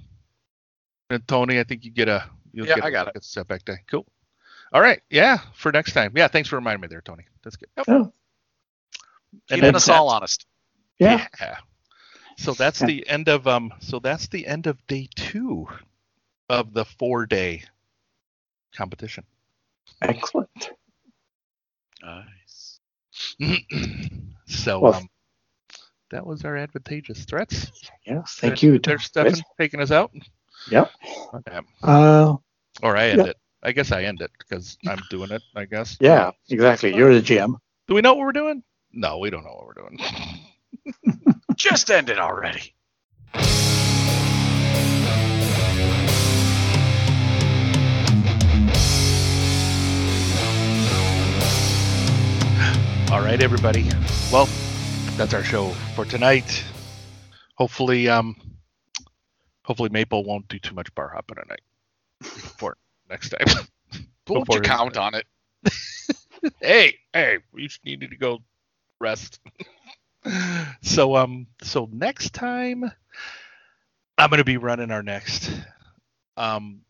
[1.13, 3.17] And Tony, I think you get a you'll Yeah, get I a, got it.
[3.17, 3.77] a setback day.
[3.91, 4.07] Cool.
[4.73, 5.01] All right.
[5.11, 6.13] Yeah, for next time.
[6.17, 7.25] Yeah, thanks for reminding me there, Tony.
[7.43, 7.69] That's good.
[7.77, 7.87] Yep.
[7.89, 7.95] Yeah.
[8.01, 8.11] And
[9.61, 10.47] Keeping us all honest.
[10.99, 11.27] Yeah.
[11.41, 11.57] Yeah.
[12.39, 12.87] So that's Yeah.
[12.87, 15.67] the end of um so that's the end of day 2
[16.49, 17.65] of the 4-day
[18.75, 19.25] competition.
[20.01, 20.71] Excellent.
[22.03, 22.81] Nice.
[24.47, 25.09] so Well- um
[26.11, 27.71] that was our advantageous threats.
[28.07, 28.37] Yes.
[28.39, 28.79] Thank you.
[28.79, 30.13] There's Stefan taking us out.
[30.69, 30.91] Yep.
[31.35, 31.59] Okay.
[31.83, 32.37] Uh,
[32.83, 33.27] Or I end Yeah.
[33.27, 33.37] it.
[33.63, 35.97] I guess I end it because I'm doing it, I guess.
[36.01, 36.95] yeah, exactly.
[36.95, 37.55] You're the GM.
[37.89, 38.63] Do we know what we're doing?
[38.93, 39.99] No, we don't know what we're doing.
[41.57, 42.75] Just end it already.
[53.11, 53.85] All right, everybody.
[54.33, 54.49] Well,
[55.19, 56.65] that's our show for tonight.
[57.57, 58.35] Hopefully, um,
[59.65, 61.63] hopefully Maple won't do too much bar hopping tonight.
[62.59, 62.77] For
[63.11, 63.67] next time.
[64.29, 65.27] Won't you count on it?
[66.61, 68.39] hey, hey, we just needed to go
[69.01, 69.41] rest.
[70.83, 72.91] so um so next time
[74.17, 75.51] I'm gonna be running our next
[76.37, 76.83] um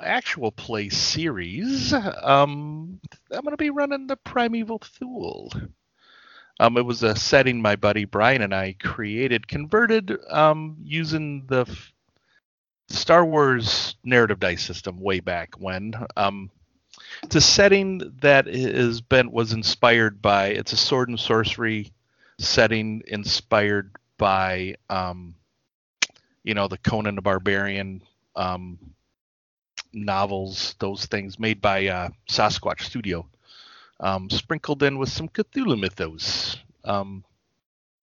[0.00, 1.92] actual play series.
[1.92, 3.00] Um
[3.30, 5.52] I'm gonna be running the Primeval Thule.
[6.60, 11.66] Um it was a setting my buddy Brian and I created, converted um using the
[12.88, 15.94] Star Wars narrative dice system way back when.
[16.16, 16.50] Um
[17.22, 21.92] it's a setting that is been was inspired by it's a sword and sorcery
[22.38, 25.34] setting inspired by um
[26.44, 28.02] you know the Conan the Barbarian
[28.36, 28.78] um
[29.92, 33.26] novels those things made by uh Sasquatch Studio
[34.00, 37.24] um sprinkled in with some Cthulhu mythos um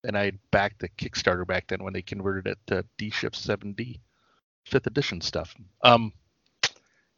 [0.03, 3.99] and I backed the Kickstarter back then when they converted it to D Shift 7D
[4.69, 6.13] fifth edition stuff um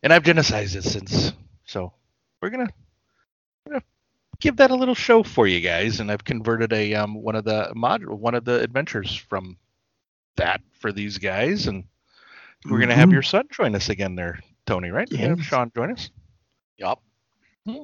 [0.04, 1.34] and I've genicized it since
[1.66, 1.94] so
[2.42, 2.70] we're gonna,
[3.66, 3.84] we're gonna
[4.40, 7.46] give that a little show for you guys, and I've converted a um one of
[7.46, 9.58] the module one of the adventures from
[10.38, 11.84] that for these guys, and
[12.70, 13.14] we're gonna have Mhm.
[13.14, 15.10] your son join us again there, Tony, right?
[15.12, 16.10] We're have Sean join us.
[16.78, 17.02] Yup.
[17.66, 17.84] Yeah,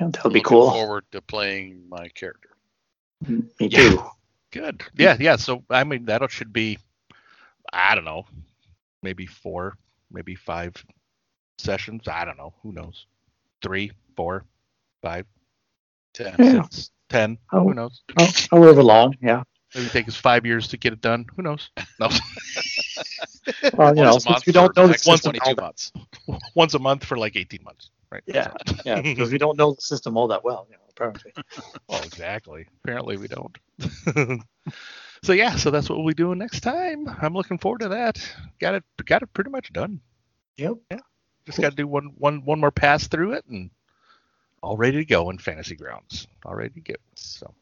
[0.00, 0.70] that'll be cool.
[0.70, 2.50] Forward to playing my character.
[3.28, 3.68] Me Yeah.
[3.68, 4.02] too.
[4.52, 4.84] Good.
[4.96, 5.36] Yeah, yeah.
[5.36, 6.78] So I mean that should be,
[7.72, 8.26] I don't know,
[9.02, 9.76] maybe four,
[10.10, 10.74] maybe five
[11.58, 12.08] sessions.
[12.08, 12.54] I don't know.
[12.62, 13.06] Who knows?
[13.62, 14.44] Three, four,
[15.02, 15.26] five,
[16.14, 16.34] Ten.
[16.38, 16.62] Yeah.
[16.62, 17.38] six, ten.
[17.52, 17.64] Oh.
[17.64, 18.02] Who knows?
[18.18, 19.42] Oh, however long, yeah.
[19.74, 21.26] Maybe take us five years to get it done.
[21.36, 21.70] Who knows?
[22.00, 22.08] No.
[23.74, 25.32] Well, you know, Once a since month we don't for know the the next system
[25.32, 25.92] 22 all months.
[26.54, 28.22] Once a month for like 18 months, right?
[28.26, 28.52] yeah,
[28.84, 31.32] yeah, because we don't know the system all that well, you know, apparently.
[31.88, 32.66] Well, exactly.
[32.84, 33.56] Apparently we don't.
[35.22, 37.08] So yeah, so that's what we'll be doing next time.
[37.20, 38.18] I'm looking forward to that.
[38.60, 40.00] Got it got it pretty much done.
[40.56, 40.74] Yep.
[40.90, 40.98] Yeah.
[41.46, 43.70] Just got to do one one one more pass through it and
[44.62, 46.26] all ready to go in fantasy grounds.
[46.44, 46.94] All ready to go.
[47.14, 47.54] So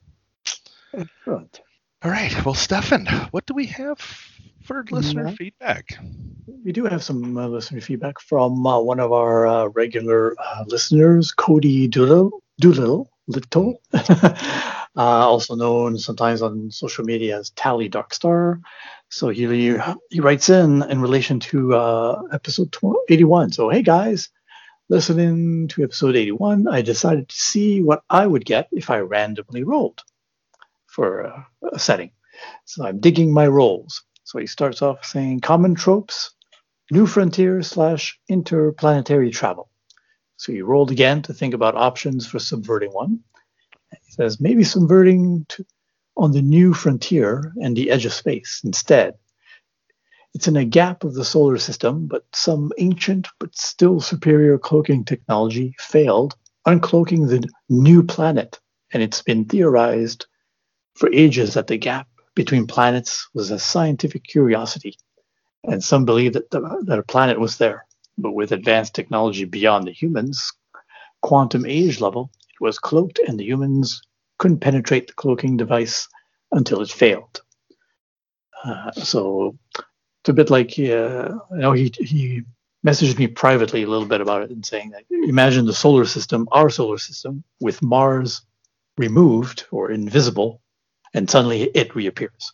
[1.24, 1.60] Good.
[2.02, 2.44] all right.
[2.44, 3.98] Well, Stefan, what do we have
[4.64, 5.34] for listener Yeah.
[5.34, 5.98] feedback?
[6.64, 10.64] We do have some uh, listener feedback from uh, one of our uh, regular uh,
[10.66, 13.80] listeners, Cody Doolittle, Doolittle Little,
[14.96, 18.60] uh, also known sometimes on social media as Tally Darkstar.
[19.10, 19.76] So he
[20.10, 23.52] he writes in in relation to uh, episode tw- 81.
[23.52, 24.30] So hey guys,
[24.88, 29.64] listening to episode 81, I decided to see what I would get if I randomly
[29.64, 30.02] rolled
[30.86, 31.20] for
[31.72, 32.10] a setting.
[32.64, 34.02] So I'm digging my rolls.
[34.24, 36.34] So he starts off saying common tropes,
[36.90, 39.68] new frontier slash interplanetary travel.
[40.36, 43.20] So he rolled again to think about options for subverting one.
[43.90, 45.64] He says maybe subverting to,
[46.16, 49.14] on the new frontier and the edge of space instead.
[50.34, 55.04] It's in a gap of the solar system, but some ancient but still superior cloaking
[55.04, 58.60] technology failed uncloaking the new planet,
[58.92, 60.26] and it's been theorized
[60.94, 64.98] for ages that the gap between planets was a scientific curiosity,
[65.64, 67.86] and some believe that, the, that a planet was there.
[68.18, 70.52] But with advanced technology beyond the humans,
[71.22, 74.02] quantum age level, was cloaked, and the humans
[74.38, 76.08] couldn't penetrate the cloaking device
[76.52, 77.42] until it failed.
[78.64, 82.42] Uh, so it's a bit like uh, you know he he
[82.84, 86.48] messaged me privately a little bit about it and saying that imagine the solar system,
[86.52, 88.42] our solar system, with Mars
[88.98, 90.60] removed or invisible,
[91.14, 92.52] and suddenly it reappears.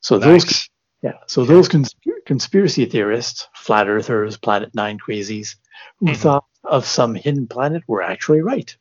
[0.00, 0.70] So those Nice.
[1.02, 1.94] Yeah, so those cons-
[2.26, 5.56] conspiracy theorists, flat earthers, Planet Nine crazies,
[5.98, 6.16] who Mhm.
[6.16, 8.76] thought of some hidden planet were actually right.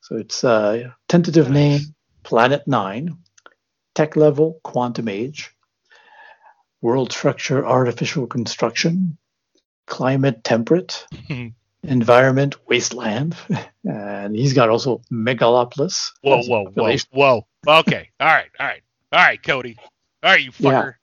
[0.00, 1.80] So it's a tentative name,
[2.24, 3.18] Planet Nine,
[3.94, 5.50] tech level, quantum age,
[6.82, 9.16] world structure, artificial construction,
[9.86, 11.06] climate temperate,
[11.82, 13.36] environment, wasteland,
[13.84, 16.10] and he's got also megalopolis.
[16.22, 17.46] Whoa, whoa, whoa, whoa.
[17.66, 18.10] Okay.
[18.20, 18.50] All right.
[18.58, 18.82] All right.
[19.12, 19.76] All right, Cody.
[20.22, 20.94] All right, you fucker.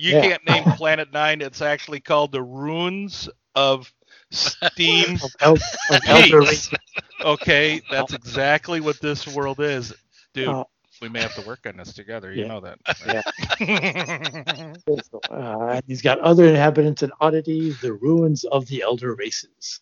[0.00, 0.22] You Yeah.
[0.22, 1.42] can't name Planet Nine.
[1.42, 3.92] It's actually called the Ruins of
[4.30, 5.16] Steam.
[5.16, 6.74] Of El- of.
[7.22, 9.92] Okay, that's exactly what this world is,
[10.32, 10.48] dude.
[10.48, 10.64] Uh,
[11.02, 12.32] we may have to work on this together.
[12.32, 12.48] You yeah.
[12.48, 12.78] know that.
[13.60, 14.72] Yeah.
[15.30, 19.80] Uh, he's got other inhabitants and oddities, the ruins of the elder races.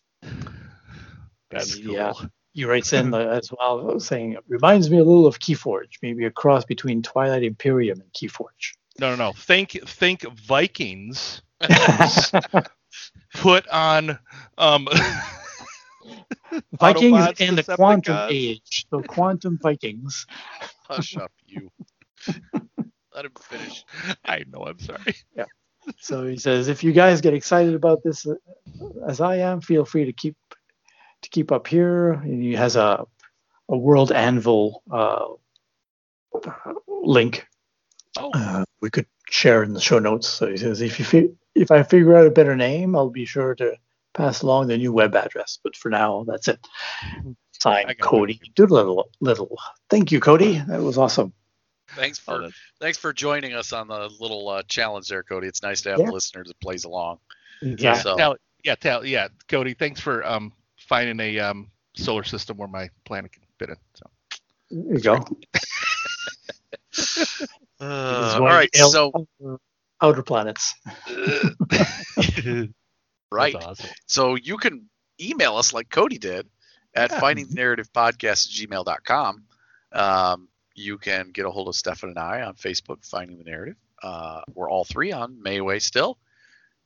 [1.49, 1.93] That's cool.
[1.93, 2.13] yeah.
[2.53, 6.31] he writes in uh, as well saying, reminds me a little of KeyForge, maybe a
[6.31, 8.75] cross between Twilight Imperium and KeyForge.
[8.99, 9.33] No, no, no.
[9.33, 11.41] Think think Vikings
[13.35, 14.19] put on
[14.57, 14.87] um
[16.79, 18.27] Vikings Autobots, and the quantum Decepticons.
[18.31, 20.25] age, the quantum Vikings.
[20.87, 21.71] Hush up, you.
[23.15, 23.85] Let him finish.
[24.25, 25.15] I know, I'm sorry.
[25.35, 25.45] Yeah.
[25.99, 28.35] So he says, if you guys get excited about this uh,
[29.07, 30.35] as I am, feel free to keep
[31.21, 32.13] to keep up here.
[32.13, 33.05] And he has a
[33.69, 35.27] a World Anvil uh,
[36.87, 37.47] link
[38.19, 40.27] Oh, uh, we could share in the show notes.
[40.27, 43.25] So he says, if you fi- if I figure out a better name, I'll be
[43.25, 43.75] sure to
[44.13, 45.59] pass along the new web address.
[45.63, 46.59] But for now, that's it.
[47.03, 47.99] I Signed, got it.
[47.99, 49.57] Cody Doodle Little.
[49.89, 50.59] Thank you, Cody.
[50.67, 51.33] That was awesome.
[51.95, 55.47] Thanks for that's- thanks for joining us on the little uh, challenge there, Cody.
[55.47, 56.09] It's nice to have Yeah.
[56.09, 57.19] a listener that plays along.
[57.61, 59.73] yeah, So- tell, yeah, tell, yeah, Cody.
[59.73, 60.53] Thanks for um
[60.87, 63.75] finding a um solar system where my planet can fit in.
[63.95, 64.05] So
[64.71, 65.25] There you go.
[67.79, 69.59] Uh, This is all one of right, the al- so
[70.01, 70.73] outer planets.
[73.31, 73.89] right, awesome.
[74.07, 74.89] so you can
[75.21, 76.47] email us like Cody did
[76.95, 77.19] at Yeah.
[77.19, 79.43] finding the narrative podcast at gmail.com.
[79.91, 83.75] Um, you can get a hold of Stefan and I on Facebook, Finding the Narrative.
[84.01, 86.17] Uh, we're all three on MeWe still.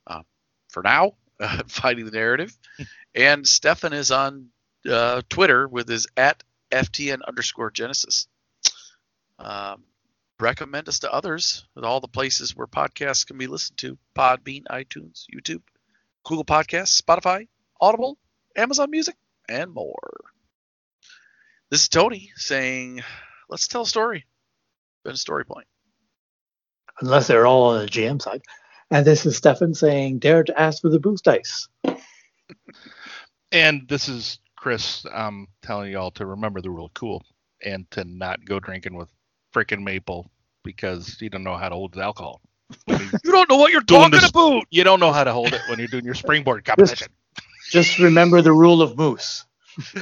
[0.06, 0.22] Uh,
[0.70, 2.56] for now, uh, Finding the Narrative.
[3.14, 4.48] and Stefan is on
[4.88, 6.42] uh, Twitter with his at
[6.72, 8.26] FTN underscore Genesys.
[9.38, 9.84] Um,
[10.40, 14.64] recommend us to others at all the places where podcasts can be listened to Podbean,
[14.70, 15.62] iTunes, YouTube,
[16.24, 17.48] Google Podcasts, Spotify,
[17.80, 18.18] Audible,
[18.56, 19.16] Amazon Music,
[19.48, 20.20] and more.
[21.70, 23.02] This is Tony saying,
[23.48, 24.26] let's tell a story.
[25.04, 25.66] Been a story point.
[27.00, 28.42] Unless they're all on the GM side.
[28.90, 31.68] And this is Stefan saying, dare to ask for the boost dice.
[33.50, 37.24] And this is Chris um telling y'all to remember the rule of cool
[37.62, 39.10] and to not go drinking with
[39.54, 40.30] frickin' Maple
[40.64, 42.40] because you don't know how to hold alcohol.
[42.88, 44.64] You- You don't know what you're Doing talking this- about.
[44.70, 47.08] you don't know how to hold it when you're doing your springboard competition.
[47.70, 49.44] Just remember the rule of moose.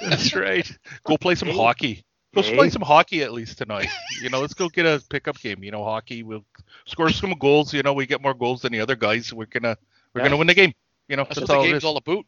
[0.00, 0.70] That's right.
[1.04, 1.56] Go play some Hey.
[1.56, 2.04] hockey.
[2.34, 2.54] Go Hey.
[2.54, 3.88] play some hockey at least tonight.
[4.22, 5.62] You know, let's go get a pickup game.
[5.62, 6.22] You know, hockey.
[6.22, 6.44] We'll
[6.86, 7.72] score some goals.
[7.72, 9.32] You know, we get more goals than the other guys.
[9.32, 9.76] We're gonna
[10.14, 10.26] we're Yeah.
[10.28, 10.72] gonna win the game.
[11.08, 12.24] You know, That's that's, what the game's all about.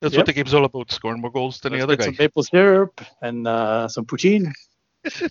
[0.00, 0.18] That's Yep.
[0.20, 0.90] what the game's all about.
[0.92, 2.06] Scoring more goals than Let's the other guys.
[2.06, 4.52] some maple syrup and uh, some poutine.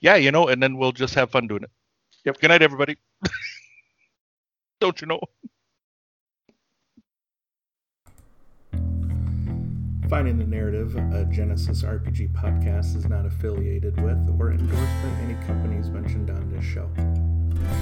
[0.00, 1.70] Yeah, you know, and then we'll just have fun doing it.
[2.24, 2.40] Yep.
[2.40, 2.96] Good night, everybody.
[4.80, 5.20] Don't you know?
[10.08, 15.34] Finding the Narrative, a Genesys RPG podcast, is not affiliated with or endorsed by any
[15.46, 16.88] companies mentioned on this show.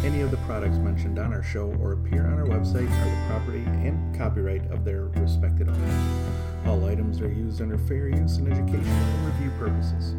[0.02, 3.26] Any of the products mentioned on our show or appear on our website are the
[3.28, 6.66] property and copyright of their respected owners.
[6.66, 10.14] All items are used under fair use and educational and review purposes.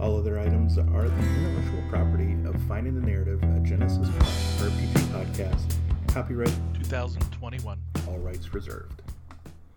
[0.00, 4.10] All other items are the intellectual property of Finding the Narrative, a Genesys
[4.58, 5.76] RPG podcast.
[6.08, 7.78] Copyright, 2021.
[8.08, 9.02] all rights reserved.